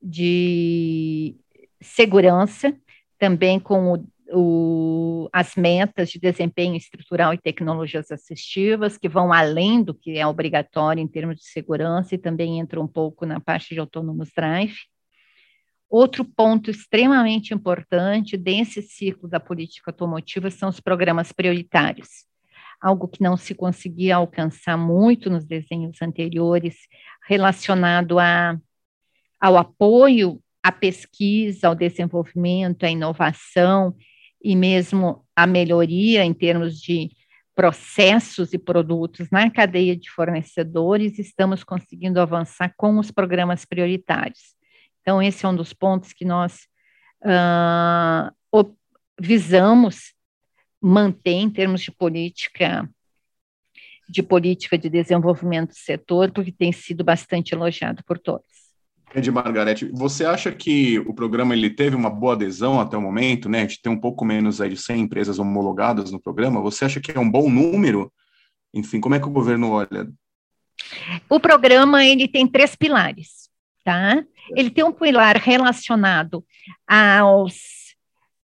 de 0.00 1.36
segurança, 1.80 2.76
também 3.18 3.58
com 3.58 3.94
o, 3.94 4.06
o, 4.32 5.28
as 5.32 5.56
metas 5.56 6.10
de 6.10 6.18
desempenho 6.18 6.76
estrutural 6.76 7.34
e 7.34 7.38
tecnologias 7.38 8.10
assistivas, 8.10 8.96
que 8.96 9.08
vão 9.08 9.32
além 9.32 9.82
do 9.82 9.94
que 9.94 10.18
é 10.18 10.26
obrigatório 10.26 11.02
em 11.02 11.08
termos 11.08 11.36
de 11.36 11.44
segurança 11.44 12.14
e 12.14 12.18
também 12.18 12.58
entra 12.58 12.80
um 12.80 12.86
pouco 12.86 13.26
na 13.26 13.40
parte 13.40 13.74
de 13.74 13.80
autonomous 13.80 14.30
drive. 14.34 14.76
Outro 15.90 16.24
ponto 16.24 16.70
extremamente 16.70 17.54
importante 17.54 18.36
desse 18.36 18.82
ciclo 18.82 19.26
da 19.28 19.40
política 19.40 19.90
automotiva 19.90 20.50
são 20.50 20.68
os 20.68 20.80
programas 20.80 21.32
prioritários, 21.32 22.26
algo 22.78 23.08
que 23.08 23.22
não 23.22 23.38
se 23.38 23.54
conseguia 23.54 24.16
alcançar 24.16 24.76
muito 24.76 25.30
nos 25.30 25.46
desenhos 25.46 26.02
anteriores, 26.02 26.76
relacionado 27.26 28.18
a 28.18 28.58
ao 29.40 29.56
apoio 29.56 30.40
à 30.62 30.72
pesquisa, 30.72 31.68
ao 31.68 31.74
desenvolvimento, 31.74 32.84
à 32.84 32.90
inovação 32.90 33.94
e 34.42 34.54
mesmo 34.54 35.24
à 35.34 35.46
melhoria 35.46 36.24
em 36.24 36.34
termos 36.34 36.80
de 36.80 37.10
processos 37.54 38.52
e 38.52 38.58
produtos 38.58 39.30
na 39.30 39.50
cadeia 39.50 39.96
de 39.96 40.08
fornecedores, 40.10 41.18
estamos 41.18 41.64
conseguindo 41.64 42.20
avançar 42.20 42.72
com 42.76 42.98
os 42.98 43.10
programas 43.10 43.64
prioritários. 43.64 44.54
Então, 45.00 45.20
esse 45.20 45.44
é 45.44 45.48
um 45.48 45.56
dos 45.56 45.72
pontos 45.72 46.12
que 46.12 46.24
nós 46.24 46.68
uh, 47.24 48.32
visamos 49.20 50.14
manter 50.80 51.32
em 51.32 51.50
termos 51.50 51.80
de 51.80 51.90
política 51.90 52.88
de 54.08 54.22
política 54.22 54.78
de 54.78 54.88
desenvolvimento 54.88 55.70
do 55.70 55.76
setor, 55.76 56.30
porque 56.30 56.50
tem 56.50 56.72
sido 56.72 57.04
bastante 57.04 57.52
elogiado 57.52 58.02
por 58.04 58.18
todos. 58.18 58.46
Ed 59.14 59.30
Margarete, 59.30 59.90
você 59.92 60.24
acha 60.24 60.52
que 60.52 60.98
o 61.00 61.14
programa 61.14 61.54
ele 61.54 61.70
teve 61.70 61.96
uma 61.96 62.10
boa 62.10 62.34
adesão 62.34 62.78
até 62.78 62.96
o 62.96 63.02
momento, 63.02 63.48
né? 63.48 63.58
A 63.58 63.62
gente 63.62 63.80
tem 63.80 63.90
um 63.90 64.00
pouco 64.00 64.24
menos 64.24 64.60
aí 64.60 64.70
de 64.70 64.76
100 64.76 65.00
empresas 65.00 65.38
homologadas 65.38 66.12
no 66.12 66.20
programa. 66.20 66.60
Você 66.60 66.84
acha 66.84 67.00
que 67.00 67.10
é 67.10 67.18
um 67.18 67.30
bom 67.30 67.50
número? 67.50 68.12
Enfim, 68.74 69.00
como 69.00 69.14
é 69.14 69.20
que 69.20 69.26
o 69.26 69.32
governo 69.32 69.70
olha? 69.70 70.08
O 71.28 71.40
programa 71.40 72.04
ele 72.04 72.28
tem 72.28 72.46
três 72.46 72.76
pilares, 72.76 73.48
tá? 73.82 74.22
Ele 74.54 74.70
tem 74.70 74.84
um 74.84 74.92
pilar 74.92 75.36
relacionado 75.36 76.44
aos 76.86 77.54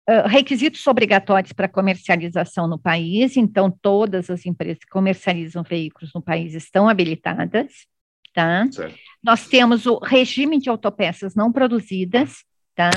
uh, 0.08 0.26
requisitos 0.26 0.86
obrigatórios 0.86 1.52
para 1.52 1.68
comercialização 1.68 2.66
no 2.66 2.78
país. 2.78 3.36
Então, 3.36 3.70
todas 3.70 4.30
as 4.30 4.46
empresas 4.46 4.78
que 4.78 4.90
comercializam 4.90 5.62
veículos 5.62 6.10
no 6.14 6.22
país 6.22 6.54
estão 6.54 6.88
habilitadas 6.88 7.86
tá? 8.34 8.66
Certo. 8.70 8.98
Nós 9.22 9.46
temos 9.46 9.86
o 9.86 9.98
regime 9.98 10.58
de 10.58 10.68
autopeças 10.68 11.34
não 11.34 11.50
produzidas, 11.50 12.44
tá? 12.74 12.90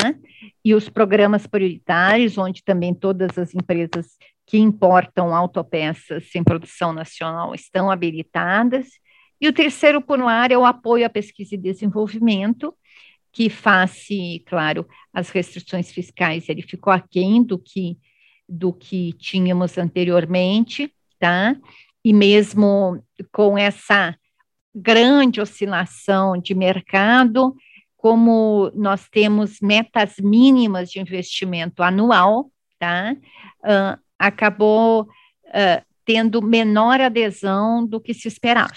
E 0.62 0.74
os 0.74 0.88
programas 0.90 1.46
prioritários, 1.46 2.36
onde 2.36 2.62
também 2.62 2.92
todas 2.92 3.38
as 3.38 3.54
empresas 3.54 4.18
que 4.44 4.58
importam 4.58 5.34
autopeças 5.34 6.30
sem 6.30 6.42
produção 6.42 6.92
nacional 6.92 7.54
estão 7.54 7.90
habilitadas. 7.90 8.88
E 9.40 9.46
o 9.46 9.52
terceiro 9.52 10.02
pilar 10.02 10.50
é 10.50 10.58
o 10.58 10.66
apoio 10.66 11.06
à 11.06 11.08
pesquisa 11.08 11.54
e 11.54 11.58
desenvolvimento, 11.58 12.74
que 13.30 13.48
face, 13.48 14.42
claro, 14.46 14.86
as 15.14 15.30
restrições 15.30 15.92
fiscais, 15.92 16.48
ele 16.48 16.62
ficou 16.62 16.92
aquém 16.92 17.42
do 17.42 17.58
que, 17.58 17.96
do 18.48 18.72
que 18.72 19.12
tínhamos 19.12 19.78
anteriormente, 19.78 20.92
tá? 21.20 21.54
E 22.04 22.12
mesmo 22.12 23.02
com 23.30 23.56
essa 23.56 24.16
grande 24.80 25.40
oscilação 25.40 26.38
de 26.38 26.54
mercado, 26.54 27.54
como 27.96 28.70
nós 28.74 29.08
temos 29.08 29.60
metas 29.60 30.14
mínimas 30.18 30.90
de 30.90 31.00
investimento 31.00 31.82
anual, 31.82 32.50
tá? 32.78 33.16
Uh, 33.60 34.00
acabou 34.18 35.02
uh, 35.02 35.84
tendo 36.04 36.40
menor 36.40 37.00
adesão 37.00 37.84
do 37.84 38.00
que 38.00 38.14
se 38.14 38.28
esperava. 38.28 38.72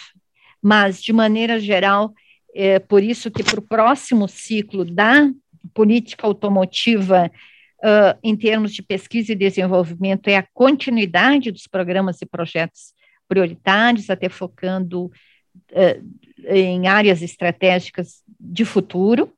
Mas, 0.62 1.02
de 1.02 1.14
maneira 1.14 1.60
geral, 1.60 2.14
é 2.54 2.80
por 2.80 3.04
isso 3.04 3.32
que 3.32 3.44
para 3.44 3.60
o 3.60 3.68
próximo 3.68 4.28
ciclo 4.28 4.84
da 4.84 5.32
política 5.74 6.28
automotiva, 6.28 7.32
uh, 7.80 8.20
em 8.24 8.36
termos 8.36 8.74
de 8.74 8.82
pesquisa 8.82 9.32
e 9.32 9.36
desenvolvimento, 9.36 10.28
é 10.28 10.38
a 10.38 10.48
continuidade 10.54 11.52
dos 11.52 11.68
programas 11.68 12.22
e 12.22 12.26
projetos 12.26 12.94
prioritários, 13.28 14.10
até 14.10 14.28
focando 14.28 15.10
em 16.48 16.88
áreas 16.88 17.22
estratégicas 17.22 18.24
de 18.40 18.66
futuro, 18.66 19.32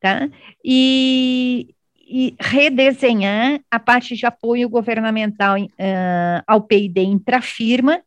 tá? 0.00 0.28
E, 0.64 1.74
e 2.08 2.34
redesenhar 2.38 3.60
a 3.70 3.78
parte 3.78 4.16
de 4.16 4.26
apoio 4.26 4.68
governamental 4.68 5.60
uh, 5.60 6.42
ao 6.46 6.62
PID 6.62 6.98
intrafirma, 7.00 8.00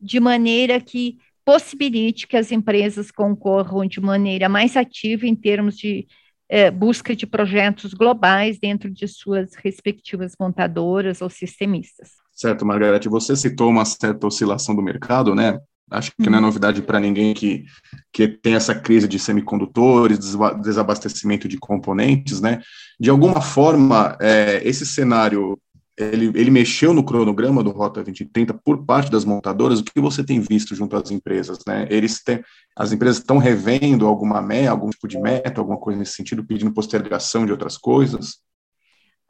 de 0.00 0.20
maneira 0.20 0.80
que 0.80 1.18
possibilite 1.44 2.26
que 2.26 2.36
as 2.36 2.52
empresas 2.52 3.10
concorram 3.10 3.86
de 3.86 4.00
maneira 4.00 4.48
mais 4.48 4.76
ativa 4.76 5.26
em 5.26 5.34
termos 5.34 5.76
de 5.76 6.06
uh, 6.52 6.70
busca 6.70 7.16
de 7.16 7.26
projetos 7.26 7.94
globais 7.94 8.58
dentro 8.58 8.90
de 8.90 9.08
suas 9.08 9.54
respectivas 9.54 10.34
montadoras 10.38 11.20
ou 11.20 11.30
sistemistas. 11.30 12.10
Certo, 12.32 12.64
Margarete, 12.64 13.08
você 13.08 13.34
citou 13.34 13.70
uma 13.70 13.84
certa 13.84 14.26
oscilação 14.26 14.76
do 14.76 14.82
mercado, 14.82 15.34
né? 15.34 15.58
Acho 15.90 16.10
que 16.10 16.28
não 16.28 16.38
é 16.38 16.40
uhum. 16.40 16.46
novidade 16.46 16.82
para 16.82 17.00
ninguém 17.00 17.32
que, 17.34 17.64
que 18.12 18.28
tem 18.28 18.54
essa 18.54 18.74
crise 18.74 19.08
de 19.08 19.18
semicondutores, 19.18 20.18
desabastecimento 20.62 21.48
de 21.48 21.58
componentes, 21.58 22.40
né? 22.40 22.60
De 22.98 23.10
alguma 23.10 23.40
forma, 23.40 24.16
é, 24.20 24.60
esse 24.64 24.84
cenário, 24.84 25.58
ele, 25.96 26.26
ele 26.34 26.50
mexeu 26.50 26.92
no 26.92 27.04
cronograma 27.04 27.62
do 27.62 27.70
Rota 27.70 28.02
2030 28.02 28.54
por 28.54 28.84
parte 28.84 29.10
das 29.10 29.24
montadoras, 29.24 29.80
o 29.80 29.84
que 29.84 30.00
você 30.00 30.22
tem 30.22 30.40
visto 30.40 30.74
junto 30.74 30.96
às 30.96 31.10
empresas, 31.10 31.58
né? 31.66 31.86
Eles 31.90 32.22
têm, 32.22 32.42
as 32.76 32.92
empresas 32.92 33.18
estão 33.18 33.38
revendo 33.38 34.06
alguma 34.06 34.42
meta, 34.42 34.70
algum 34.70 34.90
tipo 34.90 35.08
de 35.08 35.18
meta, 35.18 35.60
alguma 35.60 35.78
coisa 35.78 35.98
nesse 35.98 36.12
sentido, 36.12 36.44
pedindo 36.44 36.72
postergação 36.72 37.46
de 37.46 37.52
outras 37.52 37.76
coisas? 37.76 38.38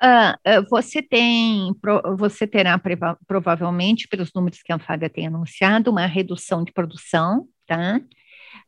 Ah, 0.00 0.38
ah, 0.44 0.60
você 0.70 1.02
tem, 1.02 1.74
você 2.16 2.46
terá 2.46 2.80
provavelmente, 3.26 4.06
pelos 4.06 4.30
números 4.32 4.62
que 4.62 4.72
a 4.72 4.76
Anfaga 4.76 5.10
tem 5.10 5.26
anunciado, 5.26 5.90
uma 5.90 6.06
redução 6.06 6.62
de 6.62 6.72
produção, 6.72 7.48
tá? 7.66 8.00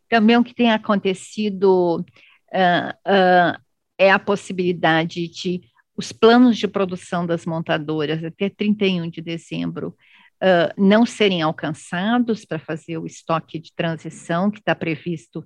Também 0.09 0.37
o 0.37 0.43
que 0.45 0.55
tem 0.55 0.73
acontecido 0.73 2.01
uh, 2.01 3.61
é 3.99 4.11
a 4.11 4.19
possibilidade 4.19 5.29
de 5.29 5.61
os 5.97 6.13
planos 6.13 6.57
de 6.57 6.67
produção 6.67 7.27
das 7.27 7.45
montadoras 7.47 8.25
até 8.25 8.49
31 8.49 9.11
de 9.11 9.21
dezembro 9.21 9.95
não 10.79 11.05
serem 11.05 11.43
alcançados 11.43 12.47
para 12.47 12.59
fazer 12.59 12.97
o 12.97 13.05
estoque 13.05 13.59
de 13.59 13.75
transição 13.75 14.51
que 14.51 14.59
está 14.59 14.75
previsto 14.75 15.45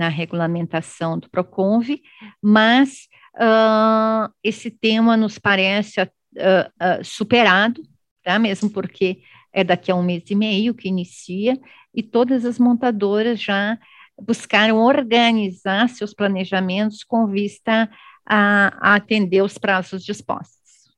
na 0.00 0.08
regulamentação 0.08 1.18
do 1.18 1.28
PROCONV, 1.28 2.00
mas 2.40 3.06
uh, 3.36 4.32
esse 4.42 4.70
tema 4.70 5.14
nos 5.14 5.38
parece 5.38 6.00
uh, 6.00 6.06
uh, 6.06 7.04
superado, 7.04 7.82
tá? 8.24 8.38
mesmo 8.38 8.70
porque 8.70 9.20
é 9.52 9.62
daqui 9.62 9.92
a 9.92 9.94
um 9.94 10.02
mês 10.02 10.24
e 10.30 10.34
meio 10.34 10.72
que 10.72 10.88
inicia, 10.88 11.60
e 11.94 12.02
todas 12.02 12.46
as 12.46 12.58
montadoras 12.58 13.42
já 13.42 13.78
buscaram 14.18 14.78
organizar 14.78 15.86
seus 15.90 16.14
planejamentos 16.14 17.04
com 17.04 17.26
vista 17.26 17.90
a, 18.24 18.92
a 18.92 18.94
atender 18.94 19.42
os 19.42 19.58
prazos 19.58 20.02
dispostos. 20.02 20.90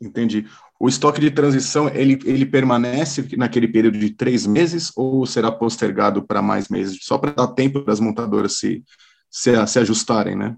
Entendi. 0.00 0.48
O 0.82 0.88
estoque 0.88 1.20
de 1.20 1.30
transição, 1.30 1.90
ele, 1.90 2.18
ele 2.24 2.46
permanece 2.46 3.36
naquele 3.36 3.68
período 3.68 3.98
de 3.98 4.10
três 4.10 4.46
meses 4.46 4.90
ou 4.96 5.26
será 5.26 5.52
postergado 5.52 6.26
para 6.26 6.40
mais 6.40 6.70
meses, 6.70 6.98
só 7.02 7.18
para 7.18 7.32
dar 7.32 7.48
tempo 7.48 7.82
para 7.82 7.92
as 7.92 8.00
montadoras 8.00 8.56
se, 8.56 8.82
se, 9.30 9.66
se 9.66 9.78
ajustarem, 9.78 10.34
né? 10.34 10.56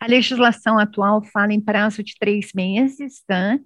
A 0.00 0.08
legislação 0.08 0.76
atual 0.76 1.22
fala 1.32 1.52
em 1.52 1.60
prazo 1.60 2.02
de 2.02 2.14
três 2.18 2.50
meses, 2.52 3.22
tá? 3.26 3.56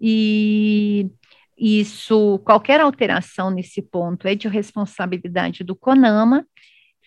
E 0.00 1.10
isso, 1.58 2.38
qualquer 2.44 2.80
alteração 2.80 3.50
nesse 3.50 3.82
ponto 3.82 4.28
é 4.28 4.36
de 4.36 4.46
responsabilidade 4.46 5.64
do 5.64 5.74
CONAMA 5.74 6.46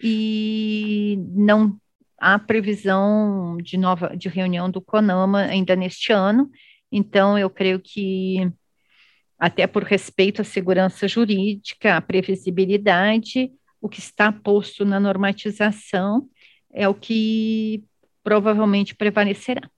e 0.03 1.17
não 1.29 1.77
há 2.17 2.37
previsão 2.37 3.57
de 3.61 3.77
nova 3.77 4.15
de 4.15 4.27
reunião 4.27 4.69
do 4.69 4.81
CONAMA 4.81 5.43
ainda 5.43 5.75
neste 5.75 6.11
ano. 6.11 6.49
Então, 6.97 7.37
eu 7.37 7.49
creio 7.49 7.77
que 7.77 8.49
até 9.37 9.67
por 9.67 9.83
respeito 9.83 10.41
à 10.41 10.45
segurança 10.45 11.09
jurídica, 11.09 11.97
à 11.97 11.99
previsibilidade, 11.99 13.51
o 13.81 13.89
que 13.89 13.99
está 13.99 14.31
posto 14.31 14.85
na 14.85 14.97
normatização 14.97 16.29
é 16.73 16.87
o 16.87 16.93
que 16.93 17.83
provavelmente 18.23 18.95
prevalecerá. 18.95 19.69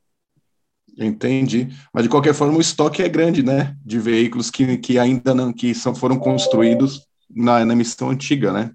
Entendi. 0.95 1.69
Mas 1.91 2.03
de 2.03 2.09
qualquer 2.09 2.35
forma, 2.35 2.55
o 2.55 2.61
estoque 2.61 3.01
é 3.01 3.09
grande, 3.09 3.41
né? 3.41 3.75
De 3.83 3.97
veículos 3.97 4.51
que, 4.51 4.77
que 4.77 4.99
ainda 4.99 5.33
não 5.33 5.51
que 5.51 5.73
são, 5.73 5.95
foram 5.95 6.19
construídos 6.19 7.07
na, 7.27 7.65
na 7.65 7.75
missão 7.75 8.11
antiga, 8.11 8.53
né? 8.53 8.71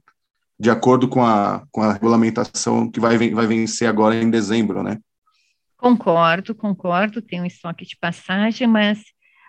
De 0.59 0.68
acordo 0.68 1.07
com 1.07 1.24
a, 1.24 1.64
com 1.70 1.80
a 1.80 1.93
regulamentação 1.93 2.90
que 2.90 2.99
vai, 2.99 3.16
vai 3.30 3.47
vencer 3.47 3.88
agora 3.88 4.20
em 4.20 4.28
dezembro, 4.28 4.82
né? 4.82 4.99
Concordo, 5.83 6.55
concordo, 6.55 7.20
tem 7.20 7.41
um 7.41 7.47
estoque 7.47 7.85
de 7.85 7.97
passagem, 7.97 8.66
mas 8.66 9.03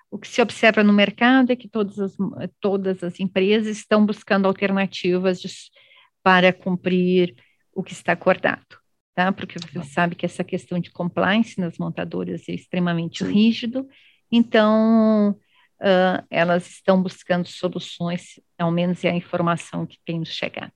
o 0.09 0.17
que 0.17 0.27
se 0.27 0.41
observa 0.41 0.83
no 0.83 0.91
mercado 0.91 1.51
é 1.51 1.55
que 1.55 1.69
todas 1.69 1.99
as, 1.99 2.15
todas 2.59 3.03
as 3.03 3.19
empresas 3.19 3.77
estão 3.77 4.05
buscando 4.05 4.47
alternativas 4.47 5.39
de, 5.39 5.49
para 6.23 6.51
cumprir 6.51 7.35
o 7.71 7.83
que 7.83 7.93
está 7.93 8.13
acordado 8.13 8.83
tá? 9.13 9.31
Porque 9.31 9.59
você 9.59 9.79
tá. 9.79 9.83
sabe 9.85 10.15
que 10.15 10.25
essa 10.25 10.43
questão 10.43 10.79
de 10.79 10.91
compliance 10.91 11.59
nas 11.59 11.77
montadoras 11.77 12.47
é 12.49 12.53
extremamente 12.53 13.23
Sim. 13.23 13.31
rígido, 13.31 13.87
então 14.31 15.31
uh, 15.79 16.25
elas 16.29 16.67
estão 16.67 17.01
buscando 17.01 17.47
soluções, 17.47 18.39
ao 18.57 18.71
menos 18.71 19.03
é 19.03 19.09
a 19.09 19.15
informação 19.15 19.85
que 19.85 19.99
tem 20.05 20.19
nos 20.19 20.29
chegado. 20.29 20.73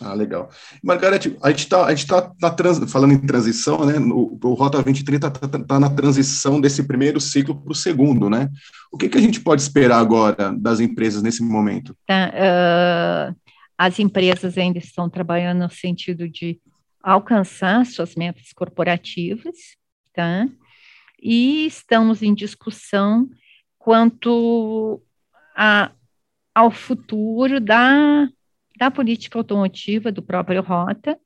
Ah, 0.00 0.14
legal. 0.14 0.50
Margarete, 0.82 1.36
a 1.42 1.50
gente 1.50 1.68
está 1.68 2.22
tá, 2.22 2.34
tá 2.40 2.50
trans, 2.50 2.90
falando 2.90 3.12
em 3.12 3.26
transição, 3.26 3.84
né? 3.84 3.98
O, 3.98 4.38
o 4.42 4.54
Rota 4.54 4.82
2030 4.82 5.26
está 5.26 5.48
tá, 5.48 5.58
tá 5.58 5.80
na 5.80 5.90
transição 5.90 6.60
desse 6.60 6.82
primeiro 6.84 7.20
ciclo 7.20 7.54
para 7.54 7.72
o 7.72 7.74
segundo, 7.74 8.30
né? 8.30 8.48
O 8.90 8.96
que, 8.96 9.08
que 9.08 9.18
a 9.18 9.20
gente 9.20 9.40
pode 9.40 9.62
esperar 9.62 9.98
agora 9.98 10.52
das 10.56 10.80
empresas 10.80 11.22
nesse 11.22 11.42
momento? 11.42 11.90
Uh, 12.10 13.34
as 13.76 13.98
empresas 13.98 14.56
ainda 14.56 14.78
estão 14.78 15.08
trabalhando 15.08 15.60
no 15.60 15.70
sentido 15.70 16.28
de 16.28 16.60
alcançar 17.02 17.84
suas 17.86 18.14
metas 18.14 18.52
corporativas, 18.54 19.56
tá? 20.14 20.46
E 21.22 21.66
estamos 21.66 22.22
em 22.22 22.34
discussão 22.34 23.28
quanto 23.78 25.02
a, 25.56 25.90
ao 26.54 26.70
futuro 26.70 27.60
da, 27.60 28.28
da 28.80 28.90
política 28.90 29.38
automotiva 29.38 30.10
do 30.10 30.22
próprio 30.22 30.62
Rota, 30.62 31.18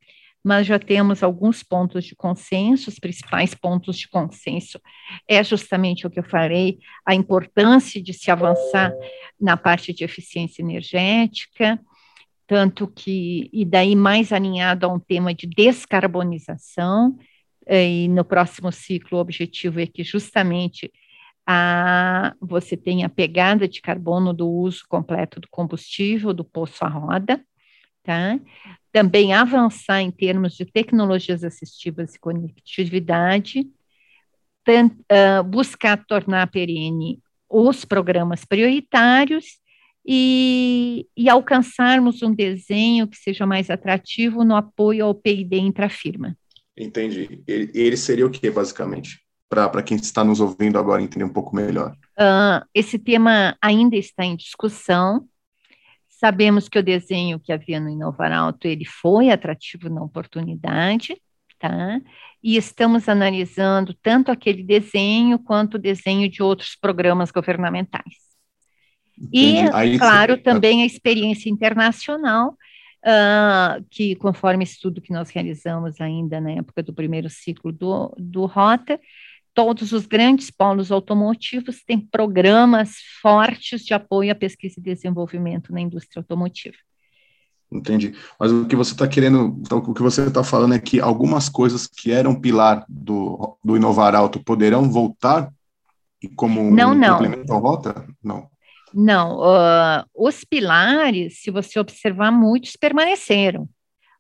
mas 0.43 0.67
já 0.67 0.77
temos 0.77 1.23
alguns 1.23 1.63
pontos 1.63 2.05
de 2.05 2.17
consenso, 2.17 2.91
os 2.91 2.99
principais 2.99 3.55
pontos 3.55 3.97
de 3.97 4.09
consenso 4.09 4.81
é 5.27 5.43
justamente 5.43 6.05
o 6.05 6.11
que 6.11 6.19
eu 6.19 6.25
falei, 6.25 6.79
a 7.07 7.15
importância 7.15 8.03
de 8.03 8.13
se 8.13 8.29
avançar 8.29 8.93
na 9.41 9.57
parte 9.57 9.95
de 9.95 10.03
eficiência 10.03 10.63
energética, 10.63 11.81
tanto 12.45 12.89
que, 12.89 13.49
e 13.53 13.65
daí 13.65 13.95
mais 13.95 14.33
alinhado 14.33 14.85
a 14.85 14.93
um 14.93 14.99
tema 14.99 15.33
de 15.33 15.47
descarbonização, 15.47 17.17
eh, 17.67 17.89
e 17.89 18.09
no 18.09 18.25
próximo 18.25 18.71
ciclo 18.73 19.17
o 19.17 19.21
objetivo 19.21 19.81
é 19.81 19.87
que 19.87 20.03
justamente 20.03 20.93
a, 21.47 22.35
você 22.41 22.77
tenha 22.77 23.07
a 23.07 23.11
pegada 23.11 23.69
de 23.69 23.81
carbono 23.81 24.33
do 24.33 24.49
uso 24.49 24.85
completo 24.89 25.41
do 25.41 25.49
combustível, 25.51 26.33
do 26.33 26.45
poço 26.45 26.85
à 26.85 26.89
roda, 26.89 27.45
tá? 28.03 28.39
Também 28.93 29.35
avançar 29.35 30.01
em 30.01 30.11
termos 30.11 30.55
de 30.55 30.65
tecnologias 30.65 31.45
assistivas 31.45 32.15
e 32.15 32.21
conectividade, 32.21 33.61
uh, 33.61 35.43
buscar 35.45 36.05
tornar 36.07 36.51
perene 36.51 37.21
os 37.49 37.85
programas 37.85 38.45
prioritários 38.45 39.59
e, 40.07 41.07
e, 41.17 41.29
alcançarmos 41.31 42.23
um 42.23 42.35
desenho 42.35 43.09
que 43.09 43.17
seja 43.17 43.47
mais 43.47 43.71
atrativo 43.71 44.45
no 44.45 44.55
apoio 44.55 45.07
ao 45.07 45.15
PID 45.15 45.57
intrafirma. 45.57 46.37
Entendi. 46.77 47.43
Ele, 47.47 47.71
ele 47.75 47.97
seria 47.97 48.27
o 48.27 48.31
que, 48.31 48.51
basicamente? 48.51 49.24
Para 49.49 49.83
quem 49.83 49.97
está 49.97 50.25
nos 50.25 50.41
ouvindo 50.41 50.79
agora 50.79 51.03
entender 51.03 51.25
um 51.25 51.33
pouco 51.33 51.55
melhor. 51.55 51.93
Uh, 52.19 52.65
esse 52.75 52.99
tema 52.99 53.57
ainda 53.63 53.97
está 53.97 54.25
em 54.25 54.37
discussão. 54.37 55.29
Sabemos 56.09 56.69
que 56.69 56.79
o 56.79 56.83
desenho 56.83 57.39
que 57.39 57.53
havia 57.53 57.79
no 57.79 57.89
Inovar 57.89 58.33
Alto, 58.33 58.67
ele 58.67 58.85
foi 58.85 59.31
atrativo 59.31 59.89
na 59.89 60.03
oportunidade, 60.03 61.21
tá? 61.59 62.01
E 62.43 62.57
estamos 62.57 63.09
analisando 63.09 63.95
tanto 63.95 64.31
aquele 64.31 64.63
desenho 64.63 65.39
quanto 65.39 65.75
o 65.75 65.79
desenho 65.79 66.29
de 66.29 66.43
outros 66.43 66.77
programas 66.77 67.31
governamentais. 67.31 68.25
Entendi. 69.19 69.67
E, 69.67 69.71
Aí, 69.73 69.99
claro, 69.99 70.37
também 70.39 70.83
a 70.83 70.87
experiência 70.87 71.49
internacional, 71.49 72.57
uh, 73.05 73.85
que 73.91 74.17
conforme 74.17 74.65
estudo 74.65 75.01
que 75.01 75.13
nós 75.13 75.31
realizamos 75.31 76.01
ainda 76.01 76.41
na 76.41 76.53
época 76.53 76.83
do 76.83 76.93
primeiro 76.93 77.31
ciclo 77.31 77.73
do, 77.73 78.15
do 78.19 78.47
Rota, 78.47 79.01
todos 79.55 79.93
os 79.93 80.05
grandes 80.05 80.51
polos 80.51 80.91
automotivos 80.91 81.83
têm 81.87 82.01
programas 82.01 82.97
fortes 83.23 83.85
de 83.85 83.95
apoio 83.95 84.33
à 84.33 84.35
pesquisa 84.35 84.75
e 84.79 84.83
desenvolvimento 84.83 85.73
na 85.73 85.81
indústria 85.81 86.21
automotiva. 86.21 86.77
Entendi. 87.73 88.15
Mas 88.39 88.53
o 88.53 88.67
que 88.67 88.77
você 88.77 88.93
está 88.93 89.09
querendo, 89.09 89.57
então, 89.61 89.79
o 89.79 89.95
que 89.95 90.03
você 90.03 90.23
está 90.27 90.45
falando 90.45 90.75
é 90.75 90.79
que 90.79 91.01
algumas 91.01 91.49
coisas 91.49 91.87
que 91.87 92.13
eram 92.13 92.39
pilar 92.39 92.85
do, 92.89 93.57
do 93.65 93.77
Inovar 93.77 94.15
Alto 94.15 94.43
poderão 94.43 94.91
voltar 94.91 95.51
e 96.23 96.29
como 96.29 96.71
não, 96.71 96.93
um 96.93 96.95
não. 96.95 97.13
complemento 97.19 97.53
à 97.53 97.57
rota? 97.57 98.07
Não. 98.23 98.49
Não, 98.93 99.41
uh, 99.41 100.05
os 100.15 100.45
pilares, 100.45 101.43
se 101.43 101.51
você 101.51 101.81
observar, 101.81 102.31
muitos 102.31 102.77
permaneceram. 102.77 103.69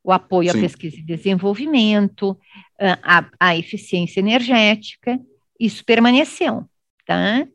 O 0.05 0.12
apoio 0.12 0.52
Sim. 0.52 0.59
à 0.59 0.61
pesquisa 0.61 0.96
e 0.96 1.02
desenvolvimento, 1.02 2.32
uh, 2.32 2.98
a, 3.02 3.26
a, 3.40 3.57
eficiência 3.57 4.20
energética, 4.20 5.18
isso 5.59 5.84
permaneceu, 5.84 6.68
tá? 7.07 7.46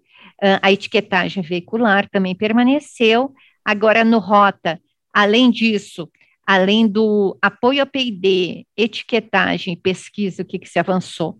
Uh, 0.41 0.60
a 0.62 0.72
etiquetagem 0.72 1.43
veicular 1.43 2.10
também 2.10 2.34
permaneceu. 2.34 3.32
Agora, 3.64 4.04
no 4.04 4.18
Rota, 4.18 4.82
além 5.14 5.52
disso, 5.52 6.10
além 6.45 6.88
do 6.88 7.38
apoio 7.39 7.84
à 7.84 7.86
P&D, 7.86 8.66
etiquetagem 8.76 9.76
pesquisa, 9.76 10.41
o 10.41 10.45
que, 10.45 10.58
que 10.58 10.70
se 10.70 10.80
avançou? 10.80 11.38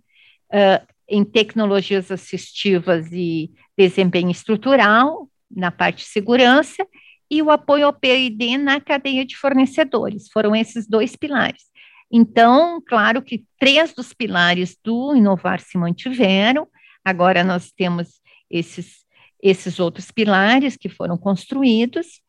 em 1.10 1.24
tecnologias 1.24 2.12
assistivas 2.12 3.12
e 3.12 3.52
desempenho 3.78 4.30
estrutural, 4.30 5.28
na 5.50 5.72
parte 5.72 6.04
de 6.04 6.10
segurança, 6.10 6.86
e 7.30 7.42
o 7.42 7.52
apoio 7.52 7.86
ao 7.86 7.94
PID 7.94 8.58
na 8.58 8.82
cadeia 8.82 9.26
de 9.26 9.36
fornecedores. 9.36 10.30
Foram 10.32 10.56
esses 10.56 10.88
dois 10.88 11.16
pilares. 11.16 11.64
Então, 12.12 12.82
claro 12.88 13.22
que 13.22 13.46
três 13.60 13.94
dos 13.94 14.14
pilares 14.14 14.76
do 14.84 15.16
Inovar 15.16 15.60
se 15.60 15.78
mantiveram, 15.78 16.68
agora 17.06 17.44
nós 17.44 17.72
temos 17.72 18.20
esses, 18.50 19.06
esses 19.42 19.80
outros 19.80 20.10
pilares 20.10 20.76
que 20.76 20.90
foram 20.90 21.18
construídos, 21.18 22.20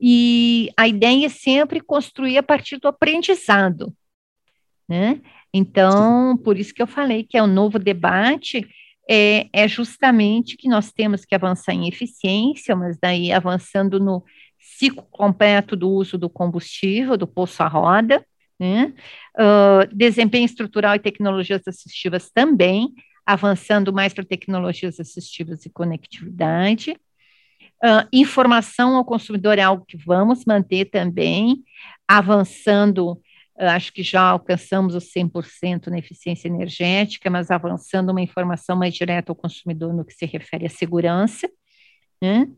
e 0.00 0.70
a 0.76 0.86
ideia 0.86 1.26
é 1.26 1.28
sempre 1.28 1.80
construir 1.80 2.38
a 2.38 2.42
partir 2.42 2.78
do 2.78 2.88
aprendizado. 2.88 3.92
Né? 4.88 5.20
Então, 5.52 6.36
por 6.44 6.58
isso 6.58 6.74
que 6.74 6.82
eu 6.82 6.86
falei 6.86 7.24
que 7.24 7.36
é 7.36 7.42
um 7.42 7.48
novo 7.48 7.78
debate 7.78 8.68
é, 9.08 9.48
é 9.52 9.68
justamente 9.68 10.56
que 10.56 10.68
nós 10.68 10.92
temos 10.92 11.24
que 11.24 11.34
avançar 11.34 11.72
em 11.72 11.88
eficiência, 11.88 12.74
mas 12.74 12.98
daí 13.00 13.32
avançando 13.32 14.00
no 14.00 14.24
ciclo 14.64 15.06
completo 15.10 15.76
do 15.76 15.90
uso 15.90 16.16
do 16.16 16.30
combustível, 16.30 17.16
do 17.16 17.26
poço 17.26 17.62
à 17.62 17.68
roda, 17.68 18.24
né? 18.58 18.94
uh, 19.38 19.94
desempenho 19.94 20.46
estrutural 20.46 20.94
e 20.94 20.98
tecnologias 20.98 21.62
assistivas 21.66 22.30
também, 22.30 22.92
avançando 23.26 23.92
mais 23.92 24.14
para 24.14 24.24
tecnologias 24.24 24.98
assistivas 24.98 25.66
e 25.66 25.70
conectividade. 25.70 26.92
Uh, 27.82 28.08
informação 28.12 28.96
ao 28.96 29.04
consumidor 29.04 29.58
é 29.58 29.62
algo 29.62 29.84
que 29.86 29.98
vamos 29.98 30.44
manter 30.46 30.86
também, 30.86 31.62
avançando 32.08 33.20
acho 33.56 33.92
que 33.92 34.02
já 34.02 34.20
alcançamos 34.20 34.96
os 34.96 35.12
100% 35.12 35.86
na 35.86 35.98
eficiência 35.98 36.48
energética, 36.48 37.30
mas 37.30 37.52
avançando 37.52 38.10
uma 38.10 38.20
informação 38.20 38.76
mais 38.76 38.92
direta 38.94 39.30
ao 39.30 39.36
consumidor 39.36 39.94
no 39.94 40.04
que 40.04 40.12
se 40.12 40.26
refere 40.26 40.66
à 40.66 40.68
segurança. 40.68 41.48
Né? 42.20 42.48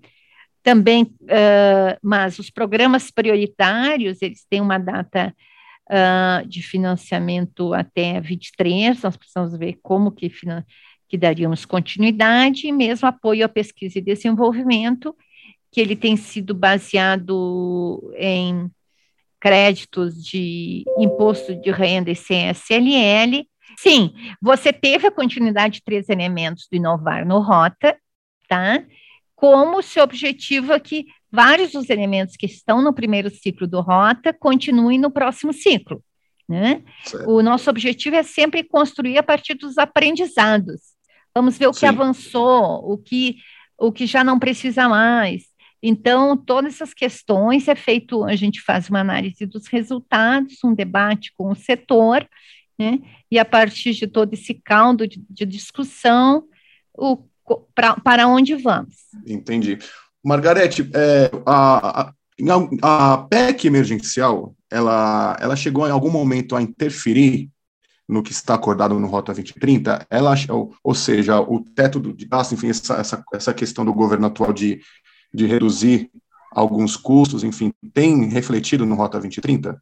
Também, 0.67 1.05
uh, 1.05 1.97
mas 2.03 2.41
os 2.41 2.51
programas 2.51 3.09
prioritários, 3.09 4.21
eles 4.21 4.45
têm 4.51 4.61
uma 4.61 4.79
data 4.79 5.33
uh, 5.89 6.45
de 6.49 6.61
financiamento 6.61 7.73
até 7.73 8.21
23, 8.21 9.01
nós 9.01 9.17
precisamos 9.17 9.57
ver 9.57 9.79
como 9.81 10.11
que, 10.11 10.29
que 11.09 11.17
daríamos 11.17 11.65
continuidade, 11.65 12.67
e 12.67 12.73
mesmo 12.73 13.07
apoio 13.07 13.45
à 13.45 13.49
pesquisa 13.49 14.01
e 14.01 14.03
desenvolvimento, 14.03 15.15
que 15.71 15.81
ele 15.81 15.95
tem 15.95 16.17
sido 16.17 16.53
baseado 16.53 18.13
em 18.17 18.69
créditos 19.39 20.21
de 20.21 20.83
imposto 20.99 21.55
de 21.55 21.71
renda 21.71 22.11
e 22.11 22.17
CSLL. 22.17 23.47
Sim, 23.79 24.13
você 24.43 24.73
teve 24.73 25.07
a 25.07 25.13
continuidade 25.13 25.75
de 25.75 25.85
três 25.85 26.09
elementos 26.09 26.67
do 26.69 26.75
Inovar 26.75 27.25
no 27.25 27.39
Rota, 27.39 27.97
tá? 28.49 28.83
Como 29.37 29.81
se 29.83 30.01
objetiva 30.01 30.81
que 30.81 31.07
vários 31.31 31.73
dos 31.73 31.89
elementos 31.89 32.37
que 32.37 32.47
estão 32.47 32.83
no 32.83 32.93
primeiro 32.93 33.31
ciclo 33.31 33.67
do 33.67 33.81
Rota 33.81 34.33
continuem 34.33 34.99
no 34.99 35.11
próximo 35.11 35.53
ciclo. 35.53 36.03
Né? 36.49 36.83
O 37.27 37.43
nosso 37.43 37.71
objetivo 37.71 38.17
é 38.17 38.23
sempre 38.23 38.65
construir 38.65 39.19
a 39.19 39.23
partir 39.23 39.55
dos 39.55 39.79
aprendizados. 39.79 40.81
Vamos 41.35 41.59
ver 41.59 41.69
o 41.69 41.73
Sim. 41.73 41.81
que 41.81 41.87
avançou, 41.87 42.91
o 42.91 42.97
que, 42.97 43.37
o 43.79 43.93
que 43.93 44.07
já 44.07 44.25
não 44.25 44.39
precisa 44.39 44.89
mais, 44.89 45.45
então, 45.83 46.37
todas 46.37 46.75
essas 46.75 46.95
questões 46.95 47.69
é 47.69 47.75
feito, 47.75 48.25
a 48.25 48.35
gente 48.35 48.61
faz 48.61 48.89
uma 48.89 49.01
análise 49.01 49.45
dos 49.47 49.67
resultados, 49.69 50.57
um 50.65 50.75
debate 50.75 51.33
com 51.37 51.51
o 51.51 51.55
setor, 51.55 52.29
né? 52.77 52.99
E 53.31 53.39
a 53.39 53.45
partir 53.45 53.93
de 53.93 54.07
todo 54.07 54.33
esse 54.35 54.55
caldo 54.55 55.07
de, 55.07 55.25
de 55.29 55.47
discussão, 55.47 56.45
o, 56.93 57.19
pra, 57.75 57.95
para 57.97 58.29
onde 58.29 58.55
vamos. 58.57 58.95
Entendi. 59.27 59.79
Margarete, 60.25 60.91
é, 60.95 61.31
a, 61.47 62.13
a, 62.83 63.13
a 63.13 63.19
PEC 63.19 63.67
emergencial, 63.67 64.55
ela, 64.71 65.37
ela 65.41 65.57
chegou 65.57 65.87
em 65.87 65.93
algum 65.93 66.11
momento 66.11 66.57
a 66.57 66.63
interferir 66.63 67.51
no 68.09 68.23
que 68.23 68.33
está 68.33 68.55
acordado 68.55 68.99
no 68.99 69.09
Rota 69.09 69.33
2030, 69.33 70.07
ela, 70.09 70.35
ou, 70.49 70.73
ou 70.83 70.95
seja, 70.95 71.41
o 71.41 71.65
teto 71.75 72.01
de 72.01 72.25
gasto, 72.25 72.55
enfim, 72.55 72.69
essa, 72.69 72.95
essa, 72.95 73.25
essa 73.33 73.55
questão 73.55 73.85
do 73.85 73.93
governo 73.93 74.27
atual 74.27 74.53
de 74.53 74.81
de 75.37 75.47
reduzir 75.47 76.11
alguns 76.51 76.97
custos, 76.97 77.45
enfim, 77.45 77.73
tem 77.93 78.29
refletido 78.29 78.87
no 78.87 78.95
Rota 78.95 79.19
2030? 79.19 79.81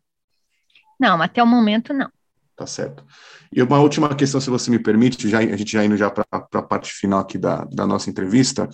Não, 0.98 1.22
até 1.22 1.42
o 1.42 1.46
momento 1.46 1.92
não. 1.92 2.10
Tá 2.56 2.66
certo. 2.66 3.04
E 3.52 3.60
uma 3.62 3.80
última 3.80 4.14
questão, 4.14 4.40
se 4.40 4.48
você 4.48 4.70
me 4.70 4.78
permite, 4.78 5.28
já, 5.28 5.38
a 5.38 5.56
gente 5.56 5.72
já 5.72 5.84
indo 5.84 5.96
já 5.96 6.10
para 6.10 6.24
a 6.32 6.62
parte 6.62 6.92
final 6.92 7.20
aqui 7.20 7.36
da, 7.36 7.64
da 7.64 7.86
nossa 7.86 8.08
entrevista. 8.08 8.68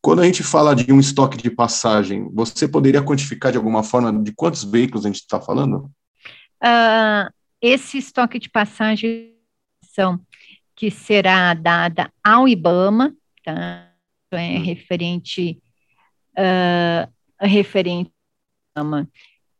Quando 0.00 0.20
a 0.20 0.24
gente 0.24 0.42
fala 0.42 0.74
de 0.74 0.90
um 0.92 1.00
estoque 1.00 1.36
de 1.36 1.50
passagem, 1.50 2.28
você 2.32 2.66
poderia 2.66 3.02
quantificar 3.02 3.52
de 3.52 3.58
alguma 3.58 3.82
forma 3.82 4.12
de 4.22 4.32
quantos 4.32 4.64
veículos 4.64 5.04
a 5.04 5.08
gente 5.08 5.20
está 5.20 5.40
falando? 5.40 5.90
Uh, 6.62 7.30
esse 7.60 7.98
estoque 7.98 8.38
de 8.38 8.48
passagem 8.48 9.34
são 9.82 10.18
que 10.74 10.90
será 10.90 11.52
dada 11.54 12.10
ao 12.22 12.48
IBAMA, 12.48 13.12
tá? 13.44 13.84
É 14.30 14.58
hum. 14.58 14.62
referente 14.62 15.60
uh, 16.38 17.10
referente 17.40 18.12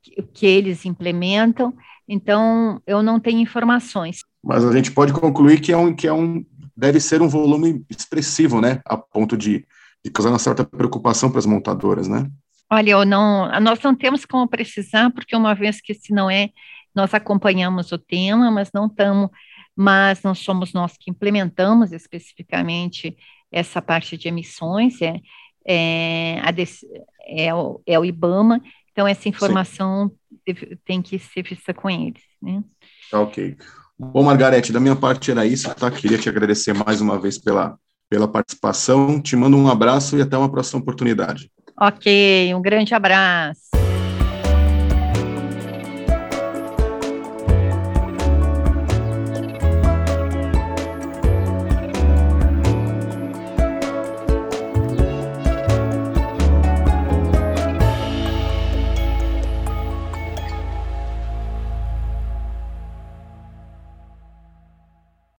que, 0.02 0.22
que 0.22 0.46
eles 0.46 0.84
implementam, 0.84 1.74
então 2.08 2.80
eu 2.86 3.02
não 3.02 3.20
tenho 3.20 3.38
informações. 3.38 4.20
Mas 4.42 4.64
a 4.64 4.72
gente 4.72 4.90
pode 4.90 5.12
concluir 5.12 5.60
que 5.60 5.72
é 5.72 5.76
um, 5.76 5.94
que 5.94 6.06
é 6.06 6.12
um 6.12 6.44
deve 6.76 7.00
ser 7.00 7.20
um 7.20 7.28
volume 7.28 7.84
expressivo, 7.90 8.60
né, 8.60 8.80
a 8.84 8.96
ponto 8.96 9.36
de, 9.36 9.66
de 10.04 10.10
causar 10.12 10.30
uma 10.30 10.38
certa 10.38 10.64
preocupação 10.64 11.28
para 11.28 11.40
as 11.40 11.46
montadoras, 11.46 12.06
né? 12.06 12.30
Olha, 12.70 12.90
eu 12.90 13.04
não, 13.04 13.50
nós 13.60 13.80
não 13.80 13.96
temos 13.96 14.24
como 14.24 14.46
precisar, 14.46 15.10
porque 15.10 15.34
uma 15.34 15.54
vez 15.54 15.80
que 15.80 15.92
se 15.92 16.12
não 16.12 16.30
é, 16.30 16.50
nós 16.94 17.14
acompanhamos 17.14 17.90
o 17.90 17.98
tema, 17.98 18.50
mas 18.50 18.70
não 18.72 18.86
estamos, 18.86 19.30
mas 19.74 20.22
não 20.22 20.34
somos 20.34 20.72
nós 20.72 20.96
que 20.96 21.10
implementamos 21.10 21.92
especificamente 21.92 23.16
essa 23.50 23.82
parte 23.82 24.16
de 24.16 24.28
emissões, 24.28 25.00
é, 25.00 25.20
é, 25.66 26.40
a, 26.40 26.52
é, 27.26 27.54
o, 27.54 27.80
é 27.86 27.98
o 27.98 28.04
IBAMA, 28.04 28.62
então 28.92 29.08
essa 29.08 29.28
informação 29.28 30.12
tem 30.84 31.02
que 31.02 31.18
ser 31.18 31.42
vista 31.42 31.72
com 31.74 31.88
eles. 31.88 32.22
Né? 32.40 32.62
Tá 33.10 33.20
ok. 33.20 33.56
Bom, 33.98 34.22
Margarete, 34.22 34.72
da 34.72 34.78
minha 34.78 34.94
parte 34.94 35.30
era 35.30 35.44
isso, 35.44 35.74
tá? 35.74 35.90
Queria 35.90 36.18
te 36.18 36.28
agradecer 36.28 36.72
mais 36.72 37.00
uma 37.00 37.18
vez 37.18 37.36
pela, 37.36 37.76
pela 38.08 38.28
participação, 38.28 39.20
te 39.20 39.34
mando 39.34 39.56
um 39.56 39.68
abraço 39.68 40.16
e 40.16 40.22
até 40.22 40.36
uma 40.38 40.50
próxima 40.50 40.80
oportunidade. 40.80 41.50
Ok, 41.80 42.54
um 42.54 42.62
grande 42.62 42.94
abraço. 42.94 43.70